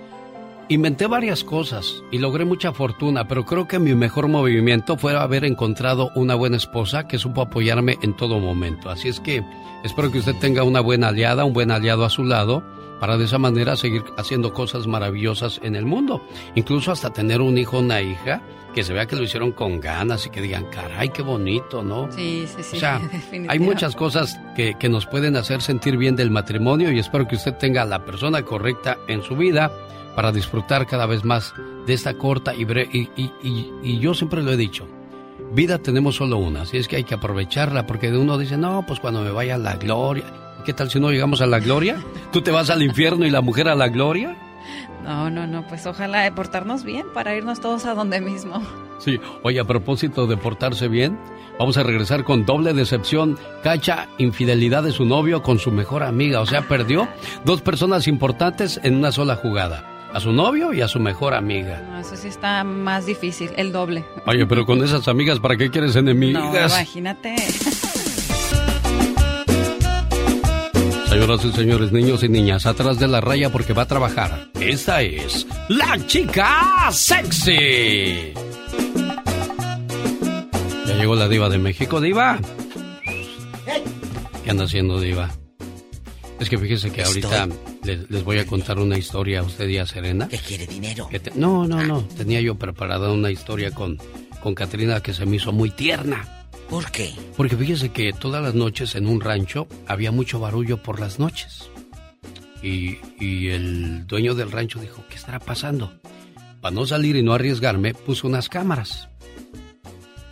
[0.70, 5.44] Inventé varias cosas y logré mucha fortuna, pero creo que mi mejor movimiento fue haber
[5.44, 8.88] encontrado una buena esposa que supo apoyarme en todo momento.
[8.88, 9.42] Así es que
[9.82, 12.62] espero que usted tenga una buena aliada, un buen aliado a su lado,
[13.00, 16.24] para de esa manera seguir haciendo cosas maravillosas en el mundo.
[16.54, 18.40] Incluso hasta tener un hijo o una hija
[18.72, 22.12] que se vea que lo hicieron con ganas y que digan, caray, qué bonito, ¿no?
[22.12, 22.76] Sí, sí, sí.
[22.76, 23.00] O sea,
[23.48, 27.34] hay muchas cosas que, que nos pueden hacer sentir bien del matrimonio y espero que
[27.34, 29.72] usted tenga la persona correcta en su vida
[30.14, 31.54] para disfrutar cada vez más
[31.86, 34.86] de esta corta y, y, y, y, yo siempre lo he dicho,
[35.52, 39.00] vida tenemos solo una, así es que hay que aprovecharla porque uno dice, no, pues
[39.00, 40.24] cuando me vaya a la gloria,
[40.64, 41.96] ¿qué tal si no llegamos a la gloria?
[42.32, 44.36] ¿Tú te vas al infierno y la mujer a la gloria?
[45.04, 48.62] No, no, no, pues ojalá portarnos bien para irnos todos a donde mismo.
[48.98, 51.18] Sí, oye, a propósito de portarse bien,
[51.58, 53.38] vamos a regresar con doble decepción.
[53.62, 57.08] Cacha infidelidad de su novio con su mejor amiga, o sea, perdió
[57.46, 61.82] dos personas importantes en una sola jugada a su novio y a su mejor amiga.
[61.90, 64.04] No, eso sí está más difícil, el doble.
[64.26, 66.72] Oye, pero con esas amigas, ¿para qué quieres enemigas?
[66.72, 67.36] No, imagínate.
[71.08, 74.48] Señoras y señores, niños y niñas, atrás de la raya porque va a trabajar.
[74.60, 78.32] Esta es la chica sexy.
[80.86, 82.38] Ya llegó la diva de México, diva.
[84.44, 85.30] ¿Qué anda haciendo, diva?
[86.40, 87.48] Es que fíjese que ahorita
[87.84, 90.26] les, voy a contar una historia a usted y a Serena.
[90.26, 91.06] ¿Que quiere dinero?
[91.34, 92.02] no, no, no.
[92.16, 93.98] Tenía yo preparada una historia con,
[94.42, 96.48] con Katrina que se me hizo muy tierna.
[96.70, 97.12] ¿Por qué?
[97.36, 101.68] Porque fíjese que todas las noches en un rancho había mucho barullo por las noches.
[102.62, 105.92] Y, y el dueño del rancho dijo, ¿qué estará pasando?
[106.62, 109.08] Para no salir y no arriesgarme, puso unas cámaras.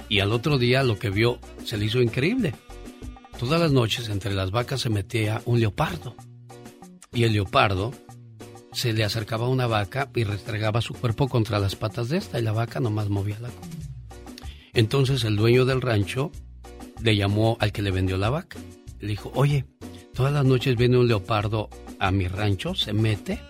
[0.09, 2.55] Y al otro día lo que vio se le hizo increíble
[3.39, 6.17] Todas las noches entre las vacas se metía un leopardo.
[7.13, 7.95] Y el leopardo
[8.73, 12.41] se le acercaba a una vaca y restregaba su cuerpo contra las patas de esta
[12.41, 13.69] y la vaca nomás movía la cola.
[14.75, 16.33] Entonces el dueño del rancho
[17.01, 18.59] le llamó al que le vendió la vaca.
[18.99, 19.67] Le dijo, oye,
[20.15, 21.71] todas las noches viene un leopardo
[22.01, 23.41] a mi rancho, se mete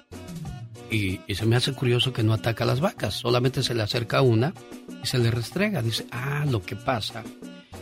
[0.91, 3.83] y, y, se me hace curioso que no ataca a las vacas, solamente se le
[3.83, 4.53] acerca una
[5.03, 5.81] y se le restrega.
[5.81, 7.25] Dice, ah, lo que pasa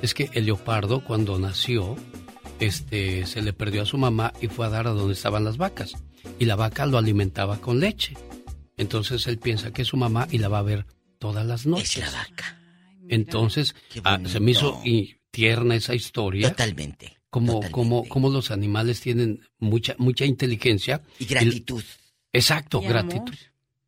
[0.03, 1.97] es que el leopardo cuando nació,
[2.61, 5.57] este, se le perdió a su mamá y fue a dar a donde estaban las
[5.57, 5.95] vacas.
[6.39, 8.15] Y la vaca lo alimentaba con leche.
[8.77, 10.87] Entonces él piensa que es su mamá y la va a ver
[11.19, 11.99] todas las noches.
[11.99, 12.61] Es la vaca.
[13.09, 13.75] Entonces
[14.05, 16.51] ah, se me hizo y tierna esa historia.
[16.51, 17.19] Totalmente.
[17.31, 21.03] Como, como, como los animales tienen mucha, mucha inteligencia.
[21.19, 21.85] Y gratitud.
[22.33, 23.35] exacto, Y gratitud.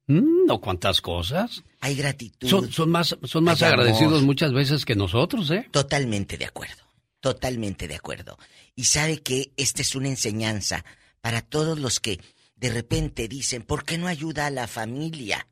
[0.09, 1.63] Mm, no cuántas cosas.
[1.81, 2.49] Hay gratitud.
[2.49, 4.25] Son, son más, son más agradecidos amor.
[4.25, 5.69] muchas veces que nosotros, ¿eh?
[5.71, 6.83] Totalmente de acuerdo.
[7.21, 8.39] Totalmente de acuerdo.
[8.75, 10.85] Y sabe que esta es una enseñanza
[11.21, 12.21] para todos los que
[12.57, 15.47] de repente dicen, ¿por qué no ayuda a la familia?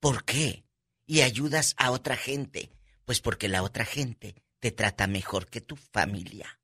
[0.00, 0.64] ¿Por qué?
[1.06, 2.70] Y ayudas a otra gente.
[3.04, 6.58] Pues porque la otra gente te trata mejor que tu familia.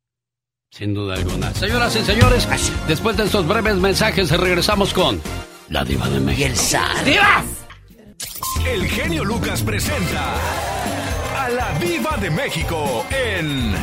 [0.70, 1.54] Sin duda alguna.
[1.54, 2.48] Señoras y señores,
[2.88, 5.20] después de estos breves mensajes regresamos con
[5.70, 6.42] la diva de México.
[6.42, 7.04] Y el zar.
[7.04, 7.44] ¡Diva!
[8.66, 10.34] El genio Lucas presenta
[11.38, 13.74] a la Viva de México en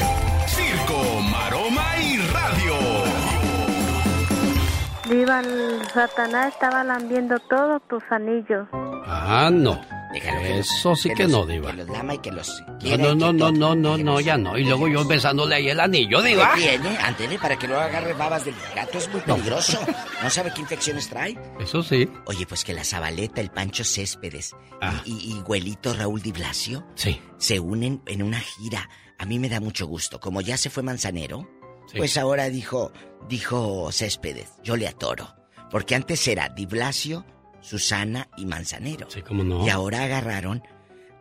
[5.10, 8.68] Diva, el Satanás estaba lambiendo todos tus anillos.
[9.06, 9.80] Ah, no.
[10.16, 11.72] Eso sí que, no, diva.
[11.72, 12.64] Que los lama y que los...
[12.84, 14.58] No, no, no, no, no, no, no, ya no.
[14.58, 16.54] Y luego yo besándole ahí el anillo, diva.
[16.56, 16.98] ¿Qué tiene?
[16.98, 19.78] Ándele, para que no agarre babas del gato, es muy peligroso.
[20.24, 21.38] ¿No sabe qué infecciones trae?
[21.60, 22.10] Eso sí.
[22.26, 25.02] Oye, pues que la Zabaleta, el Pancho Céspedes Ah.
[25.06, 27.22] y, y, y Güelito Raúl Di Blasio Sí.
[27.38, 28.90] se unen en una gira.
[29.18, 30.20] A mí me da mucho gusto.
[30.20, 31.48] Como ya se fue Manzanero,
[31.88, 31.98] Sí.
[31.98, 32.92] pues ahora dijo,
[33.28, 35.36] dijo Céspedes, yo le atoro.
[35.72, 37.26] Porque antes era Di Blasio,
[37.62, 39.10] Susana y Manzanero.
[39.10, 39.66] Sí, cómo no.
[39.66, 40.64] Y ahora agarraron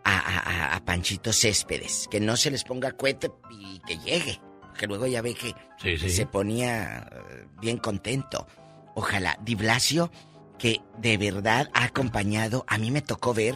[0.05, 2.09] a, a- a- Panchito Céspedes.
[2.11, 4.41] Que no se les ponga cohete y que llegue.
[4.61, 6.11] Porque luego ya ve que Sí, sí.
[6.11, 8.47] se ponía eh, bien contento.
[8.95, 9.39] Ojalá.
[9.43, 10.11] Di Blasio,
[10.59, 12.65] que de verdad ha acompañado.
[12.69, 13.55] A mí me tocó ver,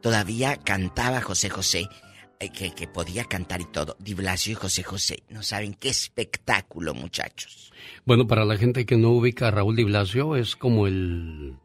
[0.00, 1.86] todavía cantaba José José.
[2.40, 3.96] Eh, Que, que podía cantar y todo.
[3.98, 5.22] Di Blasio y José José.
[5.28, 7.72] No saben qué espectáculo, muchachos.
[8.04, 11.56] Bueno, para la gente que no ubica a Raúl Di Blasio, es como el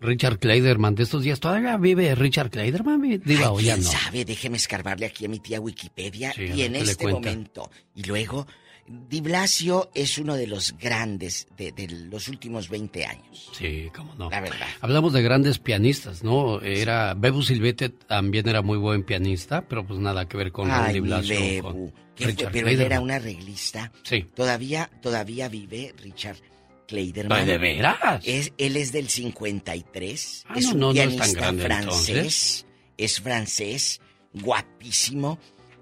[0.00, 1.40] Richard Kleiderman de estos días.
[1.40, 3.90] ¿Todavía vive Richard Kleiderman, diva, o ya ¿Quién no?
[3.90, 4.24] sabe?
[4.24, 6.32] Déjeme escarbarle aquí a mi tía Wikipedia.
[6.32, 7.70] Sí, y en este momento.
[7.94, 8.46] Y luego,
[8.88, 13.50] Di Blasio es uno de los grandes de, de los últimos 20 años.
[13.52, 14.30] Sí, cómo no.
[14.30, 14.66] La verdad.
[14.80, 16.60] Hablamos de grandes pianistas, ¿no?
[16.60, 20.94] Era Bebu Silvete también era muy buen pianista, pero pues nada que ver con Ay,
[20.94, 21.38] Di Blasio.
[21.38, 21.92] Bebu.
[22.18, 23.92] Richard Pero él era un arreglista.
[24.02, 24.24] Sí.
[24.34, 26.38] Todavía, todavía vive Richard
[26.86, 27.44] Kleiderman.
[27.46, 28.22] ¿de veras?
[28.24, 30.44] Es, él es del 53.
[30.48, 32.08] Ah, es no, un no, no es tan grande, francés.
[32.08, 32.66] entonces.
[32.96, 34.00] Es francés,
[34.32, 35.38] guapísimo.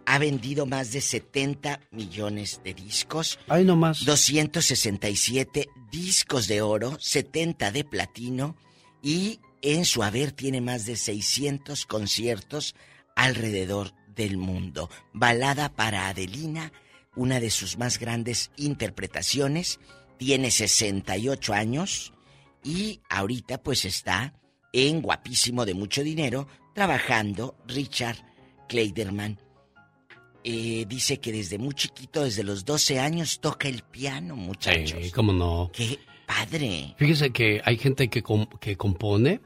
[0.07, 3.39] Ha vendido más de 70 millones de discos.
[3.49, 4.05] Ay, no más.
[4.05, 8.57] 267 discos de oro, 70 de platino
[9.03, 12.75] y en su haber tiene más de 600 conciertos
[13.17, 14.91] alrededor del mundo.
[15.13, 16.73] Balada para Adelina,
[17.17, 19.81] una de sus más grandes interpretaciones,
[20.19, 22.13] tiene 68 años
[22.63, 24.35] y ahorita pues está
[24.73, 28.17] en guapísimo de mucho dinero trabajando Richard
[28.69, 29.39] Kleiderman.
[30.47, 34.99] Eh, dice que desde muy chiquito, desde los 12 años, toca el piano, muchachos.
[35.03, 35.71] Sí, cómo no.
[35.73, 36.95] ¡Qué padre!
[36.99, 39.41] Fíjese que hay gente que, com- que compone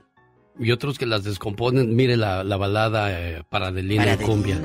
[0.59, 1.95] y otros que las descomponen.
[1.95, 4.61] Mire la, la balada eh, para Adelina Para en cumbia.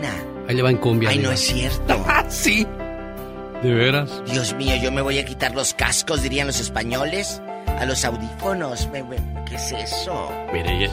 [0.47, 1.09] Ahí le va en cumbia.
[1.11, 2.03] Ay, no es cierto.
[2.29, 2.65] sí.
[3.61, 4.23] ¿De veras?
[4.25, 7.41] Dios mío, yo me voy a quitar los cascos, dirían los españoles.
[7.67, 8.89] A los audífonos.
[9.47, 10.31] ¿Qué es eso?
[10.51, 10.89] Mire,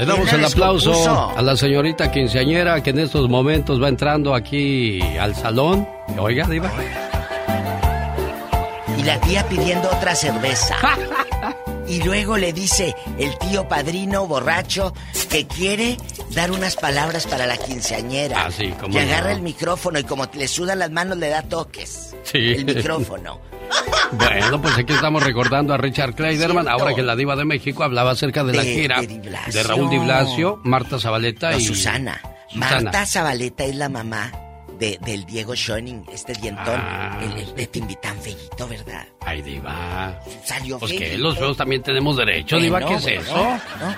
[0.00, 4.34] le ¿Quién damos el aplauso a la señorita quinceañera que en estos momentos va entrando
[4.34, 5.86] aquí al salón.
[6.18, 6.70] Oiga, Diva.
[8.98, 10.76] Y la tía pidiendo otra cerveza.
[11.88, 14.94] Y luego le dice el tío padrino borracho
[15.28, 15.96] que quiere
[16.36, 18.44] dar unas palabras para la quinceañera.
[18.46, 19.36] Ah, sí, cómo Y agarra no.
[19.36, 22.14] el micrófono y como le sudan las manos le da toques.
[22.22, 22.38] Sí.
[22.38, 23.40] El micrófono.
[24.12, 28.10] Bueno, pues aquí estamos recordando a Richard Kleiderman, ahora que la diva de México hablaba
[28.12, 32.20] acerca de, la gira de Raúl Di Blasio, Marta Zabaleta No, y Susana.
[32.48, 32.80] Susana.
[32.82, 34.32] Marta Zabaleta es la mamá
[34.80, 37.18] de, del Diego Schoening, este dientón, Ah.
[37.22, 39.06] el, el de Timbi tan feíto, ¿verdad?
[39.20, 40.18] Ay, Diva.
[40.44, 43.36] Salió Pues que los feos también tenemos derecho, Diva, ¿qué es Bueno, eso?
[43.36, 43.94] ¿no?